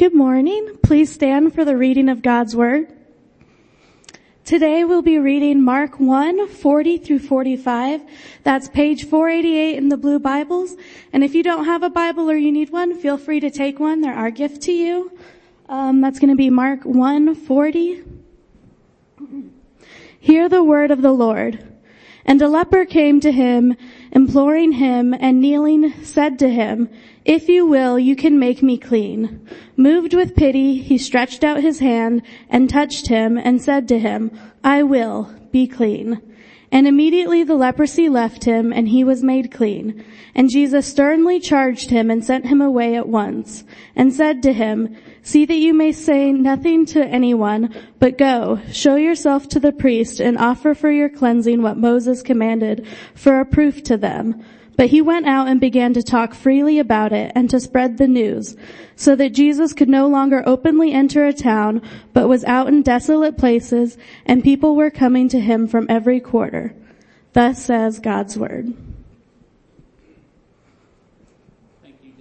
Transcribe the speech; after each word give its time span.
Good 0.00 0.14
morning. 0.14 0.78
Please 0.82 1.12
stand 1.12 1.54
for 1.54 1.62
the 1.62 1.76
reading 1.76 2.08
of 2.08 2.22
God's 2.22 2.56
Word. 2.56 2.90
Today 4.46 4.82
we'll 4.82 5.02
be 5.02 5.18
reading 5.18 5.62
Mark 5.62 6.00
1, 6.00 6.48
40 6.48 6.96
through 6.96 7.18
45. 7.18 8.00
That's 8.42 8.70
page 8.70 9.04
488 9.04 9.76
in 9.76 9.90
the 9.90 9.98
blue 9.98 10.18
Bibles. 10.18 10.74
And 11.12 11.22
if 11.22 11.34
you 11.34 11.42
don't 11.42 11.66
have 11.66 11.82
a 11.82 11.90
Bible 11.90 12.30
or 12.30 12.36
you 12.38 12.50
need 12.50 12.70
one, 12.70 12.98
feel 12.98 13.18
free 13.18 13.40
to 13.40 13.50
take 13.50 13.78
one. 13.78 14.00
They're 14.00 14.14
our 14.14 14.30
gift 14.30 14.62
to 14.62 14.72
you. 14.72 15.12
Um, 15.68 16.00
that's 16.00 16.18
going 16.18 16.30
to 16.30 16.34
be 16.34 16.48
Mark 16.48 16.86
1, 16.86 17.34
40. 17.34 18.02
Hear 20.18 20.48
the 20.48 20.64
word 20.64 20.90
of 20.90 21.02
the 21.02 21.12
Lord. 21.12 21.69
And 22.24 22.40
a 22.42 22.48
leper 22.48 22.84
came 22.84 23.20
to 23.20 23.32
him, 23.32 23.76
imploring 24.12 24.72
him, 24.72 25.14
and 25.14 25.40
kneeling 25.40 25.92
said 26.02 26.38
to 26.40 26.50
him, 26.50 26.88
if 27.24 27.48
you 27.48 27.66
will, 27.66 27.98
you 27.98 28.16
can 28.16 28.38
make 28.38 28.62
me 28.62 28.78
clean. 28.78 29.46
Moved 29.76 30.14
with 30.14 30.34
pity, 30.34 30.78
he 30.78 30.98
stretched 30.98 31.44
out 31.44 31.60
his 31.60 31.80
hand 31.80 32.22
and 32.48 32.68
touched 32.68 33.08
him 33.08 33.36
and 33.36 33.60
said 33.60 33.88
to 33.88 33.98
him, 33.98 34.30
I 34.64 34.82
will, 34.82 35.34
be 35.52 35.66
clean. 35.66 36.20
And 36.72 36.86
immediately 36.86 37.42
the 37.42 37.56
leprosy 37.56 38.08
left 38.08 38.44
him 38.44 38.72
and 38.72 38.88
he 38.88 39.02
was 39.02 39.24
made 39.24 39.50
clean. 39.50 40.04
And 40.34 40.48
Jesus 40.48 40.86
sternly 40.86 41.40
charged 41.40 41.90
him 41.90 42.10
and 42.10 42.24
sent 42.24 42.46
him 42.46 42.60
away 42.60 42.94
at 42.94 43.08
once 43.08 43.64
and 43.96 44.12
said 44.12 44.42
to 44.44 44.52
him, 44.52 44.96
see 45.22 45.44
that 45.44 45.56
you 45.56 45.74
may 45.74 45.90
say 45.90 46.32
nothing 46.32 46.86
to 46.86 47.04
anyone, 47.04 47.74
but 47.98 48.16
go, 48.16 48.60
show 48.70 48.94
yourself 48.94 49.48
to 49.48 49.60
the 49.60 49.72
priest 49.72 50.20
and 50.20 50.38
offer 50.38 50.74
for 50.74 50.90
your 50.90 51.08
cleansing 51.08 51.60
what 51.60 51.76
Moses 51.76 52.22
commanded 52.22 52.86
for 53.14 53.40
a 53.40 53.44
proof 53.46 53.82
to 53.84 53.96
them. 53.96 54.44
But 54.80 54.88
he 54.88 55.02
went 55.02 55.26
out 55.26 55.46
and 55.46 55.60
began 55.60 55.92
to 55.92 56.02
talk 56.02 56.32
freely 56.32 56.78
about 56.78 57.12
it 57.12 57.32
and 57.34 57.50
to 57.50 57.60
spread 57.60 57.98
the 57.98 58.08
news, 58.08 58.56
so 58.96 59.14
that 59.14 59.34
Jesus 59.34 59.74
could 59.74 59.90
no 59.90 60.06
longer 60.06 60.42
openly 60.46 60.90
enter 60.90 61.26
a 61.26 61.34
town, 61.34 61.82
but 62.14 62.30
was 62.30 62.44
out 62.44 62.68
in 62.68 62.80
desolate 62.80 63.36
places, 63.36 63.98
and 64.24 64.42
people 64.42 64.74
were 64.76 64.90
coming 64.90 65.28
to 65.28 65.38
him 65.38 65.68
from 65.68 65.86
every 65.90 66.18
quarter. 66.18 66.74
Thus 67.34 67.62
says 67.62 67.98
God's 67.98 68.38
word. 68.38 68.72
Thank 71.82 71.96
you. 72.02 72.12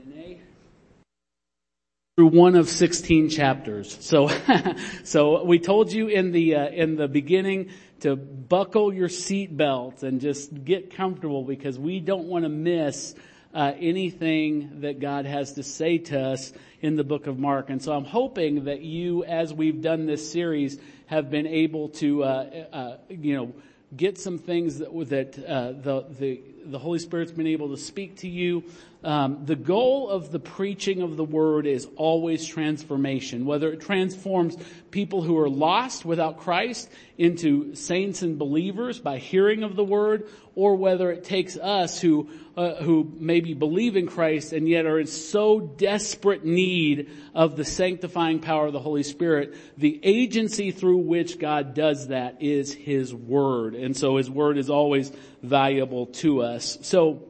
Through 2.17 2.28
one 2.28 2.58
of 2.58 2.67
16 2.67 3.30
chapters. 3.30 3.98
So, 4.02 4.30
so 5.05 5.45
we 5.45 5.59
told 5.59 5.94
you 5.94 6.08
in 6.08 6.33
the, 6.33 6.55
uh, 6.55 6.67
in 6.67 6.98
the 6.98 7.08
beginning 7.08 7.70
to 8.02 8.16
buckle 8.16 8.94
your 8.94 9.09
seatbelt 9.09 10.03
and 10.03 10.22
just 10.22 10.64
get 10.66 10.95
comfortable 10.95 11.44
because 11.44 11.78
we 11.78 12.00
don't 12.00 12.25
want 12.25 12.45
to 12.45 12.50
miss 12.50 13.16
uh, 13.53 13.73
anything 13.80 14.81
that 14.81 15.00
God 15.00 15.25
has 15.25 15.53
to 15.53 15.64
say 15.64 15.97
to 15.97 16.20
us 16.20 16.53
in 16.81 16.95
the 16.95 17.03
book 17.03 17.27
of 17.27 17.39
Mark. 17.39 17.70
And 17.70 17.81
so 17.81 17.94
I'm 17.94 18.05
hoping 18.05 18.66
that 18.66 18.81
you, 18.81 19.23
as 19.23 19.53
we've 19.53 19.81
done 19.81 20.05
this 20.05 20.31
series, 20.31 20.77
have 21.08 21.30
been 21.30 21.47
able 21.47 21.89
to, 21.89 22.23
uh, 22.23 22.66
uh, 22.72 22.97
you 23.09 23.36
know, 23.36 23.53
get 23.95 24.20
some 24.20 24.38
things 24.38 24.77
that, 24.77 24.92
that 25.09 25.45
uh, 25.45 25.72
the, 25.72 26.05
the, 26.20 26.42
the 26.66 26.80
Holy 26.80 27.00
Spirit's 27.00 27.31
been 27.31 27.47
able 27.47 27.70
to 27.70 27.77
speak 27.77 28.17
to 28.17 28.27
you. 28.27 28.64
Um, 29.02 29.45
the 29.45 29.55
goal 29.55 30.09
of 30.09 30.30
the 30.30 30.39
preaching 30.39 31.02
of 31.02 31.16
the 31.16 31.23
word 31.23 31.66
is 31.66 31.88
always 31.95 32.45
transformation, 32.45 33.45
whether 33.45 33.72
it 33.72 33.80
transforms 33.80 34.58
people 34.92 35.22
who 35.22 35.38
are 35.38 35.50
lost 35.50 36.03
without 36.03 36.39
Christ 36.39 36.89
into 37.17 37.75
saints 37.75 38.23
and 38.23 38.38
believers 38.38 39.00
by 39.00 39.17
hearing 39.17 39.64
of 39.64 39.77
the 39.77 39.86
word, 39.86 40.27
or 40.53 40.75
whether 40.75 41.11
it 41.11 41.23
takes 41.23 41.55
us 41.55 42.02
who 42.02 42.30
uh, 42.58 42.75
who 42.83 43.09
maybe 43.17 43.53
believe 43.53 43.95
in 43.95 44.05
Christ 44.05 44.52
and 44.52 44.67
yet 44.67 44.86
are 44.86 45.00
in 45.00 45.08
so 45.08 45.61
desperate 45.61 46.44
need 46.44 47.09
of 47.33 47.55
the 47.55 47.64
sanctifying 47.64 48.42
power 48.42 48.67
of 48.67 48.73
the 48.73 48.81
Holy 48.81 49.03
Spirit. 49.03 49.55
The 49.77 49.97
agency 50.03 50.72
through 50.72 50.97
which 50.97 51.39
God 51.39 51.73
does 51.73 52.09
that 52.09 52.42
is 52.42 52.73
His 52.73 53.14
Word, 53.14 53.75
and 53.75 53.95
so 53.95 54.17
His 54.17 54.30
Word 54.30 54.58
is 54.58 54.70
always 54.70 55.10
valuable 55.42 56.08
to 56.08 56.42
us. 56.42 56.77
So 56.81 57.29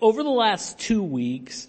over 0.00 0.22
the 0.22 0.30
last 0.30 0.78
two 0.78 1.02
weeks 1.02 1.68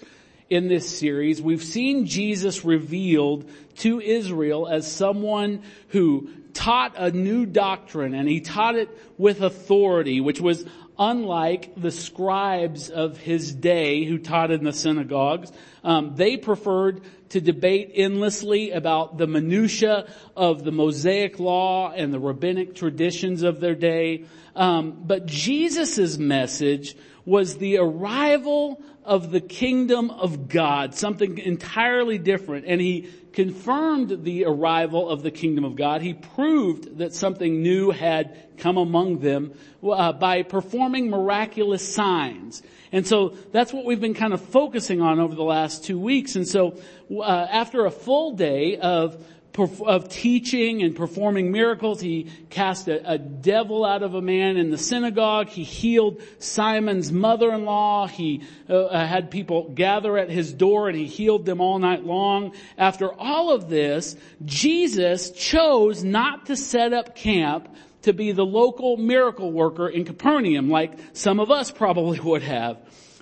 in 0.49 0.67
this 0.67 0.97
series, 0.97 1.41
we've 1.41 1.63
seen 1.63 2.05
Jesus 2.05 2.65
revealed 2.65 3.49
to 3.77 4.01
Israel 4.01 4.67
as 4.67 4.91
someone 4.91 5.63
who 5.89 6.29
taught 6.53 6.93
a 6.97 7.11
new 7.11 7.45
doctrine 7.45 8.13
and 8.13 8.27
he 8.27 8.41
taught 8.41 8.75
it 8.75 8.89
with 9.17 9.41
authority, 9.41 10.19
which 10.19 10.41
was 10.41 10.65
unlike 10.99 11.73
the 11.75 11.91
scribes 11.91 12.89
of 12.89 13.17
his 13.17 13.53
day 13.53 14.03
who 14.05 14.17
taught 14.17 14.51
in 14.51 14.63
the 14.63 14.73
synagogues. 14.73 15.51
Um, 15.83 16.15
they 16.15 16.37
preferred 16.37 17.01
to 17.29 17.41
debate 17.41 17.91
endlessly 17.95 18.71
about 18.71 19.17
the 19.17 19.25
minutia 19.25 20.07
of 20.35 20.63
the 20.63 20.71
Mosaic 20.71 21.39
law 21.39 21.91
and 21.91 22.13
the 22.13 22.19
rabbinic 22.19 22.75
traditions 22.75 23.41
of 23.41 23.61
their 23.61 23.73
day. 23.73 24.25
Um, 24.55 25.03
but 25.05 25.25
Jesus' 25.25 26.17
message 26.17 26.95
was 27.25 27.57
the 27.57 27.77
arrival 27.77 28.81
of 29.03 29.31
the 29.31 29.41
kingdom 29.41 30.09
of 30.11 30.47
God, 30.47 30.95
something 30.95 31.37
entirely 31.37 32.17
different. 32.17 32.65
And 32.67 32.79
he 32.79 33.09
confirmed 33.33 34.23
the 34.23 34.45
arrival 34.45 35.09
of 35.09 35.23
the 35.23 35.31
kingdom 35.31 35.63
of 35.63 35.75
God. 35.75 36.01
He 36.01 36.13
proved 36.13 36.97
that 36.97 37.13
something 37.13 37.61
new 37.61 37.91
had 37.91 38.57
come 38.57 38.77
among 38.77 39.19
them 39.19 39.53
uh, 39.83 40.13
by 40.13 40.43
performing 40.43 41.09
miraculous 41.09 41.87
signs. 41.93 42.61
And 42.91 43.07
so 43.07 43.29
that's 43.51 43.71
what 43.71 43.85
we've 43.85 44.01
been 44.01 44.13
kind 44.13 44.33
of 44.33 44.41
focusing 44.41 45.01
on 45.01 45.19
over 45.19 45.33
the 45.33 45.43
last 45.43 45.85
two 45.85 45.99
weeks. 45.99 46.35
And 46.35 46.47
so 46.47 46.77
uh, 47.09 47.23
after 47.23 47.85
a 47.85 47.91
full 47.91 48.33
day 48.35 48.77
of 48.77 49.23
of 49.57 50.07
teaching 50.09 50.81
and 50.81 50.95
performing 50.95 51.51
miracles. 51.51 51.99
He 51.99 52.31
cast 52.49 52.87
a, 52.87 53.11
a, 53.11 53.17
devil 53.17 53.83
out 53.83 54.01
of 54.01 54.13
a 54.13 54.21
man 54.21 54.57
in 54.57 54.71
the 54.71 54.77
synagogue. 54.77 55.49
He 55.49 55.63
healed 55.63 56.21
Simon's 56.39 57.11
mother-in-law. 57.11 58.07
He 58.07 58.43
uh, 58.69 58.85
uh, 58.85 59.05
had 59.05 59.29
people 59.29 59.69
gather 59.69 60.17
at 60.17 60.29
his 60.29 60.53
door 60.53 60.87
and 60.87 60.97
he 60.97 61.05
healed 61.05 61.45
them 61.45 61.59
all 61.59 61.79
night 61.79 62.05
long. 62.05 62.53
After 62.77 63.11
all 63.13 63.51
of 63.51 63.69
this, 63.69 64.15
Jesus 64.45 65.31
chose 65.31 66.03
not 66.03 66.45
to 66.45 66.55
set 66.55 66.93
up 66.93 67.15
camp 67.15 67.67
to 68.03 68.13
be 68.13 68.31
the 68.31 68.45
local 68.45 68.97
miracle 68.97 69.51
worker 69.51 69.87
in 69.87 70.05
Capernaum 70.05 70.69
like 70.69 70.93
some 71.13 71.39
of 71.39 71.51
us 71.51 71.71
probably 71.71 72.19
would 72.21 72.43
have. 72.43 72.77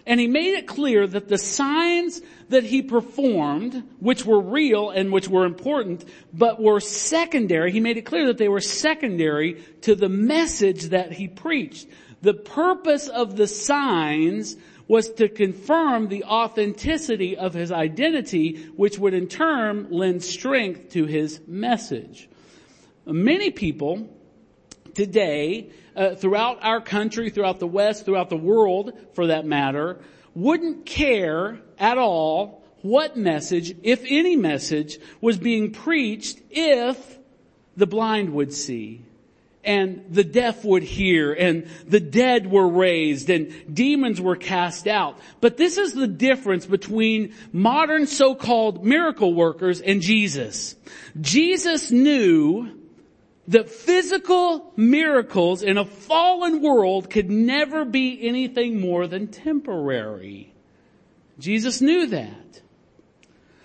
And 0.09 0.19
he 0.19 0.25
made 0.25 0.55
it 0.55 0.65
clear 0.65 1.05
that 1.05 1.27
the 1.27 1.37
signs 1.37 2.19
that 2.49 2.63
he 2.63 2.81
performed, 2.81 3.83
which 3.99 4.25
were 4.25 4.41
real 4.41 4.89
and 4.89 5.11
which 5.11 5.27
were 5.27 5.45
important, 5.45 6.03
but 6.33 6.59
were 6.59 6.79
secondary, 6.79 7.71
he 7.71 7.79
made 7.79 7.97
it 7.97 8.07
clear 8.07 8.25
that 8.25 8.39
they 8.39 8.47
were 8.47 8.59
secondary 8.59 9.61
to 9.81 9.93
the 9.93 10.09
message 10.09 10.85
that 10.85 11.11
he 11.11 11.27
preached. 11.27 11.87
The 12.23 12.33
purpose 12.33 13.07
of 13.07 13.35
the 13.35 13.45
signs 13.45 14.57
was 14.87 15.11
to 15.11 15.29
confirm 15.29 16.07
the 16.07 16.23
authenticity 16.23 17.37
of 17.37 17.53
his 17.53 17.71
identity, 17.71 18.63
which 18.75 18.97
would 18.97 19.13
in 19.13 19.27
turn 19.27 19.89
lend 19.91 20.23
strength 20.23 20.89
to 20.93 21.05
his 21.05 21.39
message. 21.45 22.27
Many 23.05 23.51
people 23.51 24.09
today 24.93 25.69
uh, 25.95 26.15
throughout 26.15 26.63
our 26.63 26.81
country, 26.81 27.29
throughout 27.29 27.59
the 27.59 27.67
West, 27.67 28.05
throughout 28.05 28.29
the 28.29 28.37
world 28.37 28.97
for 29.13 29.27
that 29.27 29.45
matter, 29.45 29.99
wouldn't 30.35 30.85
care 30.85 31.59
at 31.77 31.97
all 31.97 32.63
what 32.81 33.17
message, 33.17 33.75
if 33.83 34.03
any 34.07 34.35
message, 34.35 34.99
was 35.19 35.37
being 35.37 35.71
preached 35.71 36.39
if 36.49 37.17
the 37.75 37.87
blind 37.87 38.33
would 38.33 38.53
see 38.53 39.01
and 39.63 40.05
the 40.09 40.23
deaf 40.23 40.63
would 40.63 40.83
hear 40.83 41.33
and 41.33 41.67
the 41.85 41.99
dead 41.99 42.49
were 42.49 42.67
raised 42.67 43.29
and 43.29 43.53
demons 43.73 44.21
were 44.21 44.35
cast 44.35 44.87
out. 44.87 45.19
But 45.41 45.57
this 45.57 45.77
is 45.77 45.93
the 45.93 46.07
difference 46.07 46.65
between 46.65 47.33
modern 47.51 48.07
so-called 48.07 48.85
miracle 48.85 49.33
workers 49.33 49.81
and 49.81 50.01
Jesus. 50.01 50.75
Jesus 51.19 51.91
knew 51.91 52.78
that 53.49 53.69
physical 53.69 54.71
miracles 54.75 55.63
in 55.63 55.77
a 55.77 55.85
fallen 55.85 56.61
world 56.61 57.09
could 57.09 57.29
never 57.31 57.83
be 57.83 58.27
anything 58.27 58.79
more 58.79 59.07
than 59.07 59.27
temporary. 59.27 60.53
Jesus 61.39 61.81
knew 61.81 62.07
that. 62.07 62.61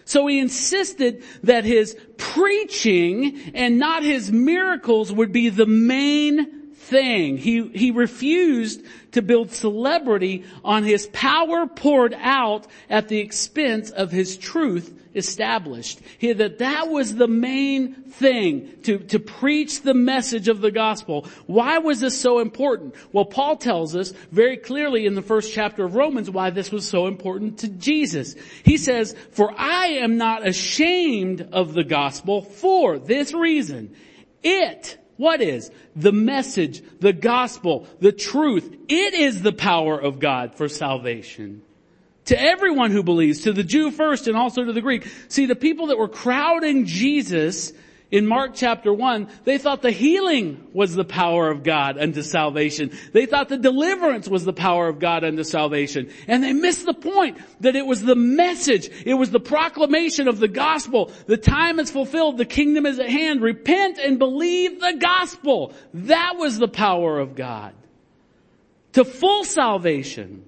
So 0.07 0.27
he 0.27 0.39
insisted 0.39 1.23
that 1.43 1.65
his 1.65 1.97
preaching 2.17 3.39
and 3.55 3.79
not 3.79 4.03
his 4.03 4.33
miracles 4.33 5.13
would 5.13 5.33
be 5.33 5.51
the 5.51 5.67
main 5.67 6.71
thing. 6.73 7.37
He, 7.37 7.69
he 7.69 7.91
refused 7.91 8.83
to 9.13 9.21
build 9.21 9.53
celebrity 9.53 10.45
on 10.65 10.85
his 10.85 11.09
power 11.09 11.67
poured 11.67 12.15
out 12.19 12.67
at 12.89 13.09
the 13.09 13.19
expense 13.19 13.91
of 13.91 14.11
his 14.11 14.37
truth 14.39 14.99
established. 15.15 16.01
He, 16.19 16.33
that 16.33 16.59
that 16.59 16.89
was 16.89 17.15
the 17.15 17.29
main 17.29 17.95
thing 17.95 18.73
to, 18.83 18.99
to 18.99 19.19
preach 19.19 19.83
the 19.83 19.95
message 19.95 20.49
of 20.49 20.61
the 20.61 20.71
gospel. 20.71 21.27
Why 21.47 21.79
was 21.79 22.01
this 22.01 22.19
so 22.19 22.39
important? 22.41 22.95
Well, 23.13 23.25
Paul 23.25 23.57
tells 23.57 23.95
us 23.95 24.13
very 24.31 24.57
clearly 24.57 25.07
in 25.07 25.15
the 25.15 25.23
first 25.23 25.53
chapter 25.53 25.85
of 25.85 25.95
Romans 25.95 26.31
why 26.31 26.51
this 26.51 26.71
was 26.71 26.89
so 26.89 27.07
important 27.07 27.59
to 27.59 27.69
Jesus. 27.69 28.35
He 28.65 28.77
says, 28.77 29.15
for 29.31 29.53
I 29.57 29.87
am 29.87 30.17
not 30.17 30.47
ashamed 30.47 31.49
of 31.53 31.75
the 31.75 31.85
gospel 31.85 32.43
for 32.43 32.99
this 32.99 33.33
reason. 33.33 33.95
It 34.43 34.99
what 35.17 35.41
is? 35.41 35.71
The 35.95 36.13
message, 36.13 36.83
the 37.01 37.13
gospel, 37.13 37.87
the 38.01 38.13
truth. 38.13 38.77
It 38.89 39.15
is 39.15 39.43
the 39.43 39.53
power 39.53 39.99
of 39.99 40.19
God 40.19 40.57
for 40.57 40.69
salvation. 40.69 41.63
To 42.27 42.41
everyone 42.41 42.91
who 42.91 43.03
believes, 43.03 43.43
to 43.43 43.53
the 43.53 43.65
Jew 43.65 43.91
first 43.91 44.29
and 44.29 44.37
also 44.37 44.65
to 44.65 44.73
the 44.73 44.81
Greek. 44.81 45.07
See, 45.29 45.47
the 45.47 45.55
people 45.55 45.89
that 45.89 45.99
were 45.99 46.09
crowding 46.09 46.87
Jesus 46.87 47.73
in 48.15 48.27
Mark 48.29 48.53
chapter 48.55 48.95
1, 48.95 49.29
they 49.43 49.59
thought 49.59 49.83
the 49.83 49.91
healing 49.91 50.69
was 50.73 50.95
the 50.95 51.05
power 51.05 51.51
of 51.51 51.65
God 51.65 51.99
unto 51.99 52.23
salvation. 52.23 52.93
They 53.13 53.27
thought 53.27 53.49
the 53.49 53.59
deliverance 53.59 54.29
was 54.29 54.45
the 54.45 54.53
power 54.53 54.87
of 54.87 55.01
God 55.01 55.25
unto 55.25 55.43
salvation. 55.43 56.11
And 56.29 56.43
they 56.43 56.53
missed 56.53 56.87
the 56.87 56.95
point 56.95 57.39
that 57.61 57.75
it 57.75 57.85
was 57.85 58.03
the 58.03 58.15
message, 58.15 58.89
it 59.05 59.15
was 59.15 59.31
the 59.31 59.41
proclamation 59.41 60.29
of 60.29 60.39
the 60.39 60.49
gospel. 60.49 61.11
The 61.27 61.37
time 61.37 61.81
is 61.81 61.91
fulfilled, 61.91 62.39
the 62.39 62.45
kingdom 62.45 62.87
is 62.87 63.01
at 63.01 63.09
hand. 63.09 63.43
Repent 63.43 63.99
and 63.99 64.19
believe 64.19 64.81
the 64.81 64.97
gospel. 65.01 65.75
That 65.93 66.37
was 66.37 66.59
the 66.59 66.69
power 66.69 67.19
of 67.19 67.35
God. 67.35 67.75
To 68.93 69.05
full 69.05 69.43
salvation. 69.43 70.45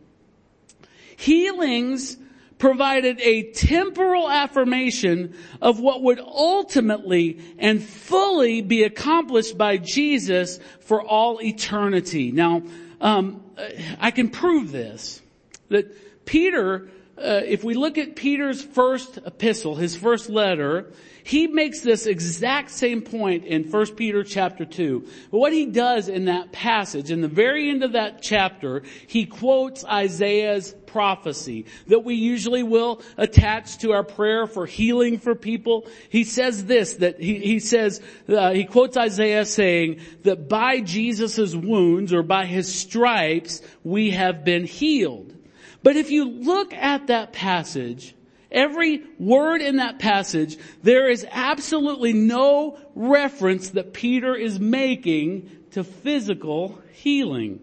Healings 1.16 2.16
provided 2.58 3.20
a 3.20 3.50
temporal 3.52 4.30
affirmation 4.30 5.34
of 5.60 5.78
what 5.78 6.02
would 6.02 6.18
ultimately 6.20 7.40
and 7.58 7.82
fully 7.82 8.62
be 8.62 8.82
accomplished 8.82 9.58
by 9.58 9.76
Jesus 9.76 10.58
for 10.80 11.02
all 11.02 11.40
eternity. 11.42 12.32
Now, 12.32 12.62
um, 13.00 13.42
I 14.00 14.10
can 14.10 14.30
prove 14.30 14.72
this 14.72 15.20
that 15.68 16.24
Peter, 16.24 16.88
uh, 17.18 17.40
if 17.44 17.64
we 17.64 17.74
look 17.74 17.98
at 17.98 18.16
Peter's 18.16 18.62
first 18.62 19.18
epistle, 19.18 19.74
his 19.74 19.96
first 19.96 20.30
letter, 20.30 20.92
he 21.26 21.48
makes 21.48 21.80
this 21.80 22.06
exact 22.06 22.70
same 22.70 23.02
point 23.02 23.46
in 23.46 23.64
1 23.64 23.96
Peter 23.96 24.22
chapter 24.22 24.64
2. 24.64 25.08
But 25.32 25.38
what 25.38 25.52
he 25.52 25.66
does 25.66 26.08
in 26.08 26.26
that 26.26 26.52
passage, 26.52 27.10
in 27.10 27.20
the 27.20 27.26
very 27.26 27.68
end 27.68 27.82
of 27.82 27.94
that 27.94 28.22
chapter, 28.22 28.84
he 29.08 29.26
quotes 29.26 29.84
Isaiah's 29.84 30.72
prophecy 30.86 31.66
that 31.88 32.04
we 32.04 32.14
usually 32.14 32.62
will 32.62 33.02
attach 33.16 33.78
to 33.78 33.90
our 33.90 34.04
prayer 34.04 34.46
for 34.46 34.66
healing 34.66 35.18
for 35.18 35.34
people. 35.34 35.88
He 36.10 36.22
says 36.22 36.66
this, 36.66 36.94
that 36.94 37.20
he, 37.20 37.40
he 37.40 37.58
says, 37.58 38.00
uh, 38.28 38.52
he 38.52 38.62
quotes 38.62 38.96
Isaiah 38.96 39.46
saying 39.46 40.02
that 40.22 40.48
by 40.48 40.78
Jesus' 40.78 41.56
wounds 41.56 42.12
or 42.12 42.22
by 42.22 42.46
his 42.46 42.72
stripes 42.72 43.62
we 43.82 44.12
have 44.12 44.44
been 44.44 44.64
healed. 44.64 45.34
But 45.82 45.96
if 45.96 46.12
you 46.12 46.24
look 46.30 46.72
at 46.72 47.08
that 47.08 47.32
passage, 47.32 48.14
Every 48.50 49.02
word 49.18 49.60
in 49.60 49.76
that 49.76 49.98
passage, 49.98 50.56
there 50.82 51.10
is 51.10 51.26
absolutely 51.30 52.12
no 52.12 52.78
reference 52.94 53.70
that 53.70 53.92
Peter 53.92 54.34
is 54.34 54.60
making 54.60 55.50
to 55.72 55.82
physical 55.84 56.80
healing. 56.92 57.60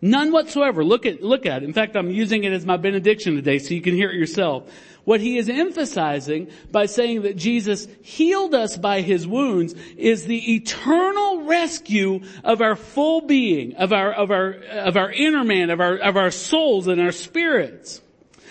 None 0.00 0.30
whatsoever. 0.30 0.84
Look 0.84 1.06
at, 1.06 1.22
look 1.22 1.46
at 1.46 1.62
it. 1.62 1.66
In 1.66 1.72
fact, 1.72 1.96
I'm 1.96 2.10
using 2.10 2.44
it 2.44 2.52
as 2.52 2.64
my 2.64 2.76
benediction 2.76 3.34
today 3.34 3.58
so 3.58 3.74
you 3.74 3.80
can 3.80 3.94
hear 3.94 4.10
it 4.10 4.16
yourself. 4.16 4.70
What 5.04 5.20
he 5.20 5.38
is 5.38 5.48
emphasizing 5.48 6.50
by 6.70 6.86
saying 6.86 7.22
that 7.22 7.36
Jesus 7.36 7.88
healed 8.02 8.54
us 8.54 8.76
by 8.76 9.00
his 9.00 9.26
wounds 9.26 9.74
is 9.96 10.26
the 10.26 10.54
eternal 10.56 11.44
rescue 11.44 12.20
of 12.44 12.60
our 12.60 12.76
full 12.76 13.22
being, 13.22 13.76
of 13.76 13.92
our, 13.92 14.12
of 14.12 14.30
our, 14.30 14.50
of 14.50 14.96
our 14.98 15.10
inner 15.10 15.44
man, 15.44 15.70
of 15.70 15.80
our, 15.80 15.96
of 15.96 16.16
our 16.16 16.30
souls 16.30 16.86
and 16.86 17.00
our 17.00 17.10
spirits. 17.10 18.02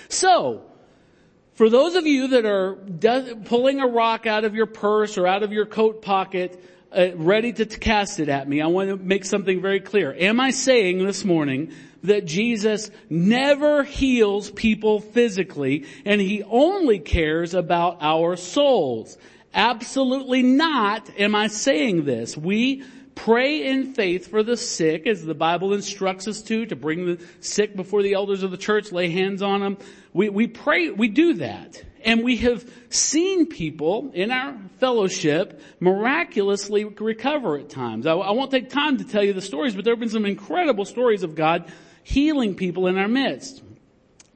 So, 0.09 0.66
for 1.57 1.71
those 1.71 1.95
of 1.95 2.05
you 2.05 2.27
that 2.29 2.45
are 2.45 2.75
pulling 3.45 3.81
a 3.81 3.87
rock 3.87 4.27
out 4.27 4.45
of 4.45 4.53
your 4.53 4.67
purse 4.67 5.17
or 5.17 5.25
out 5.25 5.41
of 5.41 5.51
your 5.51 5.65
coat 5.65 6.03
pocket, 6.03 6.63
uh, 6.95 7.07
ready 7.15 7.51
to 7.51 7.65
cast 7.65 8.19
it 8.19 8.29
at 8.29 8.47
me, 8.47 8.61
I 8.61 8.67
want 8.67 8.89
to 8.89 8.95
make 8.95 9.25
something 9.25 9.59
very 9.59 9.79
clear. 9.79 10.13
Am 10.13 10.39
I 10.39 10.51
saying 10.51 11.03
this 11.03 11.25
morning 11.25 11.73
that 12.03 12.25
Jesus 12.25 12.91
never 13.09 13.83
heals 13.83 14.51
people 14.51 14.99
physically 14.99 15.87
and 16.05 16.21
he 16.21 16.43
only 16.43 16.99
cares 16.99 17.55
about 17.55 17.97
our 18.01 18.35
souls? 18.35 19.17
Absolutely 19.51 20.43
not 20.43 21.09
am 21.17 21.33
I 21.33 21.47
saying 21.47 22.05
this. 22.05 22.37
We 22.37 22.83
pray 23.17 23.67
in 23.67 23.93
faith 23.93 24.27
for 24.27 24.43
the 24.43 24.55
sick 24.55 25.07
as 25.07 25.25
the 25.25 25.33
Bible 25.33 25.73
instructs 25.73 26.27
us 26.27 26.41
to, 26.43 26.65
to 26.67 26.75
bring 26.75 27.05
the 27.05 27.25
sick 27.41 27.75
before 27.75 28.03
the 28.03 28.13
elders 28.13 28.43
of 28.43 28.51
the 28.51 28.57
church, 28.57 28.91
lay 28.91 29.09
hands 29.09 29.41
on 29.41 29.59
them. 29.59 29.77
We, 30.13 30.29
we 30.29 30.47
pray, 30.47 30.89
we 30.91 31.09
do 31.09 31.33
that. 31.35 31.83
And 32.05 32.23
we 32.23 32.37
have 32.37 32.69
seen 32.89 33.47
people 33.47 34.11
in 34.13 34.31
our 34.31 34.55
fellowship 34.79 35.61
miraculously 35.79 36.85
recover 36.85 37.57
at 37.57 37.69
times. 37.69 38.05
I, 38.05 38.13
I 38.13 38.31
won't 38.31 38.51
take 38.51 38.69
time 38.69 38.97
to 38.97 39.03
tell 39.03 39.23
you 39.23 39.33
the 39.33 39.41
stories, 39.41 39.75
but 39.75 39.83
there 39.83 39.93
have 39.93 39.99
been 39.99 40.09
some 40.09 40.25
incredible 40.25 40.85
stories 40.85 41.23
of 41.23 41.35
God 41.35 41.69
healing 42.03 42.55
people 42.55 42.87
in 42.87 42.97
our 42.97 43.09
midst. 43.09 43.61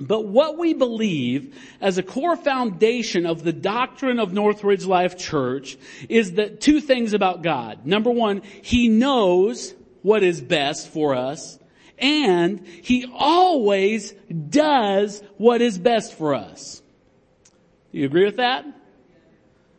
But 0.07 0.25
what 0.25 0.57
we 0.57 0.74
believe 0.74 1.56
as 1.80 1.98
a 1.98 2.03
core 2.03 2.36
foundation 2.36 3.25
of 3.25 3.44
the 3.44 3.53
doctrine 3.53 4.19
of 4.19 4.33
Northridge 4.33 4.86
Life 4.86 5.18
Church 5.18 5.77
is 6.09 6.33
that 6.33 6.62
two 6.62 6.81
things 6.81 7.13
about 7.13 7.42
God. 7.44 7.86
Number 7.86 8.12
one, 8.12 8.42
He 8.62 8.89
knows 8.89 9.74
what 10.01 10.24
is 10.24 10.42
best 10.42 10.89
for 10.89 11.15
us 11.15 11.59
and 12.01 12.65
He 12.65 13.06
always 13.13 14.12
does 14.50 15.21
what 15.38 15.62
is 15.62 15.77
best 15.77 16.15
for 16.15 16.33
us. 16.33 16.81
Do 17.92 18.00
you 18.00 18.06
agree 18.06 18.25
with 18.25 18.38
that? 18.38 18.65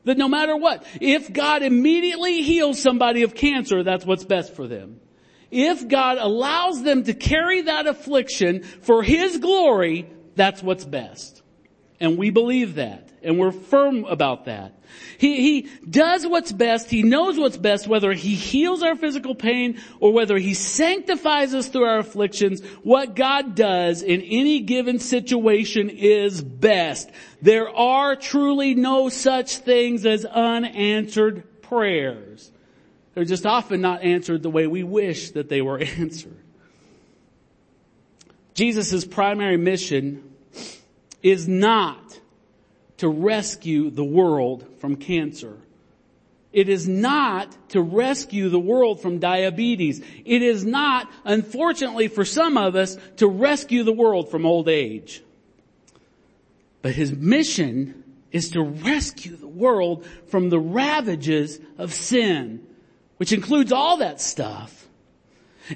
That 0.05 0.19
no 0.19 0.29
matter 0.29 0.57
what, 0.57 0.85
if 1.01 1.33
God 1.33 1.63
immediately 1.63 2.43
heals 2.43 2.81
somebody 2.81 3.23
of 3.23 3.35
cancer, 3.35 3.83
that's 3.83 4.05
what's 4.05 4.25
best 4.25 4.55
for 4.55 4.67
them. 4.67 5.01
If 5.53 5.87
God 5.87 6.19
allows 6.19 6.83
them 6.83 7.05
to 7.05 7.15
carry 7.15 7.63
that 7.63 7.87
affliction 7.87 8.63
for 8.63 9.03
His 9.03 9.39
glory, 9.39 10.09
that's 10.35 10.63
what's 10.63 10.85
best. 10.85 11.43
And 12.01 12.19
we 12.19 12.31
believe 12.31 12.75
that. 12.77 13.11
And 13.23 13.39
we're 13.39 13.53
firm 13.53 14.05
about 14.05 14.47
that. 14.47 14.75
He, 15.19 15.37
he 15.37 15.69
does 15.89 16.27
what's 16.27 16.51
best. 16.51 16.91
He 16.91 17.05
knows 17.05 17.39
what's 17.39 17.57
best, 17.57 17.87
whether 17.87 18.13
he 18.13 18.35
heals 18.35 18.83
our 18.83 18.97
physical 18.97 19.37
pain 19.37 19.81
or 20.01 20.13
whether 20.13 20.37
he 20.37 20.55
sanctifies 20.55 21.55
us 21.55 21.69
through 21.69 21.85
our 21.85 21.99
afflictions. 21.99 22.61
What 22.83 23.15
God 23.15 23.55
does 23.55 24.03
in 24.03 24.21
any 24.23 24.61
given 24.61 24.99
situation 24.99 25.91
is 25.91 26.43
best. 26.43 27.11
There 27.41 27.71
are 27.71 28.17
truly 28.17 28.75
no 28.75 29.09
such 29.09 29.59
things 29.59 30.05
as 30.05 30.25
unanswered 30.25 31.63
prayers. 31.63 32.51
They're 33.15 33.25
just 33.25 33.47
often 33.47 33.81
not 33.81 34.03
answered 34.03 34.43
the 34.43 34.51
way 34.51 34.67
we 34.67 34.83
wish 34.83 35.31
that 35.33 35.49
they 35.49 35.63
were 35.63 35.79
answered. 35.99 36.37
Jesus' 38.55 39.05
primary 39.05 39.57
mission 39.57 40.23
is 41.23 41.49
not 41.49 42.19
to 42.99 43.09
rescue 43.09 43.91
the 43.91 44.05
world 44.05 44.67
from 44.79 44.97
cancer. 44.97 45.57
It 46.53 46.69
is 46.69 46.87
not 46.87 47.57
to 47.71 47.81
rescue 47.81 48.51
the 48.51 48.61
world 48.61 49.01
from 49.01 49.19
diabetes. 49.19 50.03
It 50.25 50.43
is 50.43 50.65
not, 50.65 51.11
unfortunately 51.25 52.09
for 52.09 52.25
some 52.25 52.59
of 52.59 52.77
us, 52.77 52.99
to 53.17 53.27
rescue 53.27 53.85
the 53.85 53.93
world 53.93 54.31
from 54.31 54.45
old 54.45 54.69
age. 54.69 55.23
But 56.83 56.95
his 56.95 57.13
mission 57.13 58.05
is 58.33 58.51
to 58.51 58.63
rescue 58.63 59.37
the 59.37 59.47
world 59.47 60.05
from 60.27 60.51
the 60.51 60.61
ravages 60.61 61.59
of 61.79 61.95
sin, 61.95 62.67
which 63.23 63.31
includes 63.33 63.71
all 63.71 63.99
that 63.99 64.21
stuff. 64.21 64.89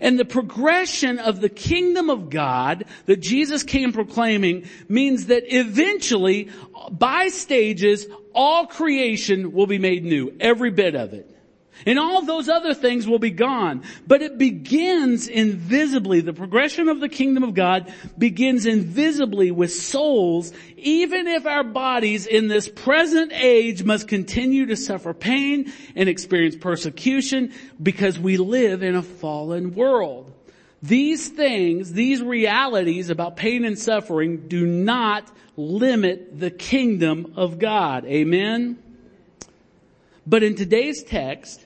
And 0.00 0.18
the 0.18 0.24
progression 0.24 1.20
of 1.20 1.40
the 1.40 1.48
kingdom 1.48 2.10
of 2.10 2.28
God 2.28 2.86
that 3.04 3.20
Jesus 3.20 3.62
came 3.62 3.92
proclaiming 3.92 4.68
means 4.88 5.26
that 5.26 5.44
eventually, 5.46 6.50
by 6.90 7.28
stages, 7.28 8.08
all 8.34 8.66
creation 8.66 9.52
will 9.52 9.68
be 9.68 9.78
made 9.78 10.04
new. 10.04 10.34
Every 10.40 10.72
bit 10.72 10.96
of 10.96 11.12
it. 11.12 11.35
And 11.84 11.98
all 11.98 12.22
those 12.22 12.48
other 12.48 12.72
things 12.72 13.06
will 13.06 13.18
be 13.18 13.30
gone. 13.30 13.82
But 14.06 14.22
it 14.22 14.38
begins 14.38 15.28
invisibly. 15.28 16.20
The 16.20 16.32
progression 16.32 16.88
of 16.88 17.00
the 17.00 17.08
kingdom 17.08 17.42
of 17.42 17.54
God 17.54 17.92
begins 18.16 18.64
invisibly 18.64 19.50
with 19.50 19.72
souls, 19.72 20.52
even 20.76 21.26
if 21.26 21.44
our 21.44 21.64
bodies 21.64 22.26
in 22.26 22.48
this 22.48 22.68
present 22.68 23.32
age 23.34 23.84
must 23.84 24.08
continue 24.08 24.66
to 24.66 24.76
suffer 24.76 25.12
pain 25.12 25.72
and 25.94 26.08
experience 26.08 26.56
persecution 26.56 27.52
because 27.82 28.18
we 28.18 28.36
live 28.38 28.82
in 28.82 28.94
a 28.94 29.02
fallen 29.02 29.74
world. 29.74 30.32
These 30.82 31.28
things, 31.30 31.92
these 31.92 32.22
realities 32.22 33.10
about 33.10 33.36
pain 33.36 33.64
and 33.64 33.78
suffering 33.78 34.48
do 34.48 34.66
not 34.66 35.30
limit 35.56 36.38
the 36.38 36.50
kingdom 36.50 37.32
of 37.36 37.58
God. 37.58 38.04
Amen? 38.04 38.78
But 40.26 40.42
in 40.42 40.54
today's 40.54 41.02
text, 41.02 41.65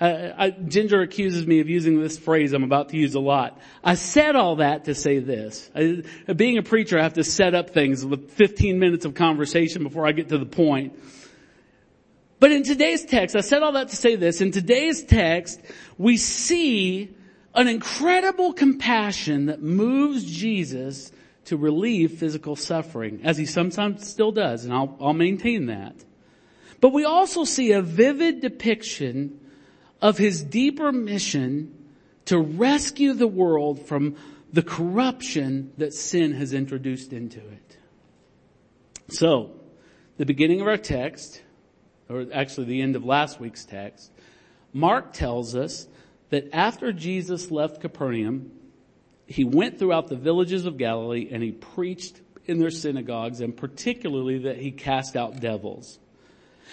uh, 0.00 0.32
I, 0.36 0.50
Ginger 0.50 1.00
accuses 1.02 1.46
me 1.46 1.60
of 1.60 1.68
using 1.68 2.00
this 2.00 2.16
phrase 2.16 2.52
I'm 2.52 2.62
about 2.62 2.90
to 2.90 2.96
use 2.96 3.14
a 3.14 3.20
lot. 3.20 3.60
I 3.82 3.94
said 3.94 4.36
all 4.36 4.56
that 4.56 4.84
to 4.84 4.94
say 4.94 5.18
this. 5.18 5.70
I, 5.74 6.04
being 6.32 6.56
a 6.56 6.62
preacher, 6.62 6.98
I 6.98 7.02
have 7.02 7.14
to 7.14 7.24
set 7.24 7.54
up 7.54 7.70
things 7.70 8.04
with 8.04 8.30
15 8.30 8.78
minutes 8.78 9.04
of 9.04 9.14
conversation 9.14 9.82
before 9.82 10.06
I 10.06 10.12
get 10.12 10.28
to 10.28 10.38
the 10.38 10.46
point. 10.46 10.98
But 12.38 12.52
in 12.52 12.62
today's 12.62 13.04
text, 13.04 13.34
I 13.34 13.40
said 13.40 13.64
all 13.64 13.72
that 13.72 13.88
to 13.88 13.96
say 13.96 14.14
this. 14.14 14.40
In 14.40 14.52
today's 14.52 15.02
text, 15.02 15.60
we 15.96 16.16
see 16.16 17.12
an 17.54 17.66
incredible 17.66 18.52
compassion 18.52 19.46
that 19.46 19.60
moves 19.60 20.24
Jesus 20.24 21.10
to 21.46 21.56
relieve 21.56 22.12
physical 22.12 22.54
suffering, 22.54 23.22
as 23.24 23.36
he 23.36 23.46
sometimes 23.46 24.06
still 24.08 24.30
does, 24.30 24.64
and 24.64 24.72
I'll, 24.72 24.96
I'll 25.00 25.14
maintain 25.14 25.66
that. 25.66 25.96
But 26.80 26.90
we 26.90 27.04
also 27.04 27.42
see 27.42 27.72
a 27.72 27.82
vivid 27.82 28.40
depiction 28.40 29.40
of 30.00 30.18
his 30.18 30.42
deeper 30.42 30.92
mission 30.92 31.74
to 32.26 32.38
rescue 32.38 33.14
the 33.14 33.26
world 33.26 33.86
from 33.86 34.16
the 34.52 34.62
corruption 34.62 35.72
that 35.78 35.92
sin 35.92 36.32
has 36.32 36.52
introduced 36.52 37.12
into 37.12 37.38
it. 37.38 37.76
So, 39.08 39.52
the 40.16 40.26
beginning 40.26 40.60
of 40.60 40.68
our 40.68 40.76
text, 40.76 41.42
or 42.08 42.26
actually 42.32 42.66
the 42.66 42.82
end 42.82 42.96
of 42.96 43.04
last 43.04 43.40
week's 43.40 43.64
text, 43.64 44.10
Mark 44.72 45.12
tells 45.12 45.54
us 45.54 45.86
that 46.30 46.54
after 46.54 46.92
Jesus 46.92 47.50
left 47.50 47.80
Capernaum, 47.80 48.50
he 49.26 49.44
went 49.44 49.78
throughout 49.78 50.08
the 50.08 50.16
villages 50.16 50.66
of 50.66 50.76
Galilee 50.76 51.28
and 51.30 51.42
he 51.42 51.52
preached 51.52 52.20
in 52.46 52.58
their 52.58 52.70
synagogues 52.70 53.40
and 53.40 53.56
particularly 53.56 54.38
that 54.40 54.56
he 54.56 54.70
cast 54.70 55.16
out 55.16 55.40
devils. 55.40 55.98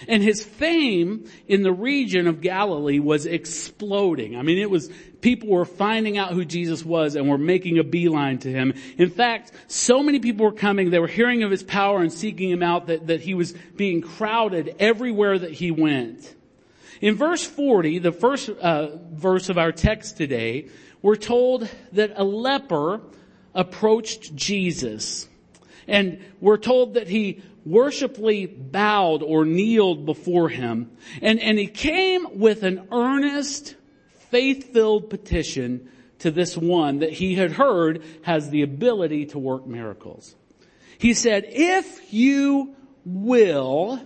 And 0.07 0.21
his 0.21 0.43
fame 0.43 1.29
in 1.47 1.63
the 1.63 1.71
region 1.71 2.27
of 2.27 2.41
Galilee 2.41 2.99
was 2.99 3.25
exploding. 3.25 4.35
I 4.35 4.41
mean, 4.41 4.57
it 4.57 4.69
was, 4.69 4.89
people 5.21 5.49
were 5.49 5.65
finding 5.65 6.17
out 6.17 6.33
who 6.33 6.45
Jesus 6.45 6.83
was 6.83 7.15
and 7.15 7.29
were 7.29 7.37
making 7.37 7.79
a 7.79 7.83
beeline 7.83 8.39
to 8.39 8.51
him. 8.51 8.73
In 8.97 9.09
fact, 9.09 9.51
so 9.67 10.03
many 10.03 10.19
people 10.19 10.45
were 10.45 10.51
coming, 10.51 10.89
they 10.89 10.99
were 10.99 11.07
hearing 11.07 11.43
of 11.43 11.51
his 11.51 11.63
power 11.63 12.01
and 12.01 12.11
seeking 12.11 12.49
him 12.49 12.63
out 12.63 12.87
that, 12.87 13.07
that 13.07 13.21
he 13.21 13.33
was 13.33 13.53
being 13.75 14.01
crowded 14.01 14.75
everywhere 14.79 15.39
that 15.39 15.51
he 15.51 15.71
went. 15.71 16.35
In 17.01 17.15
verse 17.15 17.45
40, 17.45 17.99
the 17.99 18.11
first 18.11 18.49
uh, 18.49 18.97
verse 19.11 19.49
of 19.49 19.57
our 19.57 19.71
text 19.71 20.17
today, 20.17 20.69
we're 21.01 21.15
told 21.15 21.69
that 21.91 22.13
a 22.15 22.23
leper 22.23 23.01
approached 23.53 24.35
Jesus. 24.35 25.27
And 25.87 26.23
we're 26.41 26.57
told 26.57 26.95
that 26.95 27.07
he 27.07 27.41
worshipfully 27.65 28.45
bowed 28.45 29.23
or 29.23 29.45
kneeled 29.45 30.05
before 30.05 30.49
him. 30.49 30.91
And, 31.21 31.39
and 31.39 31.57
he 31.57 31.67
came 31.67 32.39
with 32.39 32.63
an 32.63 32.87
earnest, 32.91 33.75
faith-filled 34.29 35.09
petition 35.09 35.89
to 36.19 36.31
this 36.31 36.55
one 36.57 36.99
that 36.99 37.13
he 37.13 37.35
had 37.35 37.51
heard 37.51 38.03
has 38.21 38.49
the 38.49 38.61
ability 38.61 39.27
to 39.27 39.39
work 39.39 39.65
miracles. 39.65 40.35
He 40.97 41.13
said, 41.13 41.45
if 41.49 42.13
you 42.13 42.75
will, 43.05 44.01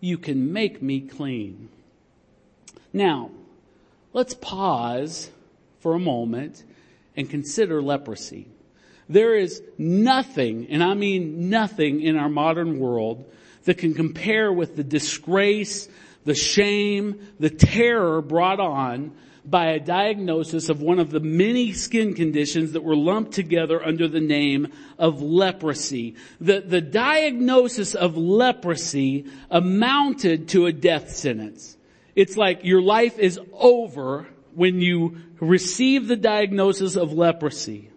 you 0.00 0.18
can 0.18 0.52
make 0.52 0.82
me 0.82 1.00
clean. 1.00 1.68
Now, 2.92 3.30
let's 4.12 4.34
pause 4.34 5.30
for 5.78 5.94
a 5.94 5.98
moment 5.98 6.64
and 7.16 7.30
consider 7.30 7.80
leprosy. 7.80 8.48
There 9.10 9.34
is 9.34 9.60
nothing, 9.76 10.68
and 10.70 10.84
I 10.84 10.94
mean 10.94 11.50
nothing 11.50 12.00
in 12.00 12.16
our 12.16 12.28
modern 12.28 12.78
world 12.78 13.28
that 13.64 13.76
can 13.76 13.92
compare 13.92 14.52
with 14.52 14.76
the 14.76 14.84
disgrace, 14.84 15.88
the 16.24 16.36
shame, 16.36 17.20
the 17.40 17.50
terror 17.50 18.22
brought 18.22 18.60
on 18.60 19.10
by 19.44 19.72
a 19.72 19.80
diagnosis 19.80 20.68
of 20.68 20.80
one 20.80 21.00
of 21.00 21.10
the 21.10 21.18
many 21.18 21.72
skin 21.72 22.14
conditions 22.14 22.70
that 22.70 22.84
were 22.84 22.94
lumped 22.94 23.32
together 23.32 23.84
under 23.84 24.06
the 24.06 24.20
name 24.20 24.68
of 24.96 25.20
leprosy. 25.20 26.14
The, 26.40 26.60
the 26.60 26.80
diagnosis 26.80 27.96
of 27.96 28.16
leprosy 28.16 29.26
amounted 29.50 30.50
to 30.50 30.66
a 30.66 30.72
death 30.72 31.10
sentence. 31.10 31.76
It's 32.14 32.36
like 32.36 32.64
your 32.64 32.80
life 32.80 33.18
is 33.18 33.40
over 33.54 34.28
when 34.54 34.80
you 34.80 35.16
receive 35.40 36.06
the 36.06 36.14
diagnosis 36.14 36.94
of 36.94 37.12
leprosy. 37.12 37.89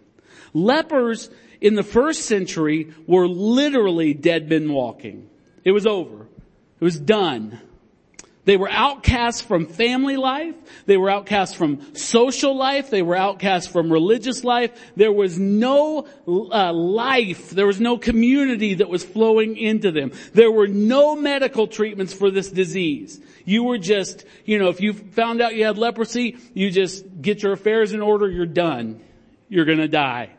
Lepers 0.54 1.28
in 1.60 1.74
the 1.74 1.82
first 1.82 2.22
century 2.22 2.94
were 3.06 3.28
literally 3.28 4.14
dead 4.14 4.48
men 4.48 4.72
walking. 4.72 5.28
It 5.64 5.72
was 5.72 5.86
over. 5.86 6.22
It 6.80 6.84
was 6.84 6.98
done. 6.98 7.60
They 8.44 8.58
were 8.58 8.70
outcasts 8.70 9.40
from 9.40 9.66
family 9.66 10.16
life. 10.18 10.54
They 10.84 10.98
were 10.98 11.08
outcasts 11.08 11.54
from 11.54 11.94
social 11.94 12.54
life. 12.54 12.90
They 12.90 13.00
were 13.00 13.16
outcasts 13.16 13.70
from 13.70 13.90
religious 13.90 14.44
life. 14.44 14.70
There 14.96 15.12
was 15.12 15.38
no 15.38 16.06
uh, 16.26 16.72
life. 16.72 17.50
There 17.50 17.66
was 17.66 17.80
no 17.80 17.96
community 17.96 18.74
that 18.74 18.88
was 18.90 19.02
flowing 19.02 19.56
into 19.56 19.90
them. 19.90 20.12
There 20.34 20.50
were 20.50 20.68
no 20.68 21.16
medical 21.16 21.66
treatments 21.66 22.12
for 22.12 22.30
this 22.30 22.50
disease. 22.50 23.18
You 23.46 23.64
were 23.64 23.78
just, 23.78 24.26
you 24.44 24.58
know, 24.58 24.68
if 24.68 24.82
you 24.82 24.92
found 24.92 25.40
out 25.40 25.54
you 25.54 25.64
had 25.64 25.78
leprosy, 25.78 26.36
you 26.52 26.70
just 26.70 27.22
get 27.22 27.42
your 27.42 27.52
affairs 27.52 27.92
in 27.92 28.02
order, 28.02 28.30
you're 28.30 28.44
done. 28.44 29.00
You're 29.48 29.64
gonna 29.64 29.88
die. 29.88 30.30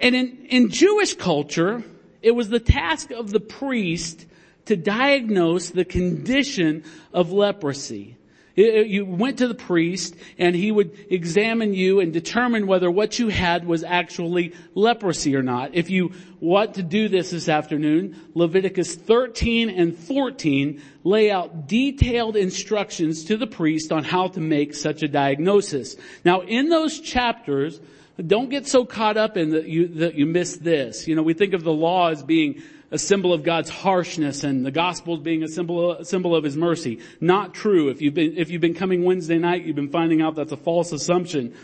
And 0.00 0.14
in, 0.14 0.46
in 0.48 0.70
Jewish 0.70 1.14
culture, 1.14 1.82
it 2.22 2.32
was 2.32 2.48
the 2.48 2.60
task 2.60 3.10
of 3.10 3.30
the 3.30 3.40
priest 3.40 4.26
to 4.66 4.76
diagnose 4.76 5.70
the 5.70 5.84
condition 5.84 6.84
of 7.12 7.32
leprosy. 7.32 8.16
You 8.56 9.04
went 9.04 9.38
to 9.38 9.48
the 9.48 9.54
priest 9.54 10.16
and 10.38 10.56
he 10.56 10.72
would 10.72 10.96
examine 11.10 11.74
you 11.74 12.00
and 12.00 12.10
determine 12.10 12.66
whether 12.66 12.90
what 12.90 13.18
you 13.18 13.28
had 13.28 13.66
was 13.66 13.84
actually 13.84 14.54
leprosy 14.74 15.36
or 15.36 15.42
not. 15.42 15.74
If 15.74 15.90
you 15.90 16.12
want 16.40 16.74
to 16.74 16.82
do 16.82 17.08
this 17.08 17.32
this 17.32 17.50
afternoon, 17.50 18.16
Leviticus 18.34 18.94
13 18.94 19.68
and 19.68 19.94
14 19.94 20.80
lay 21.04 21.30
out 21.30 21.68
detailed 21.68 22.34
instructions 22.34 23.24
to 23.24 23.36
the 23.36 23.46
priest 23.46 23.92
on 23.92 24.04
how 24.04 24.28
to 24.28 24.40
make 24.40 24.74
such 24.74 25.02
a 25.02 25.08
diagnosis. 25.08 25.94
Now 26.24 26.40
in 26.40 26.70
those 26.70 26.98
chapters, 26.98 27.78
don't 28.24 28.48
get 28.48 28.66
so 28.66 28.84
caught 28.84 29.16
up 29.16 29.36
in 29.36 29.50
that 29.50 29.68
you, 29.68 29.88
that 29.88 30.14
you 30.14 30.26
miss 30.26 30.56
this. 30.56 31.06
You 31.06 31.14
know, 31.16 31.22
we 31.22 31.34
think 31.34 31.52
of 31.52 31.64
the 31.64 31.72
law 31.72 32.10
as 32.10 32.22
being 32.22 32.62
a 32.90 32.98
symbol 32.98 33.32
of 33.32 33.42
God's 33.42 33.68
harshness 33.68 34.44
and 34.44 34.64
the 34.64 34.70
gospel 34.70 35.16
being 35.16 35.42
a 35.42 35.48
symbol, 35.48 35.92
a 35.92 36.04
symbol 36.04 36.34
of 36.34 36.44
his 36.44 36.56
mercy. 36.56 37.00
Not 37.20 37.52
true. 37.52 37.88
If 37.88 38.00
you've 38.00 38.14
been, 38.14 38.36
if 38.36 38.50
you've 38.50 38.60
been 38.60 38.74
coming 38.74 39.04
Wednesday 39.04 39.38
night, 39.38 39.64
you've 39.64 39.76
been 39.76 39.90
finding 39.90 40.22
out 40.22 40.36
that's 40.36 40.52
a 40.52 40.56
false 40.56 40.92
assumption. 40.92 41.54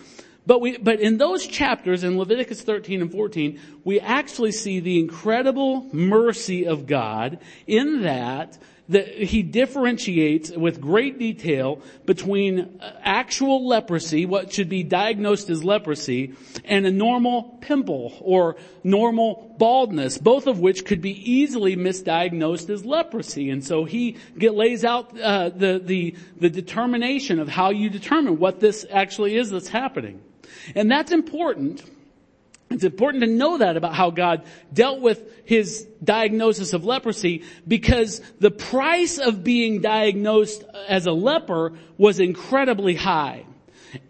But 0.44 0.60
we, 0.60 0.76
but 0.76 1.00
in 1.00 1.18
those 1.18 1.46
chapters 1.46 2.02
in 2.02 2.18
Leviticus 2.18 2.62
13 2.62 3.00
and 3.00 3.12
14, 3.12 3.60
we 3.84 4.00
actually 4.00 4.50
see 4.50 4.80
the 4.80 4.98
incredible 4.98 5.88
mercy 5.92 6.66
of 6.66 6.86
God 6.86 7.38
in 7.66 8.02
that 8.02 8.58
that 8.92 9.08
he 9.08 9.42
differentiates 9.42 10.50
with 10.50 10.80
great 10.80 11.18
detail 11.18 11.80
between 12.06 12.80
uh, 12.80 12.92
actual 13.02 13.66
leprosy, 13.66 14.26
what 14.26 14.52
should 14.52 14.68
be 14.68 14.82
diagnosed 14.82 15.50
as 15.50 15.64
leprosy, 15.64 16.34
and 16.64 16.86
a 16.86 16.90
normal 16.90 17.58
pimple 17.60 18.12
or 18.20 18.56
normal 18.84 19.54
baldness, 19.58 20.18
both 20.18 20.46
of 20.46 20.60
which 20.60 20.84
could 20.84 21.00
be 21.00 21.30
easily 21.30 21.76
misdiagnosed 21.76 22.70
as 22.70 22.84
leprosy. 22.84 23.50
And 23.50 23.64
so 23.64 23.84
he 23.84 24.16
get, 24.38 24.54
lays 24.54 24.84
out 24.84 25.18
uh, 25.20 25.50
the, 25.50 25.80
the, 25.84 26.14
the 26.38 26.50
determination 26.50 27.38
of 27.38 27.48
how 27.48 27.70
you 27.70 27.90
determine 27.90 28.38
what 28.38 28.60
this 28.60 28.86
actually 28.90 29.36
is 29.36 29.50
that's 29.50 29.68
happening. 29.68 30.22
And 30.74 30.90
that's 30.90 31.12
important 31.12 31.82
it's 32.72 32.84
important 32.84 33.22
to 33.22 33.30
know 33.30 33.58
that 33.58 33.76
about 33.76 33.94
how 33.94 34.10
God 34.10 34.44
dealt 34.72 35.00
with 35.00 35.46
his 35.46 35.86
diagnosis 36.02 36.72
of 36.72 36.84
leprosy 36.84 37.44
because 37.66 38.20
the 38.40 38.50
price 38.50 39.18
of 39.18 39.44
being 39.44 39.80
diagnosed 39.80 40.64
as 40.88 41.06
a 41.06 41.12
leper 41.12 41.72
was 41.98 42.20
incredibly 42.20 42.94
high. 42.94 43.44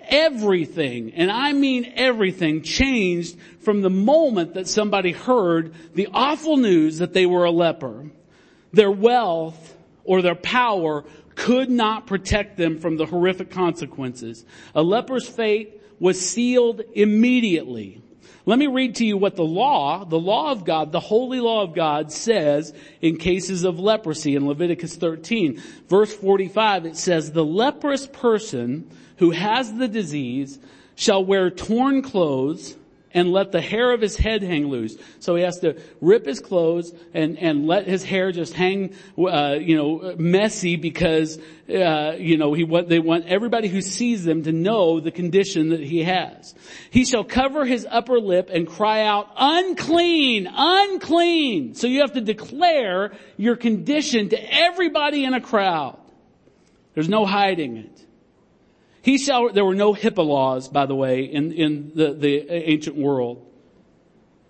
Everything, 0.08 1.12
and 1.14 1.30
I 1.30 1.52
mean 1.52 1.92
everything, 1.96 2.62
changed 2.62 3.36
from 3.60 3.80
the 3.80 3.90
moment 3.90 4.54
that 4.54 4.68
somebody 4.68 5.12
heard 5.12 5.74
the 5.94 6.08
awful 6.12 6.56
news 6.56 6.98
that 6.98 7.12
they 7.12 7.26
were 7.26 7.44
a 7.44 7.50
leper. 7.50 8.10
Their 8.72 8.90
wealth 8.90 9.76
or 10.04 10.22
their 10.22 10.36
power 10.36 11.04
could 11.34 11.70
not 11.70 12.06
protect 12.06 12.56
them 12.56 12.78
from 12.78 12.96
the 12.96 13.06
horrific 13.06 13.50
consequences. 13.50 14.44
A 14.74 14.82
leper's 14.82 15.28
fate 15.28 15.80
was 15.98 16.20
sealed 16.20 16.82
immediately. 16.94 18.01
Let 18.44 18.58
me 18.58 18.66
read 18.66 18.96
to 18.96 19.04
you 19.04 19.16
what 19.16 19.36
the 19.36 19.44
law, 19.44 20.04
the 20.04 20.18
law 20.18 20.50
of 20.50 20.64
God, 20.64 20.90
the 20.90 20.98
holy 20.98 21.38
law 21.38 21.62
of 21.62 21.74
God 21.74 22.10
says 22.10 22.74
in 23.00 23.16
cases 23.16 23.62
of 23.62 23.78
leprosy 23.78 24.34
in 24.34 24.48
Leviticus 24.48 24.96
13. 24.96 25.62
Verse 25.88 26.12
45, 26.12 26.86
it 26.86 26.96
says, 26.96 27.30
the 27.30 27.44
leprous 27.44 28.06
person 28.08 28.90
who 29.18 29.30
has 29.30 29.72
the 29.74 29.86
disease 29.86 30.58
shall 30.96 31.24
wear 31.24 31.50
torn 31.50 32.02
clothes 32.02 32.76
and 33.14 33.32
let 33.32 33.52
the 33.52 33.60
hair 33.60 33.92
of 33.92 34.00
his 34.00 34.16
head 34.16 34.42
hang 34.42 34.68
loose. 34.68 34.96
So 35.20 35.34
he 35.36 35.42
has 35.42 35.58
to 35.60 35.80
rip 36.00 36.26
his 36.26 36.40
clothes 36.40 36.92
and, 37.14 37.38
and 37.38 37.66
let 37.66 37.86
his 37.86 38.02
hair 38.02 38.32
just 38.32 38.54
hang, 38.54 38.94
uh, 39.18 39.56
you 39.60 39.76
know, 39.76 40.14
messy 40.18 40.76
because, 40.76 41.38
uh, 41.68 42.16
you 42.18 42.36
know, 42.36 42.54
he 42.54 42.64
want, 42.64 42.88
they 42.88 42.98
want 42.98 43.26
everybody 43.26 43.68
who 43.68 43.80
sees 43.80 44.24
them 44.24 44.42
to 44.44 44.52
know 44.52 45.00
the 45.00 45.10
condition 45.10 45.70
that 45.70 45.80
he 45.80 46.02
has. 46.04 46.54
He 46.90 47.04
shall 47.04 47.24
cover 47.24 47.64
his 47.64 47.86
upper 47.88 48.18
lip 48.18 48.50
and 48.52 48.66
cry 48.66 49.04
out, 49.04 49.28
unclean, 49.36 50.48
unclean. 50.52 51.74
So 51.74 51.86
you 51.86 52.00
have 52.00 52.12
to 52.14 52.20
declare 52.20 53.12
your 53.36 53.56
condition 53.56 54.30
to 54.30 54.54
everybody 54.54 55.24
in 55.24 55.34
a 55.34 55.40
crowd. 55.40 55.98
There's 56.94 57.08
no 57.08 57.24
hiding 57.24 57.76
it. 57.78 57.91
He 59.02 59.18
shall, 59.18 59.52
there 59.52 59.64
were 59.64 59.74
no 59.74 59.94
HIPAA 59.94 60.24
laws, 60.24 60.68
by 60.68 60.86
the 60.86 60.94
way, 60.94 61.24
in, 61.24 61.52
in 61.52 61.92
the, 61.94 62.12
the 62.12 62.50
ancient 62.50 62.96
world. 62.96 63.44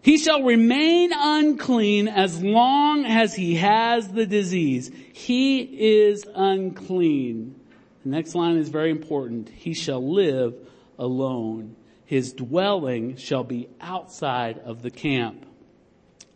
He 0.03 0.19
shall 0.19 0.43
remain 0.43 1.11
unclean 1.15 2.09
as 2.09 2.43
long 2.43 3.07
as 3.07 3.35
he 3.35 3.55
has 3.55 4.09
the 4.09 4.27
disease. 4.27 4.91
He 5.13 5.61
is 5.61 6.27
unclean. 6.35 7.55
The 8.03 8.11
next 8.11 8.35
line 8.35 8.57
is 8.57 8.69
very 8.69 8.91
important. 8.91 9.49
He 9.49 9.75
shall 9.75 10.07
live 10.07 10.55
alone. 10.99 11.77
His 12.05 12.33
dwelling 12.33 13.17
shall 13.17 13.45
be 13.45 13.69
outside 13.81 14.59
of 14.59 14.83
the 14.83 14.91
camp. 14.91 15.47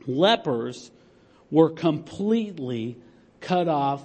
Lepers 0.07 0.91
were 1.51 1.71
completely 1.71 2.97
cut 3.41 3.69
off 3.69 4.03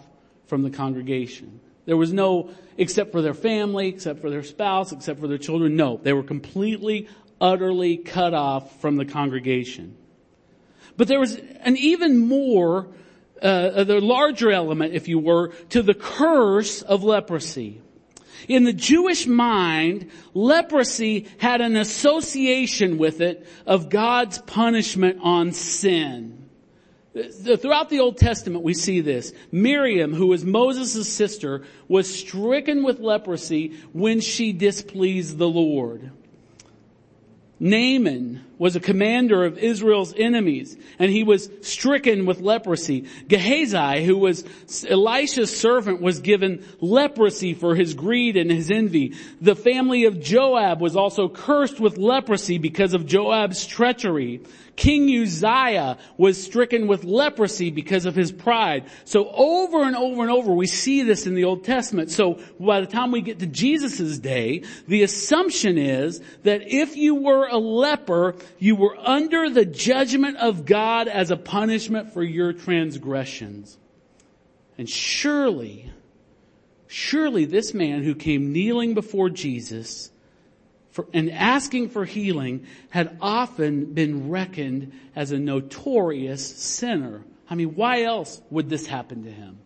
from 0.48 0.64
the 0.64 0.72
congregation. 0.72 1.62
There 1.86 1.98
was 1.98 2.14
no, 2.14 2.52
except 2.78 3.12
for 3.12 3.22
their 3.22 3.34
family, 3.34 3.88
except 3.88 4.22
for 4.22 4.30
their 4.30 4.44
spouse, 4.44 4.92
except 4.92 5.20
for 5.20 5.28
their 5.28 5.38
children. 5.38 5.76
No, 5.76 6.00
they 6.02 6.14
were 6.14 6.24
completely, 6.24 7.08
utterly 7.40 7.98
cut 7.98 8.34
off 8.34 8.80
from 8.80 8.98
the 8.98 9.06
congregation. 9.06 9.98
But 10.98 11.08
there 11.08 11.20
was 11.20 11.36
an 11.62 11.78
even 11.78 12.20
more, 12.20 12.88
uh, 13.42 13.84
the 13.84 14.00
larger 14.00 14.52
element, 14.52 14.94
if 14.94 15.08
you 15.08 15.18
were, 15.18 15.50
to 15.70 15.82
the 15.82 15.96
curse 15.96 16.82
of 16.82 17.04
leprosy. 17.04 17.82
In 18.48 18.64
the 18.64 18.74
Jewish 18.74 19.28
mind, 19.28 20.10
leprosy 20.34 21.28
had 21.38 21.62
an 21.62 21.76
association 21.76 22.98
with 22.98 23.22
it 23.22 23.46
of 23.66 23.90
God's 23.90 24.40
punishment 24.40 25.20
on 25.22 25.52
sin. 25.52 26.41
Throughout 27.14 27.90
the 27.90 28.00
Old 28.00 28.18
Testament 28.18 28.64
we 28.64 28.74
see 28.74 29.02
this. 29.02 29.34
Miriam, 29.52 30.14
who 30.14 30.28
was 30.28 30.46
Moses' 30.46 31.12
sister, 31.12 31.64
was 31.90 32.14
stricken 32.14 32.84
with 32.84 33.00
leprosy 33.00 33.78
when 33.92 34.22
she 34.22 34.54
displeased 34.54 35.38
the 35.38 35.50
Lord. 35.50 36.12
Naaman 37.60 38.44
was 38.58 38.76
a 38.76 38.80
commander 38.80 39.46
of 39.46 39.60
Israel's 39.60 40.16
enemies, 40.18 40.76
and 40.98 41.12
he 41.12 41.24
was 41.24 41.48
stricken 41.62 42.26
with 42.26 42.42
leprosy. 42.42 43.06
Gehazi, 43.28 44.04
who 44.04 44.18
was 44.18 44.44
Elisha's 44.90 45.56
servant, 45.56 46.02
was 46.02 46.22
given 46.22 46.66
leprosy 46.80 47.54
for 47.54 47.76
his 47.76 47.94
greed 47.94 48.36
and 48.36 48.50
his 48.50 48.72
envy. 48.72 49.14
The 49.42 49.56
family 49.56 50.06
of 50.06 50.20
Joab 50.20 50.82
was 50.82 50.96
also 50.96 51.30
cursed 51.30 51.80
with 51.80 52.00
leprosy 52.00 52.58
because 52.58 52.96
of 52.96 53.06
Joab's 53.06 53.68
treachery. 53.68 54.42
King 54.76 55.10
Uzziah 55.22 55.98
was 56.18 56.42
stricken 56.42 56.88
with 56.88 57.04
leprosy 57.04 57.72
because 57.72 58.06
of 58.06 58.16
his 58.16 58.32
pride. 58.32 58.86
So 59.06 59.30
over 59.30 59.84
and 59.84 59.96
over 59.96 60.22
and 60.22 60.32
over 60.32 60.54
we 60.54 60.68
see 60.68 61.04
this 61.04 61.28
in 61.28 61.36
the 61.36 61.44
Old 61.44 61.64
Testament. 61.64 62.12
So 62.12 62.40
by 62.60 62.82
the 62.82 62.88
time 62.88 63.12
we 63.12 63.22
get 63.22 63.40
to 63.40 63.48
Jesus' 63.48 64.18
day, 64.18 64.64
the 64.88 65.04
assumption 65.04 65.78
is 65.78 66.22
that 66.44 66.62
if 66.66 66.96
you 66.96 67.16
were 67.16 67.48
a 67.48 67.58
leper, 67.58 68.36
you 68.60 68.76
were 68.76 68.98
under 68.98 69.50
the 69.50 69.66
judgment 69.66 70.38
of 70.38 70.66
God 70.66 71.08
as 71.08 71.32
a 71.32 71.38
punishment 71.38 72.14
for 72.14 72.24
your 72.24 72.54
transgressions. 72.54 73.78
And 74.78 74.90
surely, 74.90 75.92
surely 76.88 77.46
this 77.46 77.74
man 77.74 78.04
who 78.04 78.16
came 78.16 78.52
kneeling 78.52 78.94
before 78.94 79.30
Jesus 79.30 80.11
for, 80.92 81.08
and 81.14 81.32
asking 81.32 81.90
for 81.90 82.06
healing 82.06 82.66
had 82.90 83.18
often 83.22 83.94
been 83.94 84.30
reckoned 84.30 84.92
as 85.16 85.32
a 85.32 85.40
notorious 85.40 86.46
sinner. 86.46 87.24
I 87.50 87.56
mean, 87.56 87.76
why 87.76 88.04
else 88.04 88.42
would 88.50 88.70
this 88.70 88.86
happen 88.86 89.24
to 89.24 89.32
him? 89.32 89.60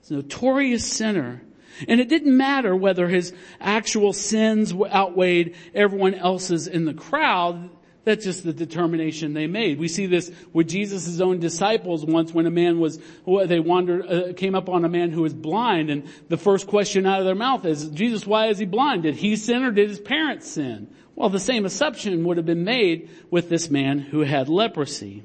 He's 0.00 0.10
a 0.10 0.14
notorious 0.14 0.90
sinner. 0.90 1.42
And 1.86 2.00
it 2.00 2.08
didn't 2.08 2.36
matter 2.36 2.74
whether 2.74 3.08
his 3.08 3.32
actual 3.60 4.12
sins 4.12 4.72
outweighed 4.72 5.54
everyone 5.74 6.14
else's 6.14 6.66
in 6.66 6.86
the 6.86 6.94
crowd. 6.94 7.70
That's 8.04 8.24
just 8.24 8.44
the 8.44 8.52
determination 8.52 9.34
they 9.34 9.46
made. 9.46 9.78
We 9.78 9.88
see 9.88 10.06
this 10.06 10.30
with 10.52 10.68
Jesus' 10.68 11.20
own 11.20 11.40
disciples 11.40 12.04
once 12.04 12.32
when 12.32 12.46
a 12.46 12.50
man 12.50 12.80
was, 12.80 12.98
they 13.26 13.60
wandered, 13.60 14.06
uh, 14.06 14.32
came 14.32 14.54
up 14.54 14.68
on 14.68 14.84
a 14.84 14.88
man 14.88 15.10
who 15.10 15.22
was 15.22 15.34
blind 15.34 15.90
and 15.90 16.08
the 16.28 16.38
first 16.38 16.66
question 16.66 17.04
out 17.04 17.20
of 17.20 17.26
their 17.26 17.34
mouth 17.34 17.66
is, 17.66 17.88
Jesus, 17.90 18.26
why 18.26 18.46
is 18.46 18.58
he 18.58 18.64
blind? 18.64 19.02
Did 19.02 19.16
he 19.16 19.36
sin 19.36 19.62
or 19.62 19.72
did 19.72 19.90
his 19.90 20.00
parents 20.00 20.48
sin? 20.48 20.88
Well, 21.14 21.28
the 21.28 21.40
same 21.40 21.66
assumption 21.66 22.24
would 22.24 22.36
have 22.36 22.46
been 22.46 22.64
made 22.64 23.10
with 23.30 23.48
this 23.48 23.68
man 23.68 23.98
who 23.98 24.20
had 24.20 24.48
leprosy. 24.48 25.24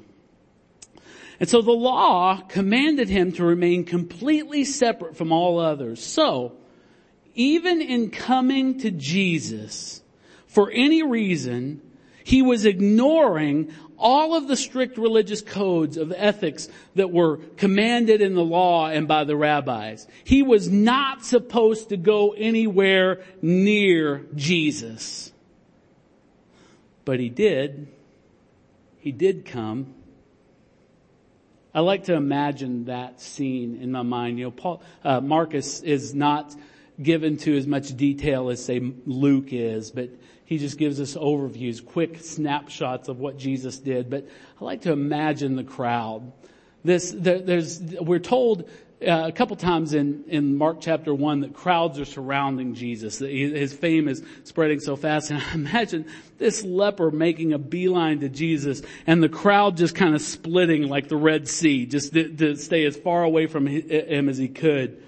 And 1.40 1.48
so 1.48 1.62
the 1.62 1.72
law 1.72 2.40
commanded 2.48 3.08
him 3.08 3.32
to 3.32 3.44
remain 3.44 3.84
completely 3.84 4.64
separate 4.64 5.16
from 5.16 5.32
all 5.32 5.58
others. 5.58 6.02
So, 6.02 6.56
even 7.34 7.80
in 7.80 8.10
coming 8.10 8.78
to 8.80 8.90
Jesus, 8.90 10.02
for 10.46 10.70
any 10.70 11.02
reason, 11.02 11.80
he 12.24 12.42
was 12.42 12.64
ignoring 12.64 13.72
all 13.98 14.34
of 14.34 14.48
the 14.48 14.56
strict 14.56 14.98
religious 14.98 15.40
codes 15.40 15.96
of 15.96 16.12
ethics 16.16 16.68
that 16.94 17.12
were 17.12 17.36
commanded 17.56 18.20
in 18.20 18.34
the 18.34 18.42
law 18.42 18.88
and 18.88 19.06
by 19.06 19.24
the 19.24 19.36
rabbis. 19.36 20.08
He 20.24 20.42
was 20.42 20.68
not 20.68 21.24
supposed 21.24 21.90
to 21.90 21.96
go 21.96 22.30
anywhere 22.30 23.22
near 23.40 24.26
Jesus. 24.34 25.32
But 27.04 27.20
he 27.20 27.28
did. 27.28 27.88
He 28.98 29.12
did 29.12 29.44
come. 29.44 29.94
I 31.74 31.80
like 31.80 32.04
to 32.04 32.14
imagine 32.14 32.86
that 32.86 33.20
scene 33.20 33.80
in 33.82 33.92
my 33.92 34.02
mind. 34.02 34.38
You 34.38 34.46
know, 34.46 34.50
Paul, 34.50 34.82
uh, 35.04 35.20
Marcus 35.20 35.80
is 35.80 36.14
not 36.14 36.54
given 37.02 37.36
to 37.38 37.56
as 37.56 37.66
much 37.66 37.94
detail 37.96 38.48
as 38.48 38.64
say 38.64 38.80
Luke 39.04 39.52
is, 39.52 39.90
but 39.90 40.10
he 40.44 40.58
just 40.58 40.78
gives 40.78 41.00
us 41.00 41.14
overviews, 41.14 41.84
quick 41.84 42.18
snapshots 42.20 43.08
of 43.08 43.18
what 43.18 43.38
Jesus 43.38 43.78
did. 43.78 44.10
But 44.10 44.28
I 44.60 44.64
like 44.64 44.82
to 44.82 44.92
imagine 44.92 45.56
the 45.56 45.64
crowd. 45.64 46.32
This, 46.84 47.12
there, 47.16 47.38
there's, 47.38 47.80
we're 47.80 48.18
told 48.18 48.68
uh, 49.00 49.24
a 49.26 49.32
couple 49.32 49.56
times 49.56 49.94
in, 49.94 50.24
in 50.28 50.56
Mark 50.56 50.78
chapter 50.80 51.14
one 51.14 51.40
that 51.40 51.54
crowds 51.54 51.98
are 51.98 52.04
surrounding 52.04 52.74
Jesus. 52.74 53.18
That 53.18 53.30
his 53.30 53.72
fame 53.72 54.06
is 54.06 54.22
spreading 54.44 54.80
so 54.80 54.96
fast. 54.96 55.30
And 55.34 55.42
I 55.42 55.54
imagine 55.54 56.06
this 56.36 56.62
leper 56.62 57.10
making 57.10 57.54
a 57.54 57.58
beeline 57.58 58.20
to 58.20 58.28
Jesus 58.28 58.82
and 59.06 59.22
the 59.22 59.30
crowd 59.30 59.78
just 59.78 59.94
kind 59.94 60.14
of 60.14 60.20
splitting 60.20 60.88
like 60.88 61.08
the 61.08 61.16
Red 61.16 61.48
Sea, 61.48 61.86
just 61.86 62.12
to, 62.12 62.28
to 62.28 62.56
stay 62.56 62.84
as 62.84 62.96
far 62.96 63.22
away 63.22 63.46
from 63.46 63.66
him 63.66 64.28
as 64.28 64.36
he 64.36 64.48
could 64.48 65.02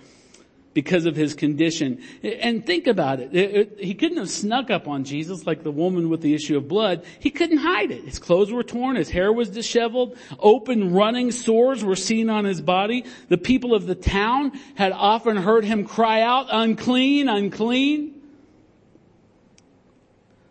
because 0.76 1.06
of 1.06 1.16
his 1.16 1.34
condition. 1.34 2.02
And 2.22 2.66
think 2.66 2.86
about 2.86 3.18
it. 3.18 3.34
it, 3.34 3.54
it 3.54 3.78
he 3.80 3.94
couldn't 3.94 4.18
have 4.18 4.28
snuck 4.28 4.70
up 4.70 4.86
on 4.86 5.04
Jesus 5.04 5.46
like 5.46 5.62
the 5.62 5.70
woman 5.70 6.10
with 6.10 6.20
the 6.20 6.34
issue 6.34 6.58
of 6.58 6.68
blood. 6.68 7.02
He 7.18 7.30
couldn't 7.30 7.56
hide 7.56 7.90
it. 7.90 8.04
His 8.04 8.18
clothes 8.18 8.52
were 8.52 8.62
torn, 8.62 8.96
his 8.96 9.08
hair 9.08 9.32
was 9.32 9.48
disheveled, 9.48 10.18
open 10.38 10.92
running 10.92 11.32
sores 11.32 11.82
were 11.82 11.96
seen 11.96 12.28
on 12.28 12.44
his 12.44 12.60
body. 12.60 13.06
The 13.30 13.38
people 13.38 13.74
of 13.74 13.86
the 13.86 13.94
town 13.94 14.52
had 14.74 14.92
often 14.92 15.38
heard 15.38 15.64
him 15.64 15.86
cry 15.86 16.20
out, 16.20 16.48
unclean, 16.50 17.30
unclean. 17.30 18.20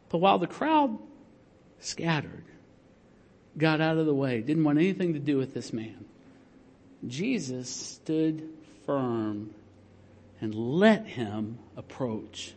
But 0.10 0.18
while 0.18 0.40
the 0.40 0.48
crowd 0.48 0.98
scattered, 1.80 2.46
got 3.60 3.80
out 3.80 4.00
of 4.00 4.08
the 4.08 4.16
way, 4.16 4.42
didn't 4.42 4.64
want 4.64 4.80
anything 4.80 5.14
to 5.14 5.20
do 5.20 5.38
with 5.38 5.54
this 5.54 5.72
man, 5.72 6.04
Jesus 7.08 7.70
stood 7.70 8.50
firm 8.88 9.54
and 10.42 10.54
let 10.54 11.06
him 11.06 11.60
approach. 11.78 12.54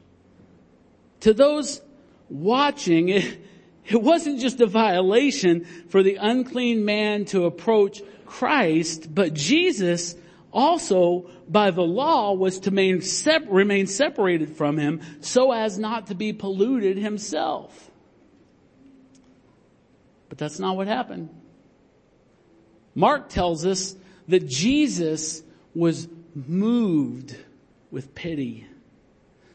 To 1.21 1.33
those 1.33 1.81
watching, 2.29 3.09
it, 3.09 3.39
it 3.87 4.03
wasn't 4.03 4.41
just 4.41 4.61
a 4.61 4.67
violation 4.67 5.65
for 5.89 6.03
the 6.03 6.17
unclean 6.17 6.85
man 6.85 7.25
to 7.27 7.47
approach 7.47 8.03
Christ, 8.27 9.15
but 9.15 9.35
Jesus 9.35 10.15
also 10.53 11.31
by 11.49 11.71
the 11.71 11.83
law 11.83 12.33
was 12.33 12.61
to 12.61 12.71
remain, 12.71 13.03
remain 13.49 13.87
separated 13.87 14.57
from 14.57 14.77
him 14.77 15.01
so 15.21 15.53
as 15.53 15.79
not 15.79 16.09
to 16.09 16.15
be 16.15 16.33
polluted 16.33 16.97
himself. 16.99 17.91
But 20.29 20.39
that's 20.39 20.59
not 20.59 20.77
what 20.77 20.87
happened. 20.87 21.31
Mark 22.95 23.29
tells 23.29 23.65
us 23.65 23.95
that 24.29 24.47
Jesus 24.47 25.43
was 25.75 26.09
moved 26.35 27.37
with 27.91 28.15
pity. 28.15 28.67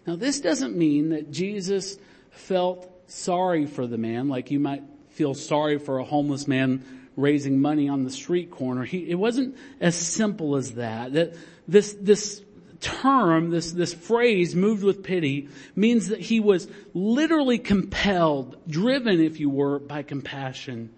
Now 0.06 0.16
this 0.16 0.40
doesn't 0.40 0.76
mean 0.76 1.10
that 1.10 1.32
Jesus 1.32 1.98
felt 2.32 2.90
sorry 3.08 3.66
for 3.66 3.88
the 3.88 3.98
man 3.98 4.28
like 4.28 4.52
you 4.52 4.60
might 4.60 4.84
feel 5.10 5.34
sorry 5.34 5.78
for 5.78 6.00
a 6.00 6.04
homeless 6.04 6.48
man 6.48 6.84
raising 7.16 7.62
money 7.62 7.88
on 7.90 8.04
the 8.04 8.10
street 8.10 8.52
corner. 8.52 8.84
He, 8.84 9.10
it 9.10 9.16
wasn't 9.16 9.56
as 9.80 9.96
simple 9.96 10.56
as 10.56 10.74
that. 10.74 11.14
That 11.14 11.36
this, 11.68 11.96
this 12.00 12.44
term, 12.80 13.50
this, 13.50 13.72
this 13.72 13.94
phrase, 13.94 14.56
moved 14.56 14.84
with 14.84 15.04
pity, 15.04 15.50
means 15.76 16.10
that 16.10 16.20
he 16.20 16.40
was 16.40 16.68
literally 16.94 17.60
compelled, 17.60 18.58
driven, 18.68 19.22
if 19.22 19.40
you 19.40 19.50
were, 19.50 19.80
by 19.80 20.04
compassion. 20.04 20.90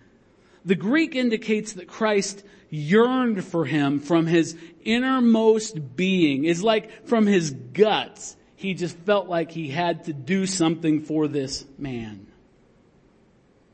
The 0.64 0.76
Greek 0.76 1.16
indicates 1.16 1.74
that 1.74 1.88
Christ 1.88 2.44
yearned 2.76 3.44
for 3.44 3.66
him 3.66 4.00
from 4.00 4.28
his 4.28 4.56
innermost 4.84 5.96
being. 5.96 6.46
Is 6.46 6.62
like 6.64 7.08
from 7.08 7.26
his 7.26 7.52
guts. 7.52 8.36
He 8.56 8.74
just 8.74 8.98
felt 9.00 9.28
like 9.28 9.52
he 9.52 9.70
had 9.70 10.06
to 10.06 10.14
do 10.14 10.46
something 10.46 11.02
for 11.02 11.28
this 11.28 11.66
man. 11.78 12.28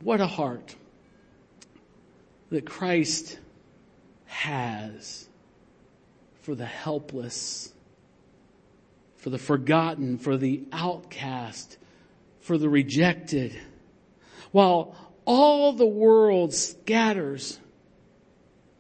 What 0.02 0.22
a 0.22 0.28
heart 0.28 0.76
that 2.50 2.66
Christ 2.66 3.38
has 4.26 5.28
for 6.42 6.56
the 6.56 6.66
helpless, 6.66 7.72
for 9.18 9.30
the 9.30 9.38
forgotten, 9.38 10.18
for 10.18 10.38
the 10.38 10.64
outcast, 10.72 11.78
for 12.40 12.58
the 12.58 12.68
rejected. 12.70 13.58
While 14.52 14.96
all 15.26 15.74
the 15.74 15.86
world 15.86 16.54
scatters, 16.54 17.60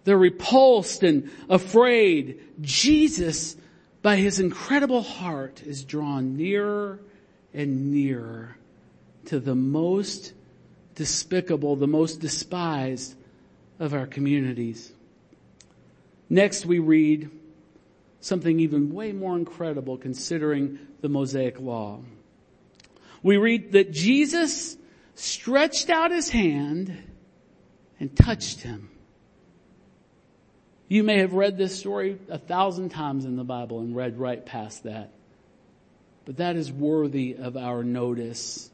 they're 0.03 0.17
repulsed 0.17 1.03
and 1.03 1.29
afraid. 1.49 2.39
Jesus, 2.61 3.55
by 4.01 4.15
his 4.15 4.39
incredible 4.39 5.01
heart, 5.01 5.61
is 5.63 5.83
drawn 5.83 6.37
nearer 6.37 6.99
and 7.53 7.91
nearer 7.91 8.57
to 9.25 9.39
the 9.39 9.55
most 9.55 10.33
despicable, 10.95 11.75
the 11.75 11.87
most 11.87 12.19
despised 12.19 13.15
of 13.79 13.93
our 13.93 14.07
communities. 14.07 14.91
Next 16.29 16.65
we 16.65 16.79
read 16.79 17.29
something 18.21 18.59
even 18.59 18.93
way 18.93 19.11
more 19.11 19.35
incredible 19.35 19.97
considering 19.97 20.79
the 21.01 21.09
Mosaic 21.09 21.59
Law. 21.59 21.99
We 23.23 23.37
read 23.37 23.73
that 23.73 23.91
Jesus 23.91 24.77
stretched 25.15 25.89
out 25.89 26.11
his 26.11 26.29
hand 26.29 26.95
and 27.99 28.15
touched 28.15 28.61
him. 28.61 28.90
You 30.91 31.05
may 31.05 31.19
have 31.19 31.31
read 31.31 31.57
this 31.57 31.79
story 31.79 32.17
a 32.27 32.37
thousand 32.37 32.89
times 32.89 33.23
in 33.23 33.37
the 33.37 33.45
Bible 33.45 33.79
and 33.79 33.95
read 33.95 34.19
right 34.19 34.45
past 34.45 34.83
that. 34.83 35.13
But 36.25 36.35
that 36.35 36.57
is 36.57 36.69
worthy 36.69 37.37
of 37.39 37.55
our 37.55 37.81
notice. 37.81 38.69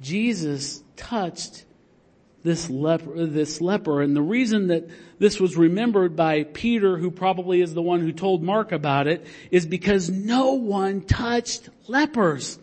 Jesus 0.00 0.82
touched 0.96 1.64
this 2.42 2.68
leper, 2.68 3.26
this 3.26 3.60
leper. 3.60 4.02
And 4.02 4.16
the 4.16 4.20
reason 4.20 4.66
that 4.66 4.90
this 5.20 5.38
was 5.38 5.56
remembered 5.56 6.16
by 6.16 6.42
Peter, 6.42 6.98
who 6.98 7.12
probably 7.12 7.60
is 7.60 7.74
the 7.74 7.80
one 7.80 8.00
who 8.00 8.10
told 8.10 8.42
Mark 8.42 8.72
about 8.72 9.06
it, 9.06 9.24
is 9.52 9.66
because 9.66 10.10
no 10.10 10.54
one 10.54 11.00
touched 11.00 11.68
lepers. 11.86 12.58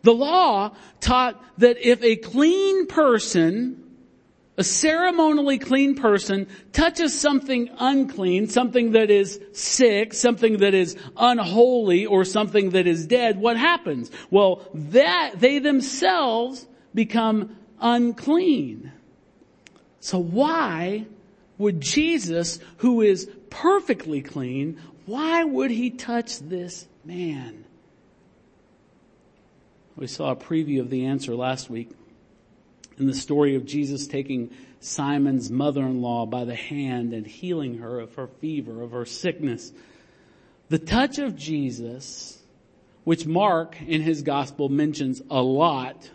The 0.00 0.14
law 0.14 0.74
taught 1.00 1.44
that 1.58 1.76
if 1.86 2.02
a 2.02 2.16
clean 2.16 2.86
person, 2.86 3.85
a 4.58 4.64
ceremonially 4.64 5.58
clean 5.58 5.94
person 5.94 6.46
touches 6.72 7.18
something 7.18 7.68
unclean, 7.78 8.48
something 8.48 8.92
that 8.92 9.10
is 9.10 9.40
sick, 9.52 10.14
something 10.14 10.58
that 10.58 10.72
is 10.72 10.96
unholy, 11.16 12.06
or 12.06 12.24
something 12.24 12.70
that 12.70 12.86
is 12.86 13.06
dead, 13.06 13.38
what 13.38 13.56
happens? 13.56 14.10
Well, 14.30 14.66
that, 14.72 15.32
they 15.36 15.58
themselves 15.58 16.66
become 16.94 17.56
unclean. 17.80 18.92
So 20.00 20.18
why 20.18 21.06
would 21.58 21.80
Jesus, 21.80 22.58
who 22.78 23.02
is 23.02 23.30
perfectly 23.50 24.22
clean, 24.22 24.80
why 25.04 25.44
would 25.44 25.70
he 25.70 25.90
touch 25.90 26.38
this 26.38 26.86
man? 27.04 27.64
We 29.96 30.06
saw 30.06 30.32
a 30.32 30.36
preview 30.36 30.80
of 30.80 30.90
the 30.90 31.06
answer 31.06 31.34
last 31.34 31.70
week 31.70 31.90
in 32.98 33.06
the 33.06 33.14
story 33.14 33.54
of 33.54 33.66
Jesus 33.66 34.06
taking 34.06 34.50
Simon's 34.80 35.50
mother-in-law 35.50 36.26
by 36.26 36.44
the 36.44 36.54
hand 36.54 37.12
and 37.12 37.26
healing 37.26 37.78
her 37.78 38.00
of 38.00 38.14
her 38.14 38.26
fever, 38.26 38.82
of 38.82 38.92
her 38.92 39.04
sickness. 39.04 39.72
The 40.68 40.78
touch 40.78 41.18
of 41.18 41.36
Jesus, 41.36 42.42
which 43.04 43.26
Mark 43.26 43.80
in 43.80 44.02
his 44.02 44.22
gospel 44.22 44.68
mentions 44.68 45.22
a 45.30 45.42
lot, 45.42 46.10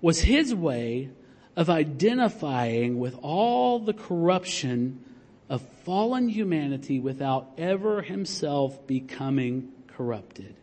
was 0.00 0.20
his 0.20 0.54
way 0.54 1.10
of 1.56 1.68
identifying 1.68 2.98
with 2.98 3.16
all 3.22 3.78
the 3.78 3.92
corruption 3.92 5.04
of 5.48 5.60
fallen 5.84 6.28
humanity 6.28 7.00
without 7.00 7.50
ever 7.58 8.02
himself 8.02 8.86
becoming 8.86 9.68
corrupted. 9.88 10.54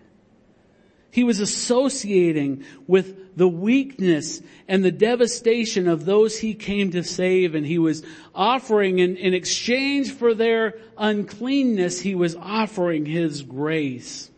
He 1.18 1.24
was 1.24 1.40
associating 1.40 2.64
with 2.86 3.36
the 3.36 3.48
weakness 3.48 4.40
and 4.68 4.86
the 4.86 4.92
devastation 4.92 5.88
of 5.88 6.06
those 6.06 6.38
he 6.38 6.54
came 6.54 6.92
to 6.92 7.02
save 7.02 7.56
and 7.56 7.66
he 7.66 7.80
was 7.80 8.04
offering 8.36 9.00
in, 9.00 9.18
in 9.18 9.34
exchange 9.34 10.12
for 10.12 10.36
their 10.36 10.76
uncleanness, 10.96 12.02
he 12.02 12.14
was 12.14 12.36
offering 12.36 13.08
his 13.08 13.42
grace. 13.42 14.30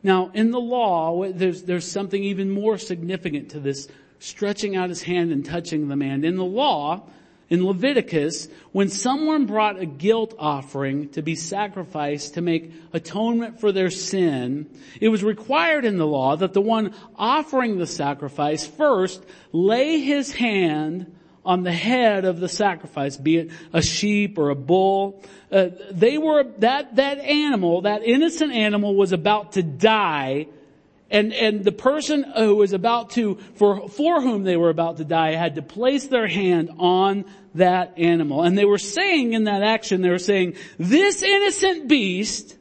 Now, 0.00 0.30
in 0.32 0.52
the 0.52 0.60
law, 0.60 1.28
there's, 1.28 1.64
there's 1.64 1.90
something 1.90 2.22
even 2.22 2.52
more 2.52 2.78
significant 2.78 3.50
to 3.50 3.58
this 3.58 3.88
stretching 4.20 4.76
out 4.76 4.90
his 4.90 5.02
hand 5.02 5.32
and 5.32 5.44
touching 5.44 5.88
the 5.88 5.96
man. 5.96 6.22
In 6.22 6.36
the 6.36 6.44
law, 6.44 7.02
in 7.48 7.64
Leviticus, 7.64 8.48
when 8.72 8.88
someone 8.88 9.46
brought 9.46 9.78
a 9.78 9.86
guilt 9.86 10.34
offering 10.38 11.08
to 11.10 11.22
be 11.22 11.36
sacrificed 11.36 12.34
to 12.34 12.40
make 12.40 12.72
atonement 12.92 13.60
for 13.60 13.70
their 13.70 13.90
sin, 13.90 14.68
it 15.00 15.08
was 15.08 15.22
required 15.22 15.84
in 15.84 15.96
the 15.96 16.06
law 16.06 16.36
that 16.36 16.52
the 16.52 16.60
one 16.60 16.92
offering 17.16 17.78
the 17.78 17.86
sacrifice 17.86 18.66
first 18.66 19.24
lay 19.52 20.00
his 20.00 20.32
hand 20.32 21.12
on 21.44 21.62
the 21.62 21.72
head 21.72 22.24
of 22.24 22.40
the 22.40 22.48
sacrifice, 22.48 23.16
be 23.16 23.36
it 23.36 23.50
a 23.72 23.80
sheep 23.80 24.36
or 24.36 24.50
a 24.50 24.56
bull. 24.56 25.22
Uh, 25.52 25.68
they 25.92 26.18
were, 26.18 26.42
that, 26.58 26.96
that 26.96 27.18
animal, 27.18 27.82
that 27.82 28.02
innocent 28.02 28.52
animal 28.52 28.96
was 28.96 29.12
about 29.12 29.52
to 29.52 29.62
die 29.62 30.48
and, 31.10 31.32
and 31.32 31.64
the 31.64 31.72
person 31.72 32.24
who 32.24 32.56
was 32.56 32.72
about 32.72 33.10
to, 33.10 33.36
for, 33.54 33.88
for 33.88 34.20
whom 34.20 34.42
they 34.42 34.56
were 34.56 34.70
about 34.70 34.96
to 34.96 35.04
die 35.04 35.34
had 35.34 35.54
to 35.54 35.62
place 35.62 36.08
their 36.08 36.26
hand 36.26 36.70
on 36.78 37.24
that 37.54 37.96
animal. 37.96 38.42
And 38.42 38.58
they 38.58 38.64
were 38.64 38.78
saying 38.78 39.32
in 39.32 39.44
that 39.44 39.62
action, 39.62 40.02
they 40.02 40.10
were 40.10 40.18
saying, 40.18 40.56
this 40.78 41.22
innocent 41.22 41.88
beast 41.88 42.56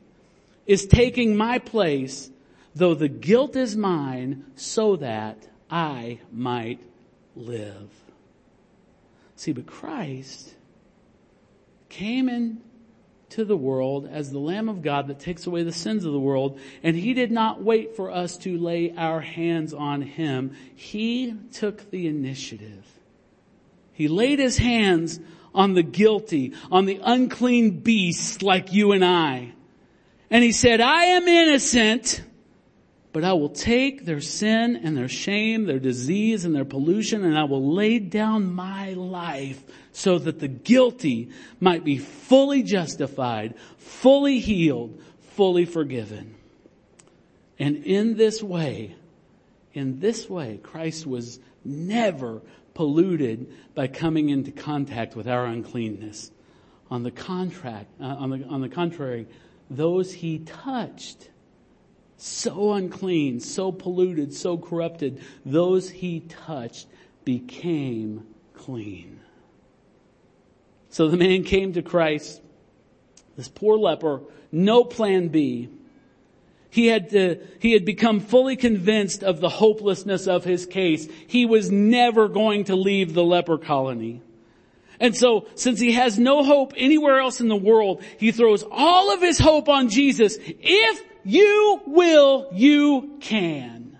is 0.68 0.86
taking 0.86 1.36
my 1.36 1.60
place, 1.60 2.30
though 2.76 2.94
the 2.94 3.10
guilt 3.10 3.56
is 3.56 3.76
mine, 3.76 4.46
so 4.56 4.96
that 4.98 5.48
I 5.70 6.20
might 6.32 6.80
live. 7.36 7.90
See, 9.36 9.54
but 9.54 9.66
Christ 9.66 10.54
came 11.90 12.30
in 12.30 12.62
to 13.30 13.46
the 13.46 13.58
world 13.58 14.08
as 14.12 14.32
the 14.32 14.40
Lamb 14.40 14.70
of 14.70 14.82
God 14.82 15.08
that 15.08 15.20
takes 15.20 15.48
away 15.48 15.64
the 15.64 15.72
sins 15.72 16.06
of 16.06 16.14
the 16.14 16.20
world. 16.20 16.60
And 16.84 16.96
He 16.96 17.14
did 17.14 17.32
not 17.32 17.64
wait 17.64 17.96
for 17.96 18.12
us 18.12 18.38
to 18.40 18.58
lay 18.58 18.94
our 18.96 19.22
hands 19.22 19.74
on 19.74 20.02
Him. 20.02 20.56
He 20.76 21.36
took 21.54 21.90
the 21.92 22.08
initiative. 22.08 22.86
He 23.92 24.08
laid 24.08 24.40
His 24.40 24.58
hands 24.58 25.20
on 25.54 25.74
the 25.74 25.84
guilty, 25.84 26.54
on 26.72 26.86
the 26.86 27.00
unclean 27.04 27.80
beast 27.80 28.44
like 28.44 28.74
you 28.74 28.92
and 28.92 29.04
I. 29.04 29.54
And 30.30 30.44
He 30.44 30.52
said, 30.52 30.82
I 30.82 31.06
am 31.06 31.28
innocent 31.28 32.24
but 33.16 33.24
I 33.24 33.32
will 33.32 33.48
take 33.48 34.04
their 34.04 34.20
sin 34.20 34.76
and 34.76 34.98
their 34.98 35.08
shame, 35.08 35.64
their 35.64 35.80
disease 35.80 36.44
and 36.44 36.54
their 36.54 36.66
pollution, 36.66 37.24
and 37.24 37.38
I 37.38 37.46
will 37.46 37.74
lay 37.74 37.98
down 37.98 38.54
my 38.54 38.92
life 38.92 39.64
so 39.94 40.20
that 40.20 40.42
the 40.42 40.50
guilty 40.50 41.30
might 41.62 41.86
be 41.86 41.98
fully 41.98 42.62
justified, 42.62 43.54
fully 43.78 44.40
healed, 44.40 45.00
fully 45.30 45.64
forgiven. 45.64 46.36
And 47.58 47.86
in 47.86 48.18
this 48.18 48.44
way, 48.44 48.98
in 49.74 50.02
this 50.02 50.30
way, 50.30 50.60
Christ 50.62 51.08
was 51.08 51.40
never 51.64 52.42
polluted 52.74 53.50
by 53.76 53.88
coming 53.88 54.28
into 54.28 54.52
contact 54.52 55.16
with 55.16 55.30
our 55.30 55.46
uncleanness. 55.46 56.32
On 56.92 57.04
the 57.04 57.12
contract, 57.12 57.90
uh, 58.02 58.08
on 58.08 58.32
the, 58.32 58.46
on 58.48 58.60
the 58.60 58.68
contrary, 58.68 59.26
those 59.70 60.12
he 60.12 60.40
touched, 60.40 61.30
so 62.18 62.74
unclean, 62.74 63.40
so 63.40 63.72
polluted, 63.72 64.34
so 64.34 64.58
corrupted, 64.58 65.22
those 65.46 65.90
he 65.90 66.22
touched 66.22 66.88
became 67.24 68.26
clean. 68.54 69.20
So 70.90 71.10
the 71.10 71.18
man 71.18 71.44
came 71.44 71.74
to 71.74 71.82
Christ, 71.82 72.42
this 73.36 73.50
poor 73.50 73.78
leper, 73.78 74.22
no 74.52 74.84
plan 74.86 75.28
B. 75.28 75.70
He 76.70 76.88
had 76.88 77.10
to, 77.12 77.40
he 77.60 77.72
had 77.72 77.86
become 77.86 78.20
fully 78.20 78.56
convinced 78.56 79.24
of 79.24 79.40
the 79.40 79.50
hopelessness 79.50 80.28
of 80.28 80.44
his 80.44 80.66
case. 80.66 81.08
He 81.28 81.46
was 81.46 81.72
never 81.72 82.28
going 82.28 82.66
to 82.66 82.76
leave 82.76 83.14
the 83.14 83.24
leper 83.24 83.58
colony. 83.58 84.22
And 85.00 85.16
so, 85.16 85.48
since 85.56 85.80
he 85.80 85.94
has 85.94 86.18
no 86.18 86.44
hope 86.44 86.74
anywhere 86.78 87.20
else 87.20 87.42
in 87.42 87.50
the 87.50 87.56
world, 87.56 88.02
he 88.18 88.32
throws 88.32 88.64
all 88.72 89.14
of 89.14 89.22
his 89.22 89.38
hope 89.38 89.68
on 89.68 89.90
Jesus. 89.90 90.38
If 90.40 91.04
you 91.26 91.82
will, 91.88 92.48
you 92.54 93.18
can. 93.20 93.98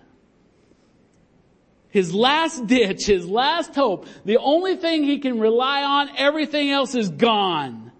His 1.90 2.14
last 2.14 2.66
ditch, 2.66 3.06
his 3.06 3.26
last 3.26 3.74
hope, 3.74 4.06
the 4.24 4.38
only 4.38 4.76
thing 4.76 5.02
he 5.02 5.18
can 5.18 5.40
rely 5.40 5.82
on, 5.82 6.10
everything 6.16 6.70
else 6.70 6.94
is 6.94 7.08
gone. 7.08 7.90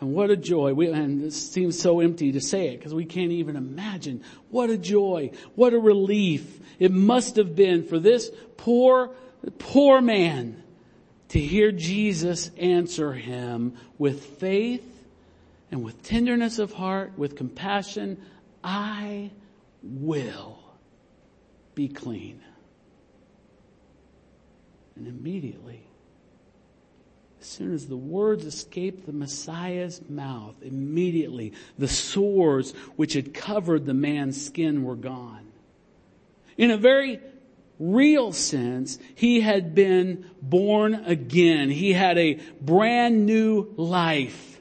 And 0.00 0.12
what 0.12 0.30
a 0.30 0.36
joy. 0.36 0.74
We, 0.74 0.88
and 0.88 1.24
it 1.24 1.32
seems 1.32 1.80
so 1.80 2.00
empty 2.00 2.32
to 2.32 2.40
say 2.40 2.68
it 2.68 2.78
because 2.78 2.94
we 2.94 3.04
can't 3.04 3.32
even 3.32 3.56
imagine. 3.56 4.22
What 4.50 4.70
a 4.70 4.76
joy. 4.76 5.30
What 5.54 5.72
a 5.72 5.78
relief 5.78 6.60
it 6.78 6.92
must 6.92 7.36
have 7.36 7.56
been 7.56 7.84
for 7.84 7.98
this 7.98 8.30
poor, 8.58 9.10
poor 9.58 10.00
man 10.00 10.62
to 11.30 11.40
hear 11.40 11.72
Jesus 11.72 12.50
answer 12.58 13.12
him 13.12 13.76
with 13.98 14.22
faith 14.38 14.93
and 15.70 15.82
with 15.82 16.02
tenderness 16.02 16.58
of 16.58 16.72
heart, 16.72 17.12
with 17.16 17.36
compassion. 17.36 18.20
I 18.62 19.30
will 19.82 20.58
be 21.74 21.88
clean. 21.88 22.40
And 24.96 25.08
immediately, 25.08 25.82
as 27.40 27.46
soon 27.46 27.74
as 27.74 27.86
the 27.86 27.96
words 27.96 28.44
escaped 28.44 29.06
the 29.06 29.12
Messiah's 29.12 30.00
mouth, 30.08 30.56
immediately 30.62 31.52
the 31.78 31.88
sores 31.88 32.72
which 32.96 33.14
had 33.14 33.34
covered 33.34 33.84
the 33.84 33.94
man's 33.94 34.42
skin 34.44 34.82
were 34.82 34.96
gone. 34.96 35.46
In 36.56 36.70
a 36.70 36.76
very 36.76 37.20
real 37.78 38.32
sense, 38.32 38.98
he 39.14 39.40
had 39.40 39.74
been 39.74 40.24
born 40.40 40.94
again. 40.94 41.70
He 41.70 41.92
had 41.92 42.16
a 42.16 42.34
brand 42.60 43.26
new 43.26 43.74
life. 43.76 44.53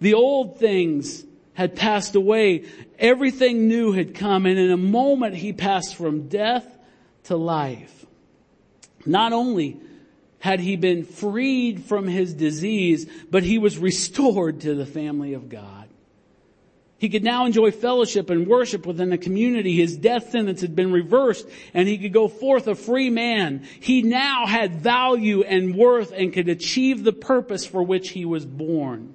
The 0.00 0.14
old 0.14 0.58
things 0.58 1.24
had 1.52 1.76
passed 1.76 2.14
away. 2.14 2.64
Everything 2.98 3.68
new 3.68 3.92
had 3.92 4.14
come 4.14 4.46
and 4.46 4.58
in 4.58 4.70
a 4.70 4.76
moment 4.76 5.36
he 5.36 5.52
passed 5.52 5.94
from 5.94 6.28
death 6.28 6.66
to 7.24 7.36
life. 7.36 8.06
Not 9.04 9.32
only 9.32 9.78
had 10.38 10.60
he 10.60 10.76
been 10.76 11.04
freed 11.04 11.84
from 11.84 12.08
his 12.08 12.32
disease, 12.32 13.06
but 13.30 13.42
he 13.42 13.58
was 13.58 13.78
restored 13.78 14.62
to 14.62 14.74
the 14.74 14.86
family 14.86 15.34
of 15.34 15.48
God. 15.50 15.88
He 16.96 17.08
could 17.08 17.24
now 17.24 17.46
enjoy 17.46 17.70
fellowship 17.70 18.28
and 18.28 18.46
worship 18.46 18.84
within 18.84 19.08
the 19.08 19.18
community. 19.18 19.74
His 19.74 19.96
death 19.96 20.30
sentence 20.30 20.60
had 20.60 20.76
been 20.76 20.92
reversed 20.92 21.48
and 21.72 21.88
he 21.88 21.96
could 21.96 22.12
go 22.12 22.28
forth 22.28 22.68
a 22.68 22.74
free 22.74 23.08
man. 23.08 23.66
He 23.80 24.02
now 24.02 24.46
had 24.46 24.80
value 24.80 25.42
and 25.42 25.74
worth 25.74 26.12
and 26.12 26.32
could 26.32 26.50
achieve 26.50 27.02
the 27.02 27.12
purpose 27.12 27.64
for 27.64 27.82
which 27.82 28.10
he 28.10 28.26
was 28.26 28.44
born. 28.44 29.14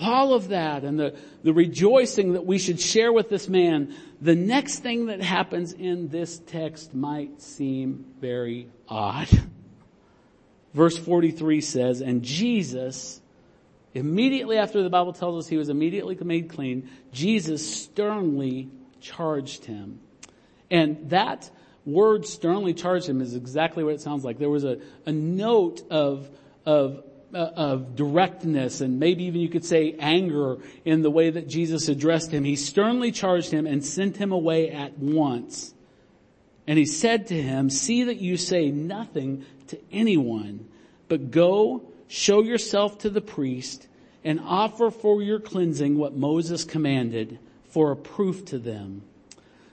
All 0.00 0.34
of 0.34 0.48
that 0.48 0.84
and 0.84 0.98
the, 0.98 1.16
the 1.42 1.52
rejoicing 1.52 2.32
that 2.32 2.44
we 2.44 2.58
should 2.58 2.80
share 2.80 3.12
with 3.12 3.28
this 3.28 3.48
man, 3.48 3.94
the 4.20 4.34
next 4.34 4.80
thing 4.80 5.06
that 5.06 5.20
happens 5.20 5.72
in 5.72 6.08
this 6.08 6.38
text 6.38 6.94
might 6.94 7.40
seem 7.40 8.06
very 8.20 8.68
odd. 8.88 9.28
Verse 10.74 10.96
43 10.96 11.60
says, 11.60 12.00
and 12.00 12.22
Jesus, 12.22 13.20
immediately 13.94 14.58
after 14.58 14.82
the 14.82 14.90
Bible 14.90 15.12
tells 15.12 15.44
us 15.44 15.48
he 15.48 15.56
was 15.56 15.68
immediately 15.68 16.16
made 16.22 16.50
clean, 16.50 16.90
Jesus 17.12 17.82
sternly 17.82 18.68
charged 19.00 19.64
him. 19.64 20.00
And 20.70 21.10
that 21.10 21.50
word 21.84 22.26
sternly 22.26 22.74
charged 22.74 23.08
him 23.08 23.20
is 23.20 23.34
exactly 23.34 23.82
what 23.82 23.94
it 23.94 24.00
sounds 24.00 24.24
like. 24.24 24.38
There 24.38 24.50
was 24.50 24.64
a, 24.64 24.78
a 25.06 25.12
note 25.12 25.82
of, 25.90 26.28
of 26.66 27.02
Uh, 27.34 27.50
of 27.56 27.94
directness 27.94 28.80
and 28.80 28.98
maybe 28.98 29.24
even 29.24 29.38
you 29.38 29.50
could 29.50 29.62
say 29.62 29.94
anger 29.98 30.56
in 30.86 31.02
the 31.02 31.10
way 31.10 31.28
that 31.28 31.46
Jesus 31.46 31.86
addressed 31.90 32.30
him. 32.30 32.42
He 32.42 32.56
sternly 32.56 33.12
charged 33.12 33.50
him 33.50 33.66
and 33.66 33.84
sent 33.84 34.16
him 34.16 34.32
away 34.32 34.70
at 34.70 34.98
once. 34.98 35.74
And 36.66 36.78
he 36.78 36.86
said 36.86 37.26
to 37.26 37.34
him, 37.34 37.68
see 37.68 38.04
that 38.04 38.16
you 38.16 38.38
say 38.38 38.70
nothing 38.70 39.44
to 39.66 39.78
anyone, 39.92 40.68
but 41.06 41.30
go 41.30 41.82
show 42.06 42.42
yourself 42.42 42.96
to 43.00 43.10
the 43.10 43.20
priest 43.20 43.88
and 44.24 44.40
offer 44.40 44.90
for 44.90 45.20
your 45.20 45.38
cleansing 45.38 45.98
what 45.98 46.16
Moses 46.16 46.64
commanded 46.64 47.38
for 47.66 47.92
a 47.92 47.96
proof 47.96 48.46
to 48.46 48.58
them. 48.58 49.02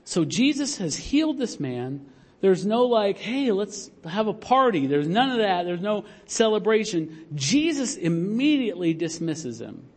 So 0.04 0.26
Jesus 0.26 0.80
has 0.80 0.98
healed 0.98 1.38
this 1.38 1.58
man 1.58 2.06
there's 2.46 2.64
no 2.64 2.84
like, 2.84 3.18
hey, 3.18 3.52
let's 3.52 3.90
have 4.08 4.28
a 4.28 4.34
party. 4.34 4.86
There's 4.86 5.08
none 5.08 5.32
of 5.32 5.40
that. 5.40 5.64
There's 5.64 5.82
no 5.82 6.06
celebration. 6.28 7.26
Jesus 7.34 7.96
immediately 7.96 8.94
dismisses 8.94 9.60
him. 9.60 9.90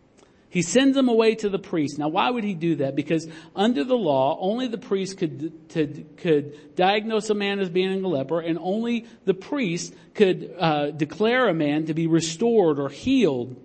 He 0.48 0.62
sends 0.62 0.96
him 0.96 1.10
away 1.10 1.34
to 1.34 1.50
the 1.50 1.58
priest. 1.58 1.98
Now 1.98 2.08
why 2.08 2.30
would 2.30 2.44
he 2.44 2.54
do 2.54 2.76
that? 2.76 2.96
Because 2.96 3.28
under 3.54 3.84
the 3.84 3.98
law, 3.98 4.38
only 4.40 4.66
the 4.66 4.78
priest 4.78 5.18
could, 5.18 5.68
to, 5.72 5.86
could 6.16 6.74
diagnose 6.74 7.28
a 7.28 7.34
man 7.34 7.60
as 7.60 7.68
being 7.68 8.02
a 8.02 8.08
leper 8.08 8.40
and 8.40 8.58
only 8.58 9.04
the 9.26 9.34
priest 9.34 9.92
could 10.14 10.54
uh, 10.58 10.90
declare 10.90 11.50
a 11.50 11.54
man 11.54 11.84
to 11.84 11.92
be 11.92 12.06
restored 12.06 12.78
or 12.78 12.88
healed. 12.88 13.62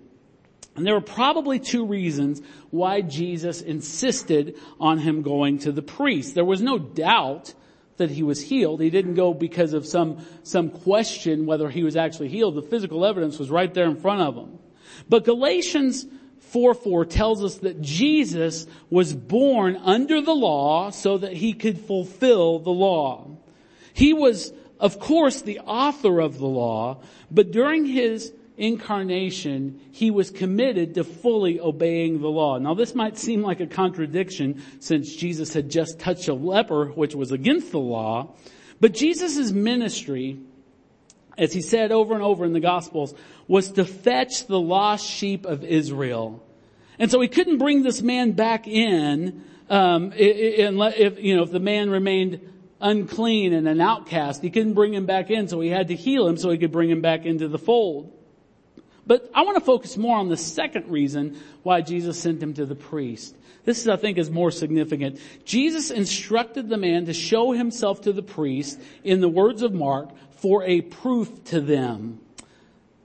And 0.76 0.86
there 0.86 0.92
were 0.92 1.00
probably 1.00 1.58
two 1.58 1.86
reasons 1.86 2.42
why 2.68 3.00
Jesus 3.00 3.62
insisted 3.62 4.58
on 4.78 4.98
him 4.98 5.22
going 5.22 5.60
to 5.60 5.72
the 5.72 5.80
priest. 5.80 6.34
There 6.34 6.44
was 6.44 6.60
no 6.60 6.78
doubt 6.78 7.54
that 7.96 8.10
he 8.10 8.22
was 8.22 8.42
healed. 8.42 8.80
He 8.80 8.90
didn't 8.90 9.14
go 9.14 9.34
because 9.34 9.72
of 9.72 9.86
some, 9.86 10.24
some 10.42 10.70
question 10.70 11.46
whether 11.46 11.68
he 11.68 11.82
was 11.82 11.96
actually 11.96 12.28
healed. 12.28 12.54
The 12.54 12.62
physical 12.62 13.04
evidence 13.04 13.38
was 13.38 13.50
right 13.50 13.72
there 13.72 13.86
in 13.86 13.96
front 13.96 14.22
of 14.22 14.34
him. 14.34 14.58
But 15.08 15.24
Galatians 15.24 16.06
4 16.40 16.74
4 16.74 17.04
tells 17.06 17.42
us 17.42 17.56
that 17.58 17.80
Jesus 17.80 18.66
was 18.90 19.12
born 19.12 19.76
under 19.76 20.20
the 20.20 20.34
law 20.34 20.90
so 20.90 21.18
that 21.18 21.32
he 21.32 21.52
could 21.52 21.78
fulfill 21.78 22.58
the 22.58 22.70
law. 22.70 23.28
He 23.92 24.12
was, 24.12 24.52
of 24.78 24.98
course, 24.98 25.42
the 25.42 25.60
author 25.60 26.20
of 26.20 26.38
the 26.38 26.46
law, 26.46 27.00
but 27.30 27.50
during 27.50 27.86
his 27.86 28.32
incarnation, 28.56 29.80
he 29.90 30.10
was 30.10 30.30
committed 30.30 30.94
to 30.94 31.04
fully 31.04 31.60
obeying 31.60 32.20
the 32.20 32.28
law. 32.28 32.58
Now 32.58 32.74
this 32.74 32.94
might 32.94 33.18
seem 33.18 33.42
like 33.42 33.60
a 33.60 33.66
contradiction 33.66 34.62
since 34.80 35.14
Jesus 35.14 35.52
had 35.52 35.70
just 35.70 35.98
touched 35.98 36.28
a 36.28 36.34
leper, 36.34 36.86
which 36.86 37.14
was 37.14 37.32
against 37.32 37.72
the 37.72 37.80
law, 37.80 38.34
but 38.80 38.92
Jesus' 38.92 39.50
ministry, 39.50 40.38
as 41.36 41.52
he 41.52 41.62
said 41.62 41.90
over 41.90 42.14
and 42.14 42.22
over 42.22 42.44
in 42.44 42.52
the 42.52 42.60
gospels, 42.60 43.14
was 43.48 43.72
to 43.72 43.84
fetch 43.84 44.46
the 44.46 44.60
lost 44.60 45.06
sheep 45.06 45.46
of 45.46 45.64
Israel. 45.64 46.42
And 46.98 47.10
so 47.10 47.20
he 47.20 47.28
couldn't 47.28 47.58
bring 47.58 47.82
this 47.82 48.02
man 48.02 48.32
back 48.32 48.68
in, 48.68 49.42
um, 49.68 50.12
if, 50.14 51.18
you 51.18 51.36
know, 51.36 51.42
if 51.42 51.50
the 51.50 51.60
man 51.60 51.90
remained 51.90 52.40
unclean 52.80 53.52
and 53.52 53.66
an 53.66 53.80
outcast. 53.80 54.42
He 54.42 54.50
couldn't 54.50 54.74
bring 54.74 54.94
him 54.94 55.06
back 55.06 55.30
in, 55.30 55.48
so 55.48 55.60
he 55.60 55.70
had 55.70 55.88
to 55.88 55.96
heal 55.96 56.28
him 56.28 56.36
so 56.36 56.50
he 56.50 56.58
could 56.58 56.70
bring 56.70 56.90
him 56.90 57.00
back 57.00 57.24
into 57.24 57.48
the 57.48 57.58
fold. 57.58 58.13
But 59.06 59.30
I 59.34 59.42
want 59.42 59.56
to 59.56 59.64
focus 59.64 59.96
more 59.96 60.16
on 60.16 60.28
the 60.28 60.36
second 60.36 60.90
reason 60.90 61.38
why 61.62 61.82
Jesus 61.82 62.18
sent 62.18 62.42
him 62.42 62.54
to 62.54 62.66
the 62.66 62.74
priest. 62.74 63.36
This 63.64 63.80
is, 63.80 63.88
I 63.88 63.96
think, 63.96 64.18
is 64.18 64.30
more 64.30 64.50
significant. 64.50 65.18
Jesus 65.44 65.90
instructed 65.90 66.68
the 66.68 66.76
man 66.76 67.06
to 67.06 67.12
show 67.12 67.52
himself 67.52 68.02
to 68.02 68.12
the 68.12 68.22
priest 68.22 68.80
in 69.02 69.20
the 69.20 69.28
words 69.28 69.62
of 69.62 69.72
Mark 69.72 70.10
for 70.32 70.62
a 70.64 70.82
proof 70.82 71.44
to 71.44 71.60
them. 71.60 72.20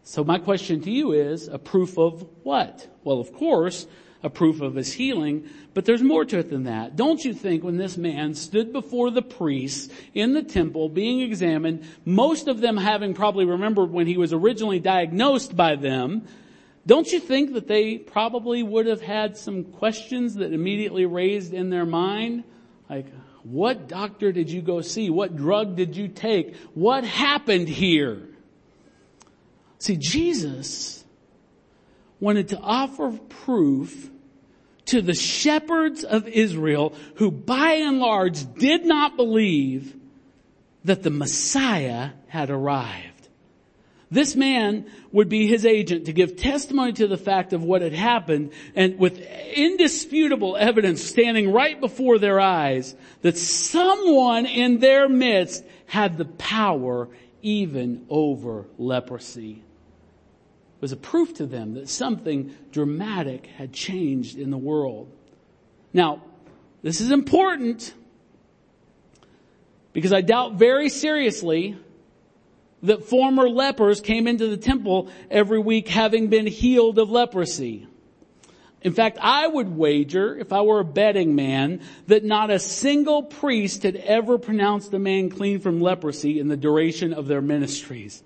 So 0.04 0.24
my 0.24 0.40
question 0.40 0.82
to 0.82 0.92
you 0.92 1.12
is, 1.12 1.48
a 1.48 1.60
proof 1.60 1.98
of 1.98 2.28
what? 2.44 2.88
Well, 3.04 3.20
of 3.20 3.34
course, 3.34 3.86
a 4.22 4.30
proof 4.30 4.62
of 4.62 4.76
his 4.76 4.92
healing, 4.94 5.50
but 5.74 5.86
there's 5.86 6.02
more 6.02 6.26
to 6.26 6.40
it 6.40 6.50
than 6.50 6.64
that. 6.64 6.96
Don't 6.96 7.24
you 7.24 7.34
think 7.34 7.64
when 7.64 7.78
this 7.78 7.98
man 7.98 8.34
stood 8.34 8.74
before 8.74 9.12
the 9.12 9.22
priests 9.22 9.94
in 10.14 10.34
the 10.34 10.44
temple 10.44 10.90
being 10.90 11.22
examined, 11.22 11.86
most 12.04 12.48
of 12.48 12.60
them 12.60 12.76
having 12.76 13.14
probably 13.14 13.46
remembered 13.46 13.92
when 13.92 14.08
he 14.08 14.18
was 14.18 14.34
originally 14.34 14.80
diagnosed 14.80 15.56
by 15.56 15.76
them, 15.76 16.28
don't 16.86 17.12
you 17.12 17.20
think 17.20 17.54
that 17.54 17.68
they 17.68 17.98
probably 17.98 18.64
would 18.64 18.88
have 18.88 19.02
had 19.02 19.38
some 19.38 19.64
questions 19.64 20.36
that 20.36 20.54
immediately 20.54 21.06
raised 21.06 21.54
in 21.54 21.70
their 21.70 21.86
mind? 21.86 22.44
Like, 22.90 23.06
what 23.44 23.88
doctor 23.88 24.32
did 24.32 24.50
you 24.50 24.62
go 24.62 24.82
see? 24.82 25.10
What 25.10 25.36
drug 25.36 25.76
did 25.76 25.96
you 25.96 26.08
take? 26.08 26.56
What 26.74 27.04
happened 27.04 27.70
here? 27.70 28.28
See, 29.78 29.96
Jesus 29.96 31.06
wanted 32.20 32.50
to 32.50 32.60
offer 32.60 33.12
proof 33.30 34.10
to 34.86 35.02
the 35.02 35.14
shepherds 35.14 36.04
of 36.04 36.28
Israel 36.28 36.94
who 37.16 37.32
by 37.32 37.74
and 37.74 38.00
large 38.00 38.54
did 38.56 38.86
not 38.86 39.16
believe 39.16 39.96
that 40.84 41.04
the 41.04 41.10
Messiah 41.10 42.12
had 42.28 42.50
arrived. 42.50 43.06
This 44.12 44.36
man 44.36 44.90
would 45.12 45.30
be 45.30 45.46
his 45.46 45.66
agent 45.66 46.06
to 46.06 46.14
give 46.14 46.36
testimony 46.36 46.94
to 46.94 47.08
the 47.08 47.18
fact 47.18 47.54
of 47.54 47.64
what 47.64 47.84
had 47.84 47.94
happened 47.94 48.54
and 48.74 48.98
with 48.98 49.20
indisputable 49.54 50.58
evidence 50.58 51.04
standing 51.04 51.52
right 51.52 51.80
before 51.80 52.18
their 52.18 52.40
eyes 52.40 52.96
that 53.22 53.38
someone 53.38 54.48
in 54.48 54.80
their 54.80 55.08
midst 55.08 55.64
had 55.86 56.18
the 56.18 56.26
power 56.26 57.08
even 57.44 58.06
over 58.10 58.66
leprosy. 58.80 59.62
Was 60.82 60.92
a 60.94 60.98
proof 60.98 61.34
to 61.36 61.46
them 61.46 61.74
that 61.74 61.89
something 61.89 62.56
dramatic 62.72 63.48
had 63.48 63.74
changed 63.74 64.38
in 64.38 64.50
the 64.50 64.58
world. 64.58 65.12
Now, 65.94 66.24
this 66.82 67.02
is 67.02 67.12
important 67.12 67.94
because 69.92 70.13
I 70.13 70.22
doubt 70.22 70.54
very 70.54 70.88
seriously 70.88 71.76
that 72.84 73.04
former 73.04 73.50
lepers 73.50 74.00
came 74.00 74.28
into 74.28 74.48
the 74.48 74.58
temple 74.58 75.10
every 75.30 75.60
week 75.60 75.89
having 75.89 76.28
been 76.28 76.48
healed 76.48 76.98
of 76.98 77.10
leprosy. 77.10 77.88
In 78.82 78.94
fact, 78.94 79.18
I 79.22 79.46
would 79.46 79.76
wager, 79.76 80.38
if 80.38 80.54
I 80.54 80.62
were 80.62 80.80
a 80.80 80.86
betting 80.86 81.36
man, 81.36 81.82
that 82.08 82.24
not 82.24 82.50
a 82.50 82.60
single 82.60 83.24
priest 83.24 83.84
had 83.84 83.98
ever 83.98 84.38
pronounced 84.38 84.94
a 84.94 85.00
man 85.00 85.30
clean 85.30 85.60
from 85.60 85.82
leprosy 85.82 86.39
in 86.39 86.48
the 86.48 86.56
duration 86.56 87.13
of 87.13 87.28
their 87.28 87.42
ministries. 87.42 88.24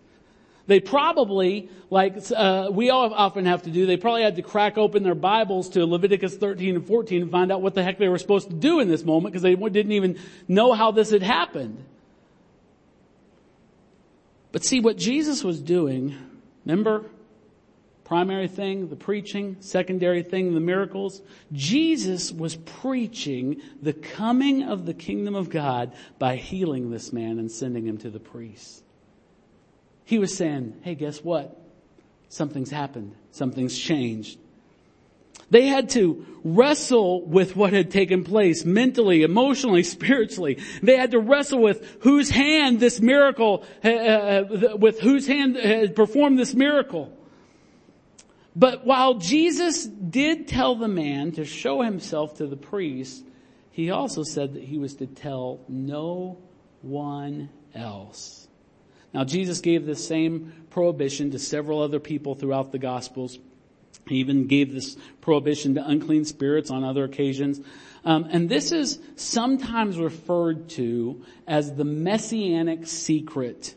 They 0.65 0.79
probably, 0.79 1.69
like 1.89 2.15
uh, 2.35 2.69
we 2.71 2.89
all 2.89 3.13
often 3.13 3.45
have 3.45 3.63
to 3.63 3.69
do, 3.69 3.85
they 3.85 3.97
probably 3.97 4.23
had 4.23 4.37
to 4.37 4.41
crack 4.41 4.77
open 4.77 5.03
their 5.03 5.15
Bibles 5.15 5.69
to 5.69 5.85
Leviticus 5.85 6.37
13 6.37 6.75
and 6.75 6.87
14 6.87 7.23
and 7.23 7.31
find 7.31 7.51
out 7.51 7.61
what 7.61 7.73
the 7.73 7.83
heck 7.83 7.97
they 7.97 8.07
were 8.07 8.17
supposed 8.17 8.49
to 8.49 8.55
do 8.55 8.79
in 8.79 8.87
this 8.87 9.03
moment 9.03 9.33
because 9.33 9.41
they 9.41 9.55
didn't 9.55 9.91
even 9.91 10.17
know 10.47 10.71
how 10.73 10.91
this 10.91 11.11
had 11.11 11.21
happened. 11.21 11.83
But 14.53 14.63
see 14.63 14.79
what 14.79 14.97
Jesus 14.97 15.43
was 15.43 15.59
doing, 15.59 16.15
remember? 16.65 17.05
Primary 18.05 18.47
thing, 18.47 18.89
the 18.89 18.95
preaching. 18.95 19.57
Secondary 19.59 20.23
thing, 20.23 20.53
the 20.53 20.59
miracles. 20.59 21.21
Jesus 21.51 22.31
was 22.31 22.55
preaching 22.55 23.61
the 23.81 23.93
coming 23.93 24.63
of 24.63 24.85
the 24.85 24.93
kingdom 24.93 25.35
of 25.35 25.49
God 25.49 25.93
by 26.19 26.35
healing 26.35 26.91
this 26.91 27.11
man 27.11 27.39
and 27.39 27.51
sending 27.51 27.87
him 27.87 27.97
to 27.97 28.09
the 28.09 28.19
priests. 28.19 28.82
He 30.05 30.19
was 30.19 30.35
saying, 30.35 30.75
hey, 30.81 30.95
guess 30.95 31.23
what? 31.23 31.59
Something's 32.29 32.71
happened. 32.71 33.15
Something's 33.31 33.77
changed. 33.77 34.39
They 35.49 35.67
had 35.67 35.89
to 35.91 36.25
wrestle 36.43 37.25
with 37.25 37.55
what 37.55 37.73
had 37.73 37.91
taken 37.91 38.23
place 38.23 38.65
mentally, 38.65 39.21
emotionally, 39.23 39.83
spiritually. 39.83 40.57
They 40.81 40.97
had 40.97 41.11
to 41.11 41.19
wrestle 41.19 41.59
with 41.59 41.97
whose 42.01 42.29
hand 42.29 42.79
this 42.79 42.99
miracle, 42.99 43.63
uh, 43.83 43.89
uh, 43.89 44.77
with 44.77 44.99
whose 44.99 45.27
hand 45.27 45.55
had 45.55 45.95
performed 45.95 46.39
this 46.39 46.53
miracle. 46.55 47.15
But 48.55 48.85
while 48.85 49.15
Jesus 49.15 49.85
did 49.85 50.47
tell 50.47 50.75
the 50.75 50.87
man 50.87 51.31
to 51.33 51.45
show 51.45 51.81
himself 51.81 52.37
to 52.37 52.47
the 52.47 52.57
priest, 52.57 53.23
he 53.71 53.89
also 53.89 54.23
said 54.23 54.53
that 54.53 54.63
he 54.63 54.77
was 54.77 54.95
to 54.95 55.07
tell 55.07 55.59
no 55.67 56.37
one 56.81 57.49
else. 57.73 58.42
Now 59.13 59.23
Jesus 59.23 59.61
gave 59.61 59.85
the 59.85 59.95
same 59.95 60.53
prohibition 60.69 61.31
to 61.31 61.39
several 61.39 61.81
other 61.81 61.99
people 61.99 62.35
throughout 62.35 62.71
the 62.71 62.79
Gospels. 62.79 63.37
He 64.07 64.15
even 64.15 64.47
gave 64.47 64.73
this 64.73 64.97
prohibition 65.21 65.75
to 65.75 65.87
unclean 65.87 66.25
spirits 66.25 66.71
on 66.71 66.83
other 66.83 67.03
occasions. 67.03 67.61
Um, 68.03 68.27
and 68.29 68.49
this 68.49 68.71
is 68.71 68.99
sometimes 69.15 69.97
referred 69.97 70.69
to 70.69 71.23
as 71.47 71.75
the 71.75 71.85
messianic 71.85 72.87
secret. 72.87 73.75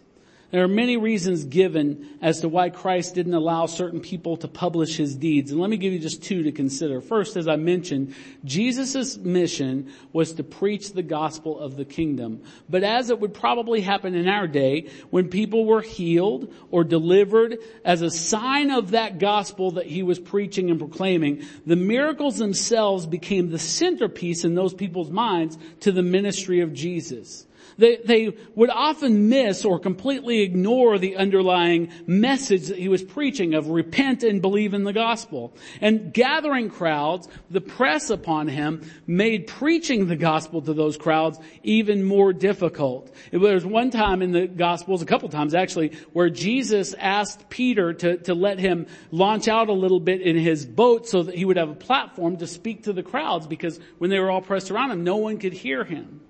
There 0.52 0.62
are 0.62 0.68
many 0.68 0.96
reasons 0.96 1.44
given 1.44 2.08
as 2.22 2.40
to 2.40 2.48
why 2.48 2.70
Christ 2.70 3.16
didn't 3.16 3.34
allow 3.34 3.66
certain 3.66 4.00
people 4.00 4.36
to 4.38 4.48
publish 4.48 4.96
his 4.96 5.16
deeds. 5.16 5.50
And 5.50 5.60
let 5.60 5.68
me 5.68 5.76
give 5.76 5.92
you 5.92 5.98
just 5.98 6.22
two 6.22 6.44
to 6.44 6.52
consider. 6.52 7.00
First, 7.00 7.36
as 7.36 7.48
I 7.48 7.56
mentioned, 7.56 8.14
Jesus' 8.44 9.16
mission 9.16 9.92
was 10.12 10.34
to 10.34 10.44
preach 10.44 10.92
the 10.92 11.02
gospel 11.02 11.58
of 11.58 11.76
the 11.76 11.84
kingdom. 11.84 12.42
But 12.70 12.84
as 12.84 13.10
it 13.10 13.18
would 13.18 13.34
probably 13.34 13.80
happen 13.80 14.14
in 14.14 14.28
our 14.28 14.46
day, 14.46 14.88
when 15.10 15.30
people 15.30 15.64
were 15.64 15.82
healed 15.82 16.54
or 16.70 16.84
delivered 16.84 17.58
as 17.84 18.02
a 18.02 18.10
sign 18.10 18.70
of 18.70 18.92
that 18.92 19.18
gospel 19.18 19.72
that 19.72 19.86
he 19.86 20.04
was 20.04 20.20
preaching 20.20 20.70
and 20.70 20.78
proclaiming, 20.78 21.42
the 21.66 21.74
miracles 21.74 22.38
themselves 22.38 23.04
became 23.04 23.50
the 23.50 23.58
centerpiece 23.58 24.44
in 24.44 24.54
those 24.54 24.74
people's 24.74 25.10
minds 25.10 25.58
to 25.80 25.90
the 25.90 26.02
ministry 26.02 26.60
of 26.60 26.72
Jesus. 26.72 27.46
They, 27.78 27.96
they 27.96 28.36
would 28.54 28.70
often 28.70 29.28
miss 29.28 29.64
or 29.64 29.78
completely 29.78 30.40
ignore 30.40 30.98
the 30.98 31.16
underlying 31.16 31.90
message 32.06 32.68
that 32.68 32.78
he 32.78 32.88
was 32.88 33.02
preaching 33.02 33.54
of 33.54 33.68
repent 33.68 34.22
and 34.22 34.40
believe 34.40 34.72
in 34.72 34.84
the 34.84 34.92
gospel. 34.92 35.54
And 35.80 36.12
gathering 36.12 36.70
crowds, 36.70 37.28
the 37.50 37.60
press 37.60 38.08
upon 38.10 38.48
him 38.48 38.90
made 39.06 39.46
preaching 39.46 40.06
the 40.06 40.16
gospel 40.16 40.62
to 40.62 40.72
those 40.72 40.96
crowds 40.96 41.38
even 41.62 42.04
more 42.04 42.32
difficult. 42.32 43.14
There 43.30 43.40
was 43.40 43.66
one 43.66 43.90
time 43.90 44.22
in 44.22 44.32
the 44.32 44.46
gospels, 44.46 45.02
a 45.02 45.06
couple 45.06 45.28
times 45.28 45.54
actually, 45.54 45.92
where 46.12 46.30
Jesus 46.30 46.94
asked 46.94 47.48
Peter 47.50 47.92
to, 47.92 48.16
to 48.18 48.34
let 48.34 48.58
him 48.58 48.86
launch 49.10 49.48
out 49.48 49.68
a 49.68 49.72
little 49.72 50.00
bit 50.00 50.22
in 50.22 50.36
his 50.36 50.64
boat 50.64 51.08
so 51.08 51.24
that 51.24 51.34
he 51.34 51.44
would 51.44 51.56
have 51.56 51.70
a 51.70 51.74
platform 51.74 52.38
to 52.38 52.46
speak 52.46 52.84
to 52.84 52.92
the 52.92 53.02
crowds 53.02 53.46
because 53.46 53.78
when 53.98 54.08
they 54.08 54.18
were 54.18 54.30
all 54.30 54.40
pressed 54.40 54.70
around 54.70 54.90
him, 54.90 55.04
no 55.04 55.16
one 55.16 55.38
could 55.38 55.52
hear 55.52 55.84
him. 55.84 56.20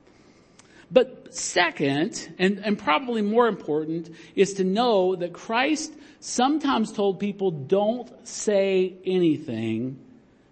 But 0.91 1.35
second, 1.35 2.35
and, 2.39 2.59
and 2.59 2.79
probably 2.79 3.23
more 3.23 3.49
important, 3.49 4.15
is 4.35 4.55
to 4.55 4.65
know 4.65 5.17
that 5.17 5.33
Christ 5.33 5.93
sometimes 6.21 6.93
told 6.93 7.19
people 7.19 7.51
don't 7.51 8.11
say 8.27 8.95
anything 9.05 9.99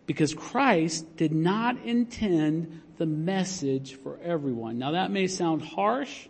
because 0.06 0.34
Christ 0.34 1.16
did 1.16 1.32
not 1.32 1.82
intend 1.84 2.80
the 2.98 3.06
message 3.06 3.94
for 3.94 4.18
everyone. 4.22 4.78
Now 4.78 4.92
that 4.92 5.10
may 5.10 5.26
sound 5.26 5.62
harsh 5.62 6.28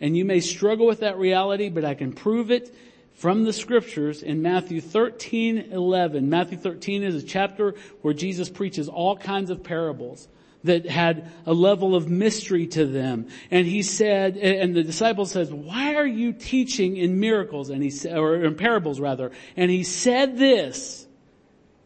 and 0.00 0.16
you 0.16 0.24
may 0.24 0.40
struggle 0.40 0.86
with 0.86 1.00
that 1.00 1.18
reality, 1.18 1.68
but 1.68 1.84
I 1.84 1.94
can 1.94 2.12
prove 2.12 2.50
it 2.50 2.74
from 3.14 3.44
the 3.44 3.52
scriptures 3.52 4.22
in 4.22 4.42
Matthew 4.42 4.80
13, 4.80 5.72
11. 5.72 6.28
Matthew 6.28 6.58
13 6.58 7.02
is 7.02 7.22
a 7.22 7.26
chapter 7.26 7.74
where 8.02 8.12
Jesus 8.12 8.50
preaches 8.50 8.88
all 8.88 9.16
kinds 9.16 9.50
of 9.50 9.62
parables 9.62 10.28
that 10.66 10.86
had 10.86 11.30
a 11.46 11.52
level 11.52 11.94
of 11.94 12.08
mystery 12.08 12.66
to 12.68 12.86
them. 12.86 13.28
And 13.50 13.66
he 13.66 13.82
said, 13.82 14.36
and 14.36 14.74
the 14.74 14.82
disciple 14.82 15.26
says, 15.26 15.52
why 15.52 15.94
are 15.96 16.06
you 16.06 16.32
teaching 16.32 16.96
in 16.96 17.18
miracles? 17.18 17.70
And 17.70 17.82
he 17.82 17.90
said, 17.90 18.16
or 18.16 18.44
in 18.44 18.54
parables 18.54 19.00
rather. 19.00 19.32
And 19.56 19.70
he 19.70 19.82
said 19.82 20.38
this, 20.38 21.06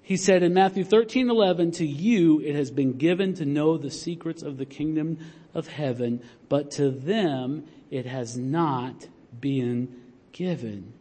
he 0.03 0.17
said 0.17 0.43
in 0.43 0.53
Matthew 0.53 0.85
13, 0.85 1.31
11, 1.31 1.71
to 1.73 1.87
you 1.87 2.41
it 2.41 2.55
has 2.57 2.71
been 2.71 2.99
given 2.99 3.35
to 3.35 3.45
know 3.45 3.79
the 3.79 3.91
secrets 3.91 4.43
of 4.43 4.59
the 4.59 4.67
kingdom 4.67 5.19
of 5.55 5.69
heaven, 5.69 6.23
but 6.49 6.73
to 6.73 6.91
them 6.91 7.65
it 7.91 8.07
has 8.07 8.37
not 8.37 9.07
been 9.41 9.95
given. 10.33 10.93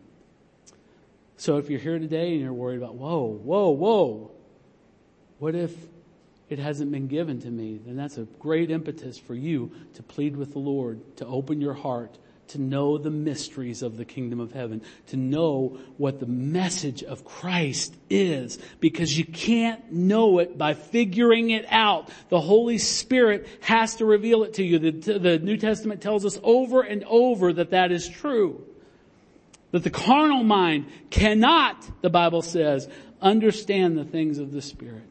So 1.37 1.57
if 1.57 1.69
you're 1.69 1.79
here 1.79 1.97
today 1.97 2.33
and 2.33 2.41
you're 2.41 2.53
worried 2.53 2.77
about, 2.77 2.95
whoa, 2.95 3.25
whoa, 3.25 3.69
whoa, 3.69 4.31
what 5.39 5.55
if 5.55 5.73
it 6.49 6.59
hasn't 6.59 6.91
been 6.91 7.07
given 7.07 7.39
to 7.41 7.49
me, 7.49 7.79
then 7.85 7.95
that's 7.95 8.17
a 8.17 8.23
great 8.39 8.71
impetus 8.71 9.17
for 9.17 9.35
you 9.35 9.71
to 9.93 10.03
plead 10.03 10.35
with 10.35 10.53
the 10.53 10.59
Lord, 10.59 11.17
to 11.17 11.25
open 11.25 11.61
your 11.61 11.73
heart, 11.73 12.17
to 12.49 12.59
know 12.59 12.97
the 12.97 13.11
mysteries 13.11 13.83
of 13.83 13.97
the 13.97 14.05
kingdom 14.05 14.39
of 14.39 14.51
heaven, 14.51 14.81
to 15.07 15.17
know 15.17 15.77
what 15.97 16.19
the 16.19 16.25
message 16.25 17.03
of 17.03 17.23
Christ 17.23 17.95
is, 18.09 18.57
because 18.79 19.17
you 19.17 19.25
can't 19.25 19.91
know 19.91 20.39
it 20.39 20.57
by 20.57 20.73
figuring 20.73 21.51
it 21.51 21.65
out. 21.69 22.09
The 22.29 22.41
Holy 22.41 22.79
Spirit 22.79 23.47
has 23.61 23.95
to 23.97 24.05
reveal 24.05 24.43
it 24.43 24.55
to 24.55 24.63
you. 24.63 24.79
The, 24.79 25.19
the 25.19 25.39
New 25.39 25.57
Testament 25.57 26.01
tells 26.01 26.25
us 26.25 26.39
over 26.43 26.81
and 26.81 27.03
over 27.03 27.53
that 27.53 27.71
that 27.71 27.91
is 27.91 28.07
true. 28.07 28.65
That 29.71 29.83
the 29.83 29.91
carnal 29.91 30.43
mind 30.43 30.87
cannot, 31.11 31.85
the 32.01 32.09
Bible 32.09 32.41
says, 32.41 32.89
understand 33.21 33.95
the 33.95 34.05
things 34.05 34.39
of 34.39 34.51
the 34.51 34.63
Spirit. 34.63 35.08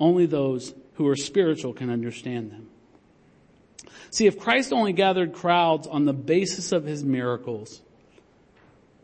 Only 0.00 0.24
those 0.24 0.74
who 0.94 1.06
are 1.06 1.16
spiritual 1.16 1.74
can 1.74 1.90
understand 1.90 2.50
them. 2.50 2.68
See, 4.10 4.26
if 4.26 4.40
Christ 4.40 4.72
only 4.72 4.92
gathered 4.92 5.34
crowds 5.34 5.86
on 5.86 6.04
the 6.04 6.12
basis 6.12 6.72
of 6.72 6.84
his 6.84 7.04
miracles, 7.04 7.80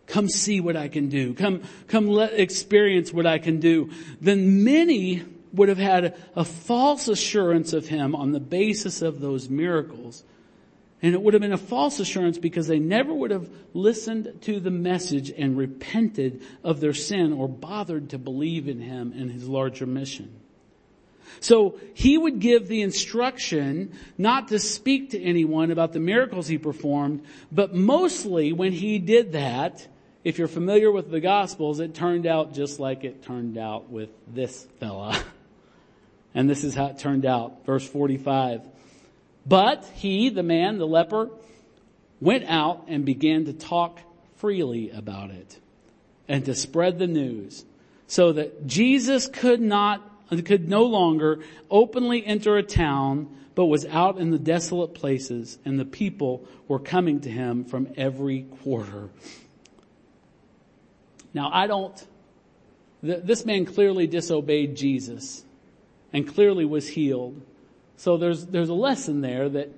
come 0.07 0.29
see 0.29 0.61
what 0.61 0.75
I 0.75 0.89
can 0.89 1.09
do, 1.09 1.35
come, 1.35 1.63
come 1.87 2.09
let 2.09 2.33
experience 2.33 3.13
what 3.13 3.27
I 3.27 3.39
can 3.39 3.61
do, 3.61 3.91
then 4.21 4.65
many 4.65 5.23
would 5.53 5.69
have 5.69 5.79
had 5.79 6.17
a 6.35 6.45
false 6.45 7.09
assurance 7.09 7.73
of 7.73 7.87
him 7.87 8.15
on 8.15 8.33
the 8.33 8.41
basis 8.41 9.03
of 9.03 9.21
those 9.21 9.49
miracles. 9.49 10.25
And 11.03 11.15
it 11.15 11.21
would 11.23 11.35
have 11.35 11.43
been 11.43 11.53
a 11.53 11.59
false 11.59 12.01
assurance 12.01 12.39
because 12.39 12.67
they 12.67 12.79
never 12.79 13.13
would 13.13 13.31
have 13.31 13.49
listened 13.75 14.39
to 14.43 14.61
the 14.61 14.71
message 14.71 15.31
and 15.31 15.57
repented 15.57 16.43
of 16.65 16.81
their 16.81 16.95
sin 16.95 17.33
or 17.33 17.49
bothered 17.49 18.11
to 18.11 18.19
believe 18.19 18.67
in 18.67 18.81
him 18.81 19.13
and 19.15 19.31
his 19.31 19.49
larger 19.49 19.87
mission. 19.87 20.41
So 21.41 21.79
he 21.95 22.17
would 22.17 22.41
give 22.41 22.69
the 22.69 22.83
instruction 22.83 23.93
not 24.17 24.49
to 24.49 24.59
speak 24.59 25.11
to 25.11 25.23
anyone 25.23 25.71
about 25.71 25.93
the 25.93 26.01
miracles 26.01 26.49
he 26.49 26.59
performed, 26.59 27.25
but 27.53 27.75
mostly 27.75 28.53
when 28.53 28.73
he 28.73 28.99
did 28.99 29.33
that, 29.33 29.87
if 30.25 30.39
you're 30.39 30.49
familiar 30.49 30.91
with 30.91 31.11
the 31.11 31.21
gospels, 31.21 31.81
it 31.81 31.95
turned 31.95 32.27
out 32.27 32.53
just 32.53 32.81
like 32.81 33.05
it 33.05 33.23
turned 33.23 33.59
out 33.59 33.91
with 33.91 34.11
this 34.33 34.67
fella. 34.81 35.19
And 36.37 36.51
this 36.51 36.65
is 36.65 36.75
how 36.75 36.89
it 36.89 36.99
turned 36.99 37.25
out. 37.25 37.65
Verse 37.65 37.89
45. 37.89 38.61
But 39.47 39.87
he, 39.95 40.29
the 40.29 40.43
man, 40.43 40.77
the 40.77 40.87
leper, 40.87 41.31
went 42.21 42.45
out 42.45 42.85
and 42.89 43.07
began 43.07 43.47
to 43.47 43.55
talk 43.55 43.99
freely 44.37 44.91
about 44.91 45.31
it 45.31 45.59
and 46.29 46.45
to 46.45 46.55
spread 46.55 46.99
the 46.99 47.07
news 47.07 47.65
so 48.07 48.33
that 48.33 48.67
Jesus 48.67 49.27
could 49.27 49.61
not, 49.61 50.03
could 50.45 50.69
no 50.69 50.85
longer 50.85 51.41
openly 51.71 52.25
enter 52.25 52.57
a 52.57 52.63
town, 52.63 53.29
but 53.55 53.67
was 53.67 53.87
out 53.87 54.19
in 54.19 54.31
the 54.31 54.39
desolate 54.39 54.95
places 54.95 55.59
and 55.65 55.79
the 55.79 55.85
people 55.85 56.47
were 56.69 56.79
coming 56.79 57.21
to 57.21 57.31
him 57.31 57.65
from 57.65 57.89
every 57.97 58.43
quarter. 58.43 59.09
Now 61.33 61.51
I 61.53 61.67
don't, 61.67 62.07
this 63.03 63.45
man 63.45 63.65
clearly 63.65 64.07
disobeyed 64.07 64.77
Jesus 64.77 65.45
and 66.13 66.27
clearly 66.27 66.65
was 66.65 66.89
healed. 66.89 67.41
So 67.97 68.17
there's, 68.17 68.47
there's 68.47 68.69
a 68.69 68.75
lesson 68.75 69.21
there 69.21 69.49
that 69.49 69.71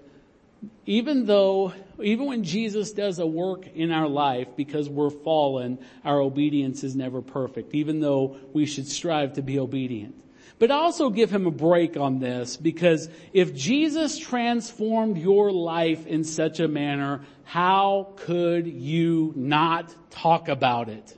even 0.86 1.26
though, 1.26 1.72
even 2.03 2.26
when 2.26 2.42
Jesus 2.42 2.92
does 2.92 3.18
a 3.18 3.26
work 3.26 3.66
in 3.74 3.92
our 3.92 4.09
life 4.09 4.49
because 4.57 4.88
we're 4.88 5.11
fallen, 5.11 5.78
our 6.05 6.20
obedience 6.20 6.82
is 6.82 6.96
never 6.96 7.22
perfect, 7.22 7.74
even 7.74 8.01
though 8.01 8.36
we 8.53 8.66
should 8.66 8.88
strive 8.88 9.34
to 9.34 9.42
be 9.42 9.59
obedient. 9.59 10.14
But 10.59 10.70
also 10.72 11.11
give 11.11 11.30
him 11.30 11.46
a 11.46 11.52
break 11.52 11.96
on 11.96 12.18
this 12.18 12.56
because 12.56 13.09
if 13.32 13.54
Jesus 13.54 14.18
transformed 14.18 15.16
your 15.16 15.52
life 15.52 16.06
in 16.06 16.24
such 16.24 16.59
a 16.59 16.66
manner, 16.66 17.20
how 17.44 18.14
could 18.16 18.66
you 18.66 19.32
not 19.36 19.94
talk 20.11 20.48
about 20.48 20.88
it? 20.88 21.16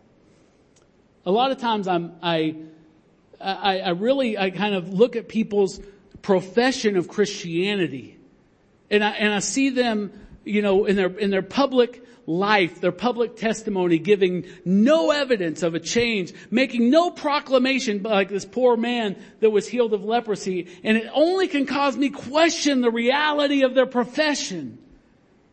A 1.25 1.31
lot 1.31 1.53
of 1.53 1.59
times 1.59 1.89
I'm, 1.89 2.13
I, 2.23 2.57
I, 3.41 3.81
I 3.81 3.91
really, 3.91 4.37
I 4.37 4.51
kind 4.51 4.75
of 4.75 4.93
look 4.93 5.17
at 5.17 5.29
people's 5.29 5.81
profession 6.21 6.97
of 6.99 7.09
Christianity 7.09 8.19
and 8.91 9.05
I, 9.05 9.11
and 9.11 9.33
I 9.33 9.39
see 9.39 9.71
them, 9.71 10.13
you 10.45 10.63
know, 10.63 10.85
in 10.85 10.97
their, 10.97 11.17
in 11.19 11.31
their 11.31 11.43
public 11.43 12.05
life, 12.31 12.81
their 12.81 12.93
public 12.93 13.37
testimony 13.37 13.99
giving 13.99 14.47
no 14.65 15.11
evidence 15.11 15.63
of 15.63 15.75
a 15.75 15.81
change, 15.81 16.33
making 16.51 16.91
no 16.91 17.11
proclamation 17.11 18.03
like 18.03 18.29
this 18.29 18.45
poor 18.45 18.77
man 18.77 19.17
that 19.41 19.51
was 19.51 19.69
healed 19.69 19.93
of 19.93 20.05
leprosy. 20.05 20.69
And 20.85 20.97
it 20.97 21.11
only 21.13 21.49
can 21.49 21.67
cause 21.67 21.97
me 21.97 22.11
question 22.11 22.81
the 22.81 22.91
reality 22.91 23.63
of 23.63 23.75
their 23.75 23.87
profession. 23.87 24.79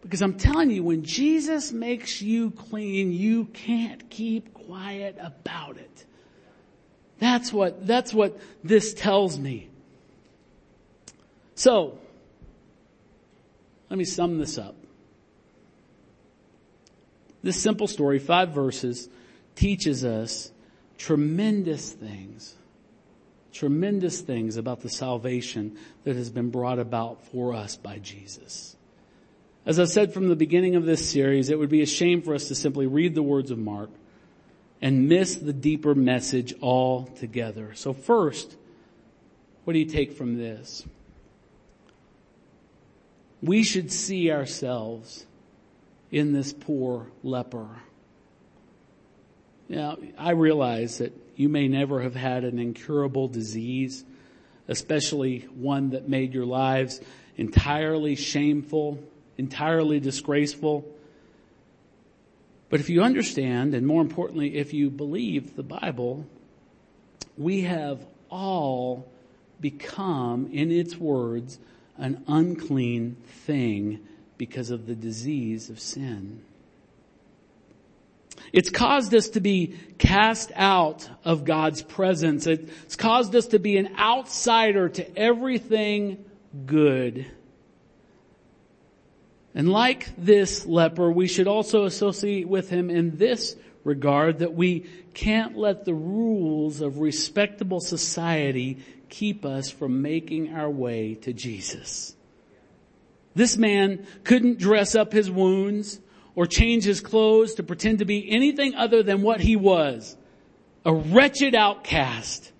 Because 0.01 0.21
I'm 0.21 0.35
telling 0.35 0.69
you, 0.69 0.83
when 0.83 1.03
Jesus 1.03 1.73
makes 1.73 2.21
you 2.21 2.51
clean, 2.51 3.11
you 3.11 3.45
can't 3.45 4.09
keep 4.09 4.53
quiet 4.53 5.17
about 5.19 5.77
it. 5.77 6.05
That's 7.19 7.51
what, 7.51 7.85
that's 7.85 8.13
what 8.13 8.39
this 8.63 8.93
tells 8.93 9.37
me. 9.37 9.69
So, 11.55 11.97
let 13.89 13.97
me 13.97 14.05
sum 14.05 14.37
this 14.37 14.57
up. 14.57 14.76
This 17.43 17.61
simple 17.61 17.87
story, 17.87 18.19
five 18.19 18.49
verses, 18.49 19.09
teaches 19.55 20.03
us 20.03 20.51
tremendous 20.97 21.91
things. 21.91 22.55
Tremendous 23.53 24.21
things 24.21 24.57
about 24.57 24.81
the 24.81 24.89
salvation 24.89 25.77
that 26.03 26.15
has 26.15 26.29
been 26.29 26.49
brought 26.49 26.79
about 26.79 27.23
for 27.27 27.53
us 27.53 27.75
by 27.75 27.99
Jesus. 27.99 28.75
As 29.65 29.79
I 29.79 29.85
said 29.85 30.13
from 30.13 30.29
the 30.29 30.35
beginning 30.35 30.75
of 30.75 30.85
this 30.85 31.09
series, 31.09 31.49
it 31.49 31.59
would 31.59 31.69
be 31.69 31.81
a 31.81 31.87
shame 31.87 32.21
for 32.21 32.33
us 32.33 32.47
to 32.47 32.55
simply 32.55 32.87
read 32.87 33.15
the 33.15 33.23
words 33.23 33.51
of 33.51 33.57
Mark 33.57 33.89
and 34.81 35.09
miss 35.09 35.35
the 35.35 35.53
deeper 35.53 35.93
message 35.95 36.53
altogether. 36.61 37.73
So 37.73 37.93
first, 37.93 38.55
what 39.63 39.73
do 39.73 39.79
you 39.79 39.85
take 39.85 40.13
from 40.13 40.37
this? 40.37 40.85
We 43.41 43.63
should 43.63 43.91
see 43.91 44.31
ourselves 44.31 45.26
in 46.11 46.33
this 46.33 46.53
poor 46.53 47.07
leper. 47.23 47.67
Now, 49.69 49.97
I 50.17 50.31
realize 50.31 50.99
that 50.99 51.13
you 51.35 51.49
may 51.49 51.67
never 51.67 52.01
have 52.01 52.15
had 52.15 52.43
an 52.43 52.57
incurable 52.57 53.27
disease, 53.27 54.05
especially 54.67 55.41
one 55.55 55.91
that 55.91 56.07
made 56.07 56.33
your 56.33 56.45
lives 56.45 57.01
entirely 57.35 58.15
shameful, 58.15 59.03
entirely 59.37 59.99
disgraceful. 59.99 60.85
But 62.69 62.79
if 62.79 62.89
you 62.89 63.03
understand, 63.03 63.73
and 63.73 63.85
more 63.85 64.01
importantly, 64.01 64.55
if 64.55 64.73
you 64.73 64.89
believe 64.89 65.55
the 65.55 65.63
Bible, 65.63 66.25
we 67.37 67.61
have 67.61 68.05
all 68.29 69.07
become, 69.59 70.49
in 70.51 70.71
its 70.71 70.97
words, 70.97 71.59
an 71.97 72.23
unclean 72.27 73.17
thing 73.45 73.99
because 74.37 74.69
of 74.69 74.85
the 74.85 74.95
disease 74.95 75.69
of 75.69 75.79
sin. 75.79 76.41
It's 78.53 78.69
caused 78.69 79.13
us 79.13 79.29
to 79.29 79.39
be 79.39 79.75
cast 79.97 80.51
out 80.55 81.09
of 81.25 81.43
God's 81.43 81.81
presence. 81.81 82.47
It's 82.47 82.95
caused 82.95 83.35
us 83.35 83.47
to 83.47 83.59
be 83.59 83.77
an 83.77 83.95
outsider 83.97 84.89
to 84.89 85.17
everything 85.17 86.23
good. 86.65 87.25
And 89.53 89.69
like 89.69 90.15
this 90.17 90.65
leper, 90.65 91.11
we 91.11 91.27
should 91.27 91.47
also 91.47 91.85
associate 91.85 92.47
with 92.47 92.69
him 92.69 92.89
in 92.89 93.17
this 93.17 93.55
regard 93.83 94.39
that 94.39 94.53
we 94.53 94.85
can't 95.13 95.57
let 95.57 95.83
the 95.83 95.93
rules 95.93 96.81
of 96.81 96.99
respectable 96.99 97.79
society 97.79 98.77
keep 99.09 99.45
us 99.45 99.71
from 99.71 100.01
making 100.01 100.53
our 100.53 100.69
way 100.69 101.15
to 101.15 101.33
Jesus. 101.33 102.16
This 103.37 103.57
man 103.57 104.05
couldn't 104.23 104.59
dress 104.59 104.95
up 104.95 105.13
his 105.13 105.31
wounds 105.31 105.99
or 106.35 106.45
change 106.45 106.83
his 106.83 107.01
clothes 107.01 107.55
to 107.55 107.63
pretend 107.63 107.99
to 107.99 108.05
be 108.05 108.29
anything 108.29 108.75
other 108.75 109.03
than 109.03 109.21
what 109.21 109.39
he 109.39 109.55
was. 109.55 110.17
A 110.85 110.93
wretched 110.93 111.55
outcast, 111.55 112.51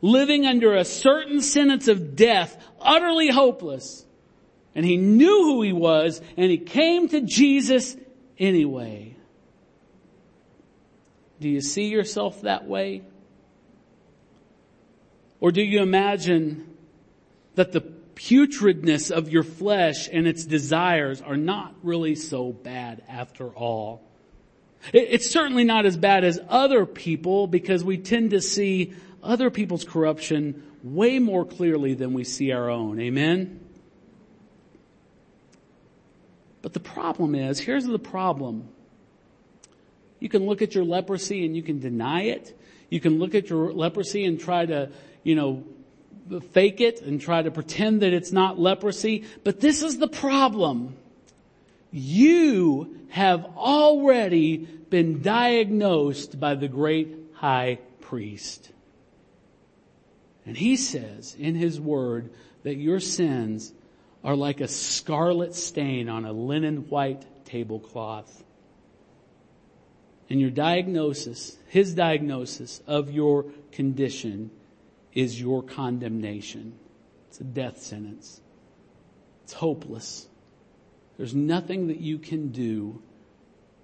living 0.00 0.46
under 0.46 0.74
a 0.74 0.84
certain 0.84 1.40
sentence 1.40 1.88
of 1.88 2.16
death, 2.16 2.56
utterly 2.80 3.28
hopeless 3.28 4.04
and 4.74 4.84
he 4.84 4.96
knew 4.96 5.44
who 5.44 5.62
he 5.62 5.72
was 5.72 6.20
and 6.36 6.50
he 6.50 6.58
came 6.58 7.08
to 7.08 7.20
Jesus 7.20 7.96
anyway. 8.38 9.14
Do 11.40 11.48
you 11.48 11.60
see 11.60 11.88
yourself 11.88 12.42
that 12.42 12.66
way? 12.66 13.02
Or 15.40 15.52
do 15.52 15.62
you 15.62 15.82
imagine 15.82 16.74
that 17.54 17.72
the 17.72 17.80
putridness 18.14 19.10
of 19.10 19.28
your 19.28 19.42
flesh 19.42 20.08
and 20.12 20.26
its 20.26 20.44
desires 20.44 21.20
are 21.20 21.36
not 21.36 21.74
really 21.82 22.14
so 22.14 22.52
bad 22.52 23.02
after 23.08 23.48
all? 23.48 24.02
It's 24.92 25.30
certainly 25.30 25.64
not 25.64 25.86
as 25.86 25.96
bad 25.96 26.24
as 26.24 26.38
other 26.48 26.84
people 26.84 27.46
because 27.46 27.82
we 27.82 27.98
tend 27.98 28.30
to 28.30 28.40
see 28.40 28.92
other 29.22 29.50
people's 29.50 29.84
corruption 29.84 30.62
way 30.82 31.18
more 31.18 31.46
clearly 31.46 31.94
than 31.94 32.12
we 32.12 32.24
see 32.24 32.52
our 32.52 32.68
own. 32.68 33.00
Amen? 33.00 33.60
But 36.60 36.74
the 36.74 36.80
problem 36.80 37.34
is, 37.34 37.58
here's 37.58 37.86
the 37.86 37.98
problem. 37.98 38.68
You 40.20 40.28
can 40.28 40.46
look 40.46 40.62
at 40.62 40.74
your 40.74 40.84
leprosy 40.84 41.44
and 41.44 41.56
you 41.56 41.62
can 41.62 41.80
deny 41.80 42.22
it. 42.22 42.58
You 42.90 43.00
can 43.00 43.18
look 43.18 43.34
at 43.34 43.50
your 43.50 43.72
leprosy 43.72 44.24
and 44.24 44.38
try 44.38 44.64
to, 44.66 44.90
you 45.22 45.34
know, 45.34 45.64
fake 46.52 46.80
it 46.80 47.02
and 47.02 47.20
try 47.20 47.42
to 47.42 47.50
pretend 47.50 48.02
that 48.02 48.12
it's 48.12 48.32
not 48.32 48.58
leprosy. 48.58 49.24
But 49.42 49.60
this 49.60 49.82
is 49.82 49.98
the 49.98 50.08
problem. 50.08 50.96
You 51.90 52.98
have 53.10 53.44
already 53.56 54.56
been 54.56 55.22
diagnosed 55.22 56.40
by 56.40 56.54
the 56.54 56.68
great 56.68 57.16
high 57.34 57.78
priest. 58.00 58.70
And 60.46 60.56
he 60.56 60.76
says 60.76 61.36
in 61.38 61.54
his 61.54 61.80
word 61.80 62.30
that 62.64 62.76
your 62.76 63.00
sins 63.00 63.72
are 64.22 64.36
like 64.36 64.60
a 64.60 64.68
scarlet 64.68 65.54
stain 65.54 66.08
on 66.08 66.24
a 66.24 66.32
linen 66.32 66.88
white 66.88 67.24
tablecloth. 67.44 68.42
And 70.30 70.40
your 70.40 70.50
diagnosis, 70.50 71.56
his 71.68 71.94
diagnosis 71.94 72.80
of 72.86 73.10
your 73.10 73.44
condition 73.72 74.50
is 75.14 75.40
your 75.40 75.62
condemnation. 75.62 76.74
It's 77.28 77.40
a 77.40 77.44
death 77.44 77.82
sentence. 77.82 78.40
It's 79.44 79.52
hopeless. 79.52 80.26
There's 81.16 81.34
nothing 81.34 81.88
that 81.88 82.00
you 82.00 82.18
can 82.18 82.48
do 82.48 83.02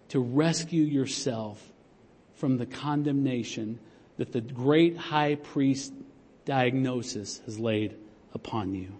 to 0.08 0.18
rescue 0.18 0.82
yourself 0.82 1.64
from 2.34 2.58
the 2.58 2.66
condemnation 2.66 3.78
that 4.16 4.32
the 4.32 4.40
great 4.40 4.96
high 4.96 5.36
priest 5.36 5.92
diagnosis 6.44 7.40
has 7.46 7.58
laid 7.58 7.96
upon 8.34 8.74
you. 8.74 8.96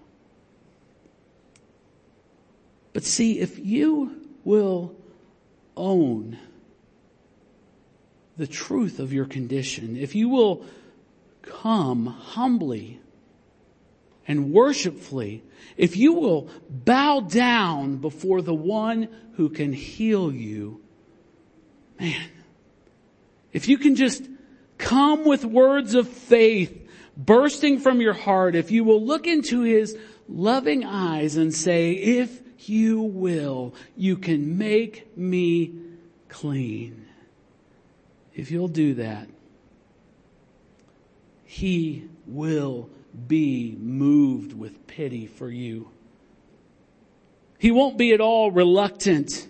But 2.93 3.05
see, 3.05 3.41
if 3.41 3.59
you 3.59 4.27
will 4.45 4.95
own 5.77 6.39
the 8.37 8.47
truth 8.47 9.01
of 9.01 9.13
your 9.13 9.27
condition, 9.27 9.97
if 9.97 10.15
you 10.15 10.29
will 10.29 10.65
come 11.43 12.07
humbly 12.07 13.01
and 14.27 14.53
worshipfully, 14.53 15.43
if 15.77 15.97
you 15.97 16.13
will 16.13 16.49
bow 16.69 17.21
down 17.21 17.97
before 17.97 18.43
the 18.43 18.55
one 18.55 19.09
who 19.35 19.49
can 19.49 19.73
heal 19.73 20.33
you, 20.33 20.81
man, 21.99 22.29
if 23.53 23.69
you 23.69 23.79
can 23.79 23.97
just 23.97 24.23
come 24.79 25.25
with 25.25 25.45
words 25.45 25.95
of 25.95 26.09
faith 26.09 26.89
bursting 27.17 27.81
from 27.81 28.01
your 28.01 28.13
heart, 28.13 28.55
if 28.55 28.71
you 28.71 28.85
will 28.85 29.05
look 29.05 29.27
into 29.27 29.63
his 29.63 29.97
loving 30.29 30.85
eyes 30.85 31.37
and 31.37 31.53
say, 31.53 31.93
if 31.93 32.41
you 32.69 33.01
will, 33.01 33.75
you 33.97 34.17
can 34.17 34.59
make 34.59 35.17
me 35.17 35.75
clean. 36.29 37.07
If 38.35 38.51
you'll 38.51 38.69
do 38.69 38.95
that, 38.95 39.29
he 41.51 42.05
will 42.29 42.89
be 43.27 43.77
moved 43.77 44.53
with 44.53 44.87
pity 44.87 45.27
for 45.27 45.51
you. 45.51 45.91
He 47.59 47.73
won't 47.73 47.99
be 47.99 48.13
at 48.13 48.21
all 48.21 48.53
reluctant, 48.53 49.49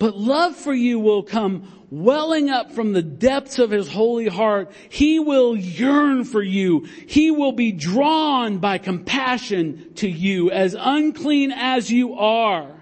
but 0.00 0.16
love 0.16 0.56
for 0.56 0.74
you 0.74 0.98
will 0.98 1.22
come 1.22 1.86
welling 1.88 2.50
up 2.50 2.72
from 2.72 2.94
the 2.94 3.02
depths 3.02 3.60
of 3.60 3.70
his 3.70 3.86
holy 3.86 4.26
heart. 4.26 4.72
He 4.88 5.20
will 5.20 5.54
yearn 5.54 6.24
for 6.24 6.42
you. 6.42 6.88
He 7.06 7.30
will 7.30 7.52
be 7.52 7.70
drawn 7.70 8.58
by 8.58 8.78
compassion 8.78 9.92
to 9.96 10.08
you 10.08 10.50
as 10.50 10.74
unclean 10.76 11.52
as 11.52 11.92
you 11.92 12.14
are. 12.14 12.74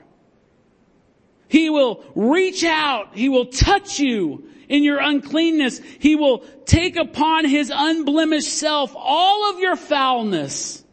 He 1.49 1.69
will 1.69 2.03
reach 2.15 2.65
out. 2.65 3.15
He 3.15 3.29
will 3.29 3.47
touch 3.47 4.01
you 4.01 4.49
in 4.69 4.83
your 4.83 4.99
uncleanness. 4.99 5.81
He 5.99 6.17
will 6.17 6.45
take 6.65 6.97
upon 6.97 7.45
his 7.45 7.73
unblemished 7.75 8.53
self 8.53 8.93
all 8.95 9.51
of 9.51 9.61
your 9.61 9.77
foulness. 9.77 10.85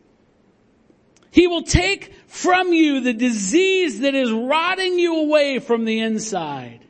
He 1.31 1.47
will 1.47 1.63
take 1.63 2.13
from 2.27 2.73
you 2.73 3.01
the 3.01 3.13
disease 3.13 4.01
that 4.01 4.13
is 4.13 4.31
rotting 4.31 4.99
you 4.99 5.17
away 5.17 5.59
from 5.59 5.85
the 5.85 5.99
inside. 5.99 6.81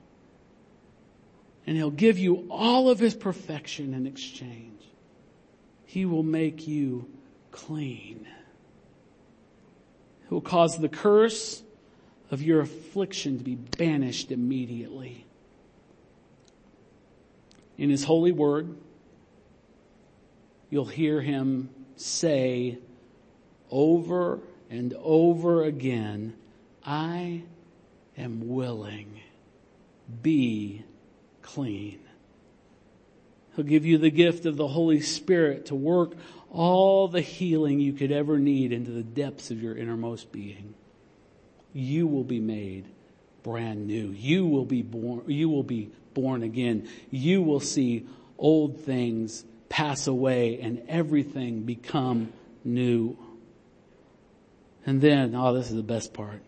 And 1.66 1.78
he'll 1.78 1.92
give 1.92 2.20
you 2.20 2.46
all 2.50 2.90
of 2.90 3.00
his 3.00 3.16
perfection 3.16 3.94
in 3.94 4.06
exchange. 4.06 4.82
He 5.86 6.06
will 6.06 6.24
make 6.24 6.68
you 6.68 7.10
clean. 7.52 8.28
He 10.28 10.34
will 10.34 10.42
cause 10.42 10.78
the 10.78 10.90
curse 10.90 11.64
of 12.32 12.42
your 12.42 12.62
affliction 12.62 13.38
to 13.38 13.44
be 13.44 13.56
banished 13.56 14.32
immediately 14.32 15.22
in 17.78 17.89
His 17.89 18.03
holy 18.03 18.32
word, 18.32 18.76
you'll 20.69 20.86
hear 20.86 21.21
Him 21.21 21.69
say 21.95 22.78
over 23.69 24.39
and 24.69 24.93
over 25.01 25.63
again, 25.63 26.34
I 26.86 27.43
am 28.17 28.49
willing. 28.49 29.21
Be 30.21 30.84
clean. 31.41 31.99
He'll 33.55 33.65
give 33.65 33.86
you 33.86 33.97
the 33.97 34.09
gift 34.09 34.45
of 34.45 34.57
the 34.57 34.67
Holy 34.67 34.99
Spirit 34.99 35.67
to 35.67 35.76
work 35.76 36.13
all 36.51 37.07
the 37.07 37.21
healing 37.21 37.80
you 37.80 37.93
could 37.93 38.11
ever 38.11 38.39
need 38.39 38.71
into 38.71 38.91
the 38.91 39.03
depths 39.03 39.51
of 39.51 39.61
your 39.61 39.76
innermost 39.76 40.32
being. 40.32 40.74
You 41.74 42.07
will 42.07 42.24
be 42.24 42.39
made 42.39 42.86
brand 43.43 43.88
new. 43.88 44.09
You 44.09 44.47
will 44.47 44.65
be 44.65 44.82
born, 44.82 45.24
you 45.28 45.49
will 45.49 45.63
be 45.63 45.91
born 46.14 46.43
again, 46.43 46.88
you 47.09 47.41
will 47.41 47.59
see 47.59 48.05
old 48.38 48.82
things 48.82 49.45
pass 49.70 50.07
away 50.07 50.59
and 50.61 50.84
everything 50.88 51.64
become 51.64 52.32
new. 52.64 53.18
And 54.86 55.01
then, 55.01 55.34
oh, 55.36 55.53
this 55.53 55.70
is 55.70 55.76
the 55.76 55.84
best 55.84 56.14
part. 56.14 56.41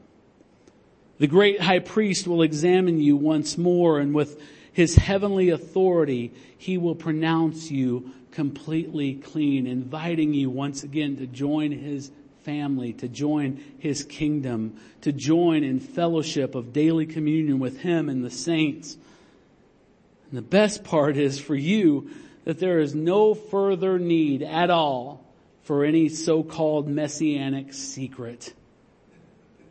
The 1.18 1.28
great 1.28 1.62
high 1.62 1.80
priest 1.80 2.28
will 2.28 2.42
examine 2.42 3.00
you 3.00 3.16
once 3.16 3.58
more 3.58 4.00
and 4.00 4.14
with 4.14 4.42
his 4.74 4.96
heavenly 4.96 5.50
authority, 5.50 6.34
he 6.58 6.78
will 6.78 6.96
pronounce 6.96 7.72
you 7.72 8.12
completely 8.32 9.14
clean, 9.14 9.66
inviting 9.66 10.34
you 10.34 10.50
once 10.50 10.84
again 10.84 11.16
to 11.16 11.26
join 11.26 11.72
his 11.72 12.12
family, 12.44 12.92
to 12.92 13.08
join 13.08 13.64
his 13.80 14.04
kingdom, 14.04 14.76
to 15.00 15.14
join 15.14 15.64
in 15.64 15.80
fellowship 15.80 16.54
of 16.54 16.74
daily 16.74 17.06
communion 17.06 17.60
with 17.60 17.80
him 17.80 18.10
and 18.10 18.24
the 18.24 18.30
saints. 18.30 18.98
And 20.30 20.38
the 20.38 20.42
best 20.42 20.84
part 20.84 21.18
is 21.18 21.40
for 21.40 21.56
you 21.56 22.10
that 22.46 22.60
there 22.60 22.80
is 22.80 22.96
no 22.96 23.34
further 23.34 24.00
need 24.00 24.42
at 24.42 24.70
all 24.70 25.24
for 25.64 25.84
any 25.84 26.10
so-called 26.10 26.88
messianic 26.88 27.74
secret. 27.74 28.54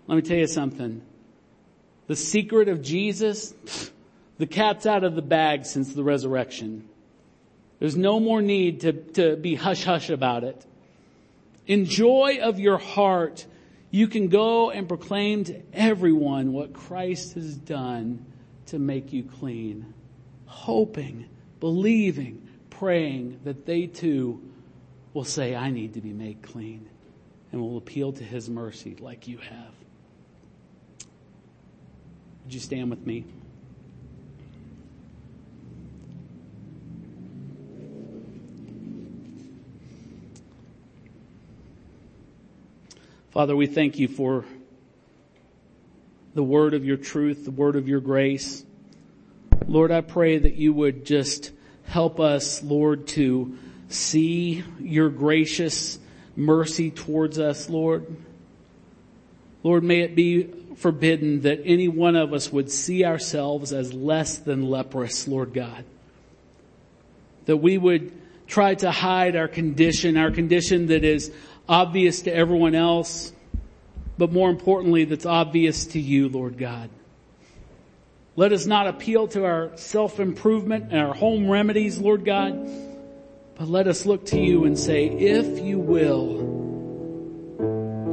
Let 0.07 0.17
me 0.17 0.23
tell 0.23 0.37
you 0.37 0.47
something. 0.47 1.03
The 2.07 2.17
secret 2.17 2.69
of 2.69 2.83
Jesus, 2.83 3.55
the 4.39 4.47
cat's 4.47 4.87
out 4.87 5.05
of 5.05 5.15
the 5.15 5.23
bag 5.23 5.65
since 5.65 5.95
the 5.95 6.05
resurrection. 6.05 6.89
There's 7.79 7.97
no 7.97 8.21
more 8.21 8.43
need 8.43 8.81
to, 8.81 8.93
to 8.93 9.37
be 9.37 9.55
hush 9.55 9.85
hush 9.85 10.11
about 10.11 10.45
it. 10.45 10.65
In 11.67 11.87
joy 11.87 12.39
of 12.43 12.59
your 12.59 12.79
heart, 12.79 13.47
you 13.91 14.09
can 14.09 14.29
go 14.29 14.71
and 14.71 14.87
proclaim 14.87 15.45
to 15.45 15.63
everyone 15.73 16.53
what 16.53 16.73
Christ 16.73 17.35
has 17.35 17.57
done 17.57 18.27
to 18.67 18.79
make 18.79 19.13
you 19.13 19.23
clean 19.23 19.95
hoping, 20.55 21.29
believing, 21.59 22.49
praying 22.71 23.41
that 23.43 23.67
they 23.67 23.87
too 23.87 24.41
will 25.13 25.25
say, 25.25 25.55
I 25.55 25.71
need 25.71 25.95
to 25.95 26.01
be 26.01 26.13
made 26.13 26.43
clean 26.43 26.89
and 27.51 27.61
will 27.61 27.77
appeal 27.77 28.13
to 28.13 28.25
his 28.25 28.49
mercy 28.49 28.97
like 29.01 29.27
you 29.27 29.39
have. 29.39 29.75
Would 32.45 32.55
you 32.55 32.61
stand 32.61 32.89
with 32.89 33.05
me? 33.05 33.25
Father, 43.33 43.57
we 43.57 43.67
thank 43.67 43.99
you 43.99 44.07
for 44.07 44.45
the 46.35 46.45
word 46.45 46.75
of 46.75 46.85
your 46.85 46.97
truth, 46.97 47.45
the 47.45 47.51
word 47.51 47.75
of 47.75 47.89
your 47.89 48.01
grace. 48.01 48.65
Lord, 49.75 49.91
I 49.91 50.03
pray 50.03 50.39
that 50.39 50.55
you 50.55 50.73
would 50.73 51.05
just 51.05 51.51
help 51.83 52.21
us, 52.21 52.63
Lord, 52.63 53.09
to 53.09 53.59
see 53.89 54.63
your 54.79 55.11
gracious 55.11 55.99
mercy 56.37 56.93
towards 56.93 57.41
us, 57.41 57.69
Lord. 57.69 58.07
Lord, 59.65 59.83
may 59.83 60.03
it 60.03 60.15
be 60.15 60.45
forbidden 60.77 61.41
that 61.41 61.63
any 61.65 61.89
one 61.89 62.15
of 62.15 62.33
us 62.33 62.53
would 62.53 62.71
see 62.71 63.05
ourselves 63.05 63.73
as 63.73 63.93
less 63.93 64.39
than 64.39 64.71
leprous, 64.71 65.27
Lord 65.27 65.53
God. 65.53 65.85
That 67.47 67.57
we 67.57 67.77
would 67.77 68.13
try 68.47 68.77
to 68.77 68.93
hide 68.93 69.35
our 69.35 69.49
condition, 69.49 70.17
our 70.17 70.31
condition 70.31 70.87
that 70.87 71.03
is 71.03 71.33
obvious 71.69 72.23
to 72.23 72.33
everyone 72.33 72.77
else, 72.77 73.33
but 74.19 74.31
more 74.31 74.51
importantly, 74.51 75.05
that's 75.05 75.27
obvious 75.27 75.87
to 75.87 76.01
you, 76.01 76.29
Lord 76.29 76.59
God. 76.59 76.91
Let 78.37 78.53
us 78.53 78.67
not 78.67 78.89
appeal 78.89 79.29
to 79.29 79.45
our 79.45 79.71
self-improvement 79.77 80.87
and 80.91 81.01
our 81.01 81.15
home 81.15 81.49
remedies, 81.49 81.99
Lord 81.99 82.25
God, 82.25 82.69
but 83.55 83.69
let 83.69 83.87
us 83.87 84.05
look 84.07 84.27
to 84.27 84.41
you 84.41 84.65
and 84.65 84.77
say, 84.77 85.07
if 85.07 85.61
you 85.65 85.79
will, 85.79 86.53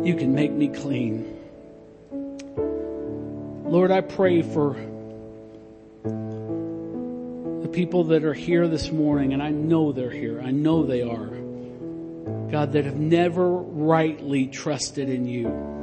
you 0.05 0.15
can 0.15 0.36
make 0.36 0.51
me 0.51 0.67
clean. 0.67 1.39
Lord, 3.65 3.89
I 3.89 4.01
pray 4.01 4.43
for 4.43 4.76
the 6.03 7.69
people 7.69 8.03
that 8.05 8.24
are 8.24 8.36
here 8.36 8.67
this 8.67 8.91
morning, 8.91 9.34
and 9.34 9.41
I 9.41 9.49
know 9.49 9.91
they're 9.91 10.11
here. 10.11 10.39
I 10.39 10.51
know 10.51 10.84
they 10.84 11.01
are. 11.01 11.32
God, 12.51 12.74
that 12.74 12.86
have 12.86 12.97
never 12.97 13.49
rightly 13.49 14.45
trusted 14.45 15.09
in 15.09 15.26
you. 15.26 15.80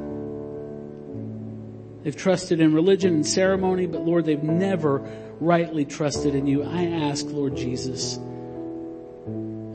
They've 2.08 2.16
trusted 2.16 2.60
in 2.62 2.72
religion 2.72 3.16
and 3.16 3.26
ceremony, 3.26 3.84
but 3.84 4.00
Lord, 4.00 4.24
they've 4.24 4.42
never 4.42 5.00
rightly 5.40 5.84
trusted 5.84 6.34
in 6.34 6.46
you. 6.46 6.62
I 6.62 6.84
ask, 6.84 7.26
Lord 7.26 7.54
Jesus, 7.54 8.14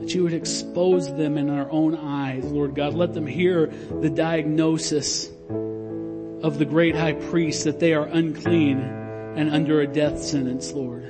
that 0.00 0.12
you 0.12 0.24
would 0.24 0.32
expose 0.32 1.14
them 1.14 1.38
in 1.38 1.48
our 1.48 1.70
own 1.70 1.94
eyes, 1.94 2.44
Lord 2.44 2.74
God. 2.74 2.94
Let 2.94 3.14
them 3.14 3.28
hear 3.28 3.66
the 4.00 4.10
diagnosis 4.10 5.28
of 5.48 6.58
the 6.58 6.64
great 6.64 6.96
high 6.96 7.12
priest 7.12 7.66
that 7.66 7.78
they 7.78 7.94
are 7.94 8.06
unclean 8.06 8.80
and 8.80 9.54
under 9.54 9.80
a 9.80 9.86
death 9.86 10.20
sentence, 10.20 10.72
Lord. 10.72 11.04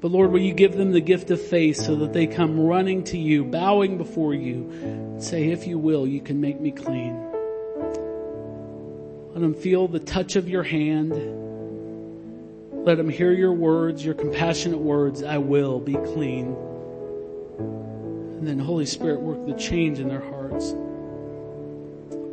But 0.00 0.10
Lord, 0.10 0.32
will 0.32 0.40
you 0.40 0.54
give 0.54 0.76
them 0.76 0.90
the 0.90 1.00
gift 1.00 1.30
of 1.30 1.40
faith 1.40 1.76
so 1.76 1.94
that 1.94 2.12
they 2.12 2.26
come 2.26 2.58
running 2.58 3.04
to 3.04 3.16
you, 3.16 3.44
bowing 3.44 3.96
before 3.96 4.34
you, 4.34 5.14
say, 5.20 5.52
if 5.52 5.68
you 5.68 5.78
will, 5.78 6.04
you 6.04 6.20
can 6.20 6.40
make 6.40 6.60
me 6.60 6.72
clean. 6.72 7.29
Let 9.32 9.42
them 9.42 9.54
feel 9.54 9.86
the 9.86 10.00
touch 10.00 10.34
of 10.34 10.48
your 10.48 10.64
hand. 10.64 11.12
Let 12.84 12.96
them 12.96 13.08
hear 13.08 13.30
your 13.30 13.52
words, 13.52 14.04
your 14.04 14.14
compassionate 14.14 14.80
words, 14.80 15.22
I 15.22 15.38
will 15.38 15.78
be 15.78 15.94
clean. 15.94 16.56
And 17.58 18.48
then 18.48 18.58
Holy 18.58 18.86
Spirit 18.86 19.20
work 19.20 19.46
the 19.46 19.54
change 19.54 20.00
in 20.00 20.08
their 20.08 20.20
hearts. 20.20 20.74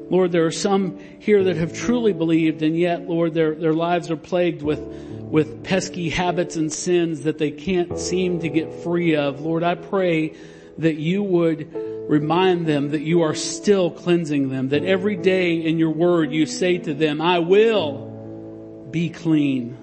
Lord, 0.09 0.31
there 0.31 0.47
are 0.47 0.51
some 0.51 0.97
here 1.19 1.43
that 1.43 1.57
have 1.57 1.71
truly 1.73 2.13
believed 2.13 2.63
and 2.63 2.75
yet, 2.75 3.07
Lord, 3.07 3.35
their, 3.35 3.53
their 3.53 3.73
lives 3.73 4.09
are 4.09 4.17
plagued 4.17 4.63
with, 4.63 4.79
with 4.79 5.63
pesky 5.63 6.09
habits 6.09 6.55
and 6.55 6.73
sins 6.73 7.23
that 7.23 7.37
they 7.37 7.51
can't 7.51 7.99
seem 7.99 8.39
to 8.39 8.49
get 8.49 8.73
free 8.73 9.15
of. 9.15 9.41
Lord, 9.41 9.61
I 9.61 9.75
pray 9.75 10.33
that 10.79 10.95
you 10.95 11.21
would 11.21 11.96
remind 12.07 12.65
them 12.65 12.91
that 12.91 13.01
you 13.01 13.21
are 13.21 13.35
still 13.35 13.91
cleansing 13.91 14.49
them, 14.49 14.69
that 14.69 14.83
every 14.83 15.15
day 15.15 15.55
in 15.55 15.77
your 15.77 15.91
word 15.91 16.31
you 16.31 16.45
say 16.45 16.77
to 16.77 16.93
them, 16.93 17.21
I 17.21 17.39
will 17.39 18.87
be 18.89 19.09
clean. 19.09 19.77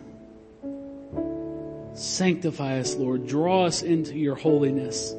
Sanctify 1.94 2.80
us, 2.80 2.96
Lord. 2.96 3.26
Draw 3.26 3.66
us 3.66 3.82
into 3.82 4.18
your 4.18 4.34
holiness. 4.34 5.14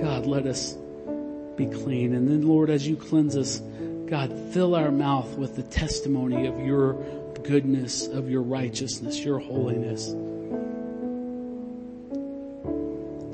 God, 0.00 0.26
let 0.26 0.46
us 0.46 0.76
be 1.56 1.66
clean. 1.66 2.14
And 2.14 2.28
then 2.28 2.46
Lord, 2.46 2.70
as 2.70 2.86
you 2.86 2.96
cleanse 2.96 3.36
us, 3.36 3.60
God, 4.06 4.32
fill 4.52 4.74
our 4.74 4.92
mouth 4.92 5.36
with 5.36 5.56
the 5.56 5.64
testimony 5.64 6.46
of 6.46 6.58
your 6.60 6.92
goodness, 7.42 8.06
of 8.06 8.30
your 8.30 8.42
righteousness, 8.42 9.18
your 9.18 9.38
holiness, 9.38 10.14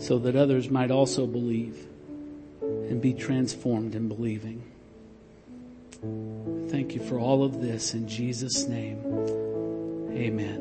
so 0.04 0.18
that 0.18 0.36
others 0.36 0.68
might 0.68 0.90
also 0.90 1.26
believe 1.26 1.86
and 2.60 3.00
be 3.00 3.14
transformed 3.14 3.94
in 3.94 4.06
believing. 4.06 4.62
Thank 6.68 6.94
you 6.94 7.00
for 7.02 7.18
all 7.18 7.42
of 7.42 7.62
this 7.62 7.94
in 7.94 8.06
Jesus' 8.06 8.66
name. 8.68 8.98
Amen. 10.12 10.60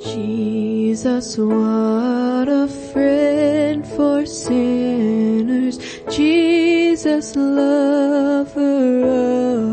Jesus, 0.00 1.36
what 1.36 2.48
a 2.48 2.66
friend 2.92 3.86
for 3.86 4.24
sinners. 4.24 5.78
Jesus, 6.10 7.36
lover 7.36 8.56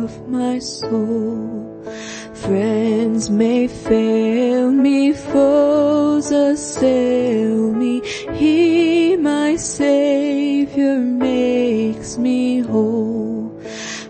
of 0.04 0.28
my 0.28 0.60
soul. 0.60 1.49
Friends 2.50 3.30
may 3.30 3.68
fail 3.68 4.72
me, 4.72 5.14
foes 5.14 6.32
assail 6.32 7.72
me. 7.72 8.02
He, 8.34 9.16
my 9.18 9.56
Savior, 9.56 10.98
makes 10.98 12.18
me 12.18 12.62
whole. 12.62 13.56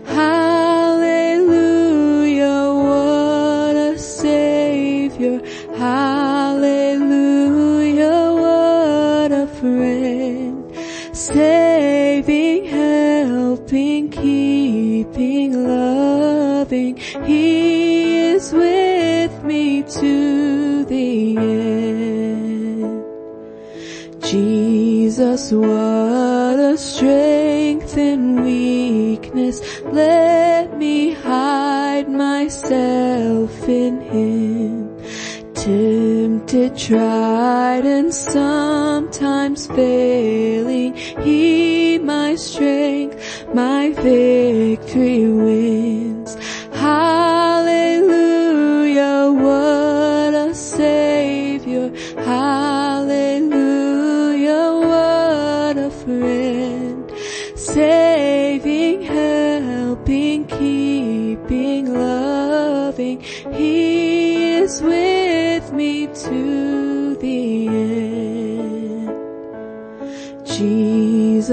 Hallelujah, 0.06 1.52
what 2.88 3.76
a 3.76 3.98
Savior. 3.98 5.42
Hallelujah, 5.76 7.12
what 8.42 9.32
a 9.32 9.46
friend. 9.60 10.74
Saving, 11.14 12.64
helping, 12.64 14.08
keeping, 14.08 15.68
loving. 15.68 16.96
He 17.26 17.99
is 18.40 18.52
with 18.52 19.44
me 19.44 19.82
to 19.82 20.84
the 20.86 21.36
end. 21.36 23.04
Jesus, 24.22 25.52
what 25.52 26.58
a 26.72 26.76
strength 26.78 27.98
in 27.98 28.42
weakness. 28.42 29.60
Let 29.82 30.78
me 30.78 31.12
hide 31.12 32.08
myself 32.08 33.68
in 33.68 34.00
Him. 34.00 34.96
Tempted, 35.54 36.76
tried, 36.78 37.84
and 37.84 38.14
sometimes 38.14 39.66
failing. 39.66 40.94
He 40.94 41.98
my 41.98 42.36
strength, 42.36 43.16
my 43.52 43.90
victory 43.90 45.26
wins. 45.28 45.69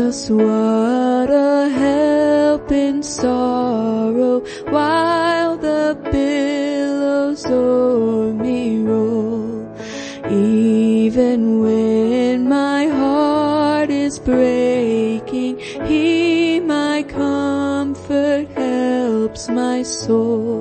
Jesus, 0.07 0.29
what 0.29 1.29
a 1.29 1.67
help 1.67 2.71
in 2.71 3.03
sorrow 3.03 4.39
while 4.69 5.57
the 5.57 5.99
billows 6.11 7.45
o'er 7.45 8.33
me 8.33 8.83
roll. 8.83 9.67
Even 10.29 11.59
when 11.61 12.47
my 12.47 12.87
heart 12.87 13.89
is 13.89 14.17
breaking, 14.17 15.59
He 15.59 16.61
my 16.61 17.03
comfort 17.03 18.47
helps 18.55 19.49
my 19.49 19.83
soul. 19.83 20.56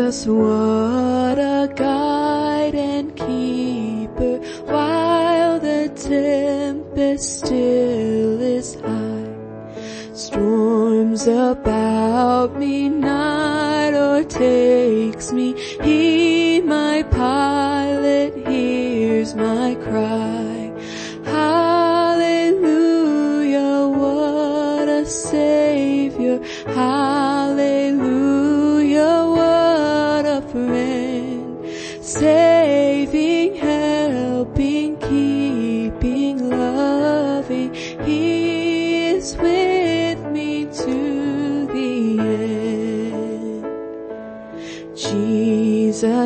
Jesus, 0.00 0.26
what 0.26 1.38
a 1.38 1.70
guide 1.76 2.74
and 2.74 3.14
keeper 3.14 4.38
while 4.64 5.60
the 5.60 5.90
tempest 5.94 7.40
still 7.40 8.40
is 8.40 8.76
high. 8.80 10.14
Storms 10.14 11.26
about 11.26 12.56
me, 12.56 12.88
night 12.88 13.92
overtakes 13.92 15.32
me. 15.32 15.52
He, 15.82 16.62
my 16.62 17.02
pilot, 17.02 18.48
hears 18.48 19.34
my 19.34 19.74
cry. 19.82 20.19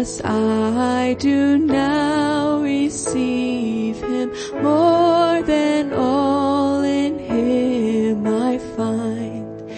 Jesus, 0.05 0.21
I 0.23 1.17
do 1.19 1.57
now 1.57 2.61
receive 2.61 4.03
him 4.03 4.31
more 4.63 5.41
than 5.43 5.95
all 5.95 6.83
in 6.83 7.19
him 7.19 8.27
I 8.27 8.59
find. 8.77 9.71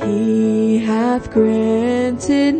He 0.00 0.78
hath 0.78 1.30
granted 1.30 2.54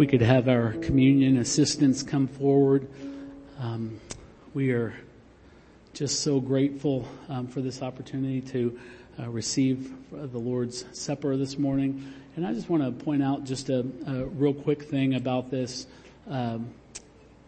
we 0.00 0.06
could 0.06 0.22
have 0.22 0.48
our 0.48 0.72
communion 0.80 1.36
assistants 1.36 2.02
come 2.02 2.26
forward. 2.26 2.88
Um, 3.58 4.00
we 4.54 4.70
are 4.70 4.94
just 5.92 6.20
so 6.20 6.40
grateful 6.40 7.06
um, 7.28 7.46
for 7.46 7.60
this 7.60 7.82
opportunity 7.82 8.40
to 8.40 8.78
uh, 9.18 9.28
receive 9.28 9.92
the 10.10 10.38
Lord's 10.38 10.86
Supper 10.98 11.36
this 11.36 11.58
morning. 11.58 12.14
And 12.34 12.46
I 12.46 12.54
just 12.54 12.70
want 12.70 12.82
to 12.82 13.04
point 13.04 13.22
out 13.22 13.44
just 13.44 13.68
a, 13.68 13.80
a 14.06 14.24
real 14.24 14.54
quick 14.54 14.84
thing 14.84 15.16
about 15.16 15.50
this. 15.50 15.86
Um, 16.26 16.70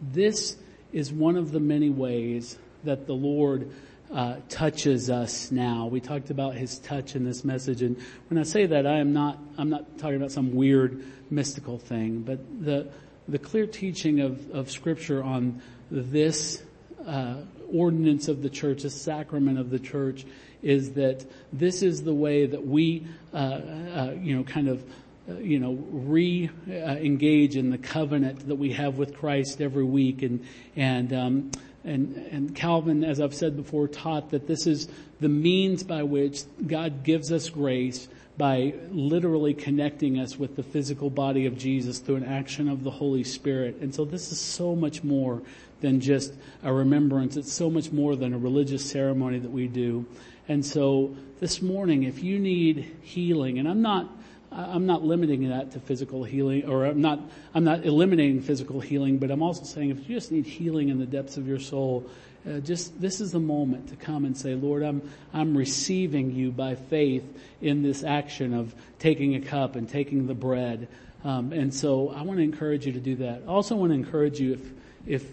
this 0.03 0.59
is 0.93 1.11
one 1.11 1.39
of 1.39 1.53
the 1.53 1.61
many 1.61 1.89
ways 1.89 2.59
that 2.85 3.07
the 3.07 3.15
Lord 3.15 3.71
uh, 4.13 4.37
touches 4.51 5.09
us 5.09 5.51
now. 5.51 5.87
We 5.87 6.01
talked 6.01 6.29
about 6.29 6.55
His 6.55 6.79
touch 6.81 7.17
in 7.17 7.25
this 7.25 7.45
message, 7.45 7.81
and 7.81 7.97
when 8.29 8.39
I 8.39 8.43
say 8.43 8.67
that, 8.67 8.87
I 8.87 8.99
am 8.99 9.15
not 9.15 9.39
I'm 9.57 9.71
not 9.71 9.97
talking 9.97 10.17
about 10.17 10.33
some 10.33 10.55
weird 10.55 11.03
mystical 11.33 11.79
thing, 11.79 12.21
but 12.21 12.39
the 12.65 12.89
the 13.29 13.39
clear 13.39 13.67
teaching 13.67 14.21
of 14.21 14.51
of 14.51 14.71
Scripture 14.71 15.23
on 15.23 15.61
this 15.91 16.63
uh, 17.07 17.37
ordinance 17.73 18.29
of 18.29 18.43
the 18.43 18.51
church, 18.51 18.85
a 18.85 18.91
sacrament 18.91 19.59
of 19.59 19.71
the 19.71 19.79
church, 19.79 20.25
is 20.63 20.93
that 20.93 21.25
this 21.53 21.83
is 21.83 22.03
the 22.03 22.15
way 22.15 22.47
that 22.47 22.67
we, 22.67 23.07
uh, 23.33 23.37
uh, 23.37 24.15
you 24.21 24.37
know, 24.37 24.45
kind 24.45 24.69
of, 24.69 24.85
uh, 25.29 25.35
you 25.35 25.59
know, 25.59 25.73
re-engage 25.91 27.57
in 27.57 27.71
the 27.71 27.79
covenant 27.79 28.47
that 28.47 28.57
we 28.57 28.73
have 28.73 28.99
with 28.99 29.17
Christ 29.17 29.61
every 29.61 29.85
week, 29.85 30.23
and 30.23 30.45
and 30.77 31.13
um, 31.13 31.51
and 31.85 32.17
and 32.31 32.55
Calvin, 32.55 33.05
as 33.05 33.21
I've 33.21 33.35
said 33.35 33.57
before, 33.57 33.89
taught 33.89 34.31
that 34.31 34.47
this 34.47 34.67
is 34.67 34.89
the 35.21 35.29
means 35.29 35.83
by 35.83 36.03
which 36.03 36.43
God 36.67 37.05
gives 37.05 37.33
us 37.33 37.49
grace 37.49 38.09
by 38.39 38.75
literally 38.91 39.53
connecting 39.53 40.19
us 40.19 40.39
with 40.39 40.57
the 40.57 40.63
physical 40.63 41.11
body 41.11 41.47
of 41.47 41.59
Jesus 41.59 41.99
through 41.99 42.17
an 42.17 42.25
action 42.25 42.69
of 42.69 42.83
the 42.83 42.91
Holy 42.91 43.25
Spirit. 43.25 43.77
And 43.81 43.95
so 43.95 44.05
this 44.05 44.33
is 44.33 44.41
so 44.41 44.75
much 44.75 45.05
more 45.05 45.43
than 45.81 46.01
just 46.01 46.33
a 46.63 46.73
remembrance. 46.73 47.37
It's 47.37 47.53
so 47.53 47.69
much 47.69 47.93
more 47.93 48.17
than 48.17 48.33
a 48.33 48.39
religious 48.39 48.89
ceremony 48.89 49.39
that 49.39 49.51
we 49.51 49.69
do. 49.69 50.07
And 50.49 50.65
so 50.65 51.15
this 51.41 51.61
morning, 51.61 52.05
if 52.05 52.23
you 52.23 52.39
need 52.39 52.97
healing, 53.03 53.59
and 53.59 53.69
I'm 53.69 53.83
not, 53.83 54.09
I'm 54.51 54.87
not 54.87 55.05
limiting 55.05 55.49
that 55.51 55.73
to 55.73 55.81
physical 55.81 56.25
healing, 56.25 56.67
or 56.67 56.87
I'm 56.87 57.01
not, 57.01 57.21
I'm 57.55 57.65
not 57.65 57.85
eliminating 57.85 58.41
physical 58.43 58.81
healing, 58.81 59.19
but 59.19 59.31
I'm 59.31 59.43
also 59.43 59.65
saying 59.65 59.91
if 59.91 60.09
you 60.09 60.17
just 60.17 60.33
need 60.33 60.47
healing 60.47 60.89
in 60.89 60.99
the 60.99 61.07
depths 61.07 61.37
of 61.37 61.47
your 61.47 61.61
soul, 61.61 62.09
uh, 62.49 62.59
just 62.59 63.01
this 63.01 63.21
is 63.21 63.33
the 63.33 63.41
moment 63.41 63.89
to 63.89 63.97
come 63.97 64.25
and 64.25 64.37
say, 64.37 64.55
Lord, 64.55 64.83
I'm 64.83 65.09
I'm 65.33 65.57
receiving 65.57 66.35
you 66.35 66.51
by 66.51 66.75
faith 66.75 67.25
in 67.61 67.83
this 67.83 68.03
action 68.03 68.53
of 68.53 68.75
taking 68.99 69.37
a 69.37 69.41
cup 69.41 69.77
and 69.77 69.89
taking 69.89 70.27
the 70.27 70.35
bread. 70.35 70.89
Um, 71.25 71.53
and 71.53 71.73
so 71.73 72.11
I 72.11 72.23
want 72.23 72.39
to 72.39 72.45
encourage 72.45 72.85
you 72.85 72.93
to 72.93 73.01
do 73.01 73.17
that. 73.17 73.43
I 73.47 73.49
also 73.49 73.77
want 73.77 73.91
to 73.91 73.95
encourage 73.95 74.41
you 74.41 74.55
if 74.55 74.73
if 75.07 75.27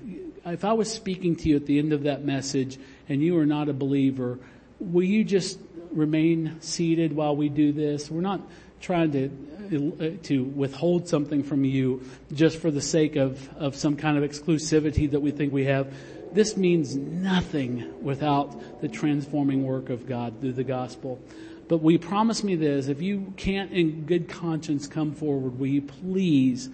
if 0.45 0.63
I 0.63 0.73
was 0.73 0.91
speaking 0.91 1.35
to 1.37 1.49
you 1.49 1.55
at 1.55 1.65
the 1.65 1.79
end 1.79 1.93
of 1.93 2.03
that 2.03 2.23
message 2.23 2.77
and 3.07 3.21
you 3.21 3.37
are 3.39 3.45
not 3.45 3.69
a 3.69 3.73
believer, 3.73 4.39
will 4.79 5.03
you 5.03 5.23
just 5.23 5.59
remain 5.91 6.57
seated 6.61 7.15
while 7.15 7.35
we 7.35 7.49
do 7.49 7.71
this? 7.71 8.11
We're 8.11 8.21
not 8.21 8.41
trying 8.81 9.11
to 9.11 9.29
uh, 9.69 10.23
to 10.23 10.43
withhold 10.43 11.07
something 11.07 11.43
from 11.43 11.63
you 11.63 12.03
just 12.33 12.59
for 12.59 12.71
the 12.71 12.81
sake 12.81 13.15
of 13.15 13.49
of 13.57 13.75
some 13.75 13.95
kind 13.95 14.17
of 14.17 14.29
exclusivity 14.29 15.09
that 15.11 15.19
we 15.19 15.31
think 15.31 15.51
we 15.51 15.65
have. 15.65 15.93
This 16.31 16.55
means 16.55 16.95
nothing 16.95 17.91
without 18.03 18.81
the 18.81 18.87
transforming 18.87 19.65
work 19.65 19.89
of 19.89 20.07
God 20.07 20.39
through 20.39 20.53
the 20.53 20.63
gospel. 20.63 21.19
But 21.67 21.77
we 21.77 21.97
promise 21.97 22.43
me 22.43 22.55
this, 22.55 22.87
if 22.87 23.01
you 23.01 23.33
can't 23.37 23.71
in 23.71 24.05
good 24.05 24.27
conscience 24.27 24.87
come 24.87 25.13
forward, 25.13 25.59
will 25.59 25.67
you 25.67 25.81
please 25.81 26.69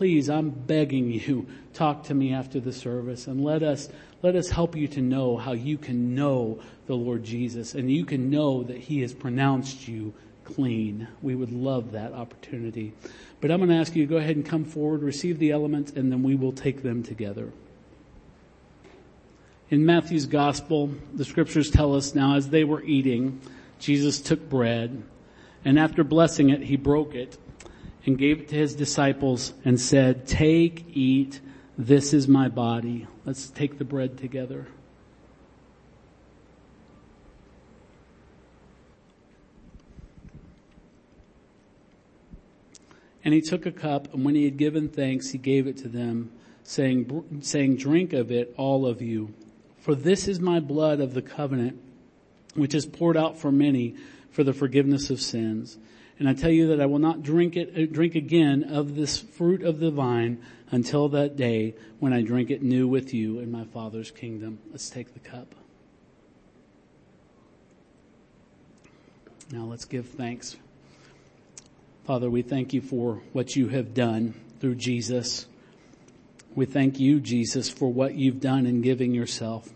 please, 0.00 0.30
I'm 0.30 0.48
begging 0.48 1.10
you, 1.10 1.46
talk 1.74 2.04
to 2.04 2.14
me 2.14 2.32
after 2.32 2.58
the 2.58 2.72
service 2.72 3.26
and 3.26 3.44
let 3.44 3.62
us, 3.62 3.90
let 4.22 4.34
us 4.34 4.48
help 4.48 4.74
you 4.74 4.88
to 4.88 5.02
know 5.02 5.36
how 5.36 5.52
you 5.52 5.76
can 5.76 6.14
know 6.14 6.58
the 6.86 6.94
Lord 6.94 7.22
Jesus 7.22 7.74
and 7.74 7.92
you 7.92 8.06
can 8.06 8.30
know 8.30 8.62
that 8.62 8.78
He 8.78 9.02
has 9.02 9.12
pronounced 9.12 9.86
you 9.86 10.14
clean. 10.44 11.06
We 11.20 11.34
would 11.34 11.52
love 11.52 11.92
that 11.92 12.14
opportunity. 12.14 12.94
But 13.42 13.50
I'm 13.50 13.58
going 13.58 13.68
to 13.68 13.76
ask 13.76 13.94
you 13.94 14.06
to 14.06 14.10
go 14.10 14.16
ahead 14.16 14.36
and 14.36 14.46
come 14.46 14.64
forward, 14.64 15.02
receive 15.02 15.38
the 15.38 15.50
elements, 15.50 15.92
and 15.92 16.10
then 16.10 16.22
we 16.22 16.34
will 16.34 16.52
take 16.52 16.82
them 16.82 17.02
together. 17.02 17.52
In 19.70 19.86
Matthew's 19.86 20.26
gospel, 20.26 20.90
the 21.14 21.24
scriptures 21.24 21.70
tell 21.70 21.94
us 21.94 22.14
now 22.14 22.34
as 22.34 22.50
they 22.50 22.64
were 22.64 22.82
eating, 22.82 23.40
Jesus 23.78 24.20
took 24.20 24.48
bread 24.48 25.02
and 25.64 25.78
after 25.78 26.02
blessing 26.04 26.50
it, 26.50 26.62
he 26.62 26.76
broke 26.76 27.14
it 27.14 27.36
and 28.06 28.16
gave 28.16 28.40
it 28.40 28.48
to 28.48 28.56
his 28.56 28.74
disciples 28.74 29.52
and 29.64 29.78
said, 29.78 30.26
take, 30.26 30.84
eat, 30.96 31.40
this 31.76 32.12
is 32.12 32.26
my 32.26 32.48
body. 32.48 33.06
Let's 33.24 33.50
take 33.50 33.78
the 33.78 33.84
bread 33.84 34.16
together. 34.16 34.68
And 43.22 43.34
he 43.34 43.42
took 43.42 43.66
a 43.66 43.72
cup, 43.72 44.14
and 44.14 44.24
when 44.24 44.34
he 44.34 44.46
had 44.46 44.56
given 44.56 44.88
thanks, 44.88 45.28
he 45.28 45.36
gave 45.36 45.66
it 45.66 45.76
to 45.78 45.88
them, 45.88 46.32
saying, 46.62 47.42
saying, 47.42 47.76
drink 47.76 48.14
of 48.14 48.30
it, 48.30 48.54
all 48.56 48.86
of 48.86 49.02
you. 49.02 49.34
For 49.90 49.96
this 49.96 50.28
is 50.28 50.38
my 50.38 50.60
blood 50.60 51.00
of 51.00 51.14
the 51.14 51.20
covenant, 51.20 51.76
which 52.54 52.76
is 52.76 52.86
poured 52.86 53.16
out 53.16 53.36
for 53.36 53.50
many 53.50 53.96
for 54.30 54.44
the 54.44 54.52
forgiveness 54.52 55.10
of 55.10 55.20
sins. 55.20 55.78
And 56.16 56.28
I 56.28 56.32
tell 56.32 56.52
you 56.52 56.68
that 56.68 56.80
I 56.80 56.86
will 56.86 57.00
not 57.00 57.24
drink 57.24 57.56
it, 57.56 57.76
uh, 57.76 57.92
drink 57.92 58.14
again 58.14 58.62
of 58.62 58.94
this 58.94 59.18
fruit 59.18 59.64
of 59.64 59.80
the 59.80 59.90
vine 59.90 60.40
until 60.70 61.08
that 61.08 61.34
day 61.34 61.74
when 61.98 62.12
I 62.12 62.22
drink 62.22 62.50
it 62.50 62.62
new 62.62 62.86
with 62.86 63.12
you 63.12 63.40
in 63.40 63.50
my 63.50 63.64
Father's 63.64 64.12
kingdom. 64.12 64.60
Let's 64.70 64.88
take 64.88 65.12
the 65.12 65.18
cup. 65.18 65.56
Now 69.50 69.64
let's 69.64 69.86
give 69.86 70.06
thanks. 70.10 70.54
Father, 72.04 72.30
we 72.30 72.42
thank 72.42 72.72
you 72.72 72.80
for 72.80 73.22
what 73.32 73.56
you 73.56 73.66
have 73.70 73.92
done 73.92 74.40
through 74.60 74.76
Jesus. 74.76 75.46
We 76.54 76.64
thank 76.64 77.00
you, 77.00 77.18
Jesus, 77.18 77.68
for 77.68 77.92
what 77.92 78.14
you've 78.14 78.40
done 78.40 78.66
in 78.66 78.82
giving 78.82 79.12
yourself. 79.12 79.68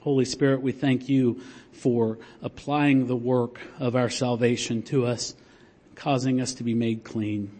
Holy 0.00 0.24
Spirit, 0.24 0.62
we 0.62 0.72
thank 0.72 1.08
you 1.08 1.40
for 1.72 2.18
applying 2.42 3.06
the 3.06 3.16
work 3.16 3.60
of 3.78 3.96
our 3.96 4.10
salvation 4.10 4.82
to 4.82 5.06
us 5.06 5.34
causing 5.98 6.40
us 6.40 6.54
to 6.54 6.64
be 6.64 6.74
made 6.74 7.04
clean 7.04 7.50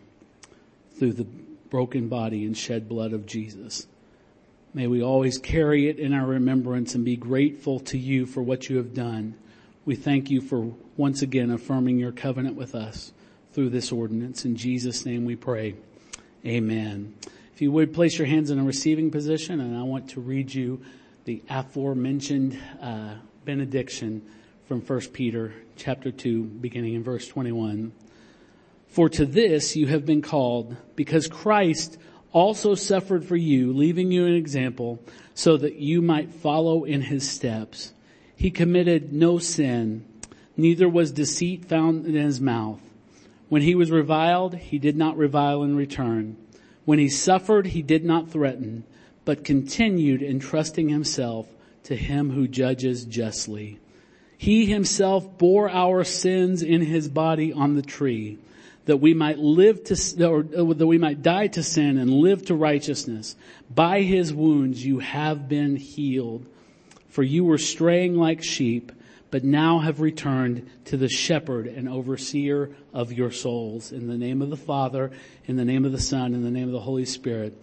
through 0.97 1.13
the 1.13 1.27
broken 1.71 2.09
body 2.09 2.45
and 2.45 2.57
shed 2.57 2.89
blood 2.89 3.13
of 3.13 3.27
Jesus. 3.27 3.87
May 4.73 4.87
we 4.87 5.03
always 5.03 5.39
carry 5.39 5.89
it 5.89 5.99
in 5.99 6.13
our 6.13 6.27
remembrance 6.27 6.95
and 6.95 7.05
be 7.05 7.17
grateful 7.17 7.81
to 7.81 7.99
you 7.99 8.27
for 8.27 8.43
what 8.43 8.69
you 8.69 8.77
have 8.77 8.95
done. 8.95 9.35
We 9.85 9.97
thank 9.97 10.31
you 10.31 10.41
for 10.41 10.73
once 10.97 11.21
again 11.23 11.51
affirming 11.51 11.99
your 11.99 12.13
covenant 12.13 12.55
with 12.55 12.75
us 12.75 13.13
through 13.53 13.71
this 13.71 13.91
ordinance. 13.91 14.45
In 14.45 14.57
Jesus' 14.57 15.05
name 15.05 15.25
we 15.25 15.35
pray. 15.35 15.75
Amen. 16.47 17.15
If 17.55 17.61
you 17.61 17.73
would 17.73 17.93
place 17.93 18.19
your 18.19 18.29
hands 18.29 18.51
in 18.51 18.59
a 18.59 18.65
receiving 18.65 19.11
position 19.11 19.61
and 19.61 19.77
I 19.77 19.83
want 19.83 20.11
to 20.11 20.21
read 20.21 20.55
you 20.55 20.81
the 21.29 21.43
aforementioned 21.51 22.59
uh, 22.81 23.13
benediction 23.45 24.23
from 24.67 24.81
1 24.81 25.01
Peter 25.13 25.53
chapter 25.77 26.11
2 26.11 26.43
beginning 26.43 26.95
in 26.95 27.05
verse 27.05 27.29
21. 27.29 27.93
For 28.87 29.11
to 29.11 29.27
this 29.27 29.77
you 29.77 29.89
have 29.89 30.07
been 30.07 30.23
called, 30.23 30.75
because 30.97 31.29
Christ 31.29 31.99
also 32.33 32.75
suffered 32.75 33.27
for 33.27 33.37
you, 33.37 33.75
leaving 33.75 34.11
you 34.11 34.25
an 34.25 34.33
example, 34.33 35.01
so 35.35 35.59
that 35.59 35.75
you 35.75 36.01
might 36.01 36.33
follow 36.33 36.85
in 36.85 37.03
his 37.03 37.29
steps. 37.31 37.93
He 38.35 38.51
committed 38.51 39.13
no 39.13 39.37
sin, 39.39 40.07
neither 40.57 40.89
was 40.89 41.13
deceit 41.13 41.67
found 41.67 42.07
in 42.07 42.15
his 42.15 42.41
mouth. 42.41 42.81
When 43.51 43.61
he 43.61 43.75
was 43.75 43.91
reviled, 43.91 44.55
he 44.55 44.79
did 44.79 44.97
not 44.97 45.19
revile 45.19 45.63
in 45.63 45.77
return. 45.77 46.39
When 46.87 46.99
he 46.99 47.11
suffered, 47.11 47.67
he 47.67 47.83
did 47.83 48.03
not 48.03 48.31
threaten, 48.31 48.85
but 49.29 49.45
continued 49.45 50.23
entrusting 50.23 50.89
himself 50.89 51.47
to 51.83 51.95
him 51.95 52.31
who 52.31 52.49
judges 52.49 53.05
justly. 53.05 53.79
He 54.39 54.65
himself 54.65 55.37
bore 55.37 55.69
our 55.69 56.03
sins 56.03 56.63
in 56.63 56.81
his 56.81 57.11
body 57.11 57.53
on 57.53 57.75
the 57.75 57.83
tree 57.83 58.39
that 58.87 58.97
we 58.97 59.13
might 59.13 59.39
live 59.39 59.85
to, 59.85 60.27
or 60.27 60.47
uh, 60.57 60.73
that 60.73 60.87
we 60.87 60.97
might 60.97 61.21
die 61.21 61.49
to 61.49 61.63
sin 61.63 61.99
and 61.99 62.11
live 62.11 62.47
to 62.47 62.55
righteousness. 62.55 63.37
By 63.69 64.01
his 64.01 64.33
wounds 64.33 64.83
you 64.83 65.01
have 65.01 65.47
been 65.47 65.77
healed. 65.77 66.47
For 67.11 67.23
you 67.23 67.45
were 67.45 67.59
straying 67.59 68.15
like 68.15 68.43
sheep, 68.43 68.93
but 69.31 69.45
now 69.45 69.81
have 69.81 70.01
returned 70.01 70.71
to 70.87 70.97
the 70.97 71.11
shepherd 71.11 71.67
and 71.67 71.87
overseer 71.87 72.71
of 72.95 73.13
your 73.13 73.31
souls. 73.31 73.93
In 73.93 74.09
the 74.09 74.17
name 74.17 74.41
of 74.41 74.49
the 74.49 74.57
Father, 74.57 75.11
in 75.45 75.57
the 75.57 75.67
name 75.67 75.85
of 75.85 75.93
the 75.93 76.01
Son, 76.01 76.33
in 76.33 76.43
the 76.43 76.51
name 76.51 76.69
of 76.69 76.73
the 76.73 76.81
Holy 76.81 77.05
Spirit. 77.05 77.63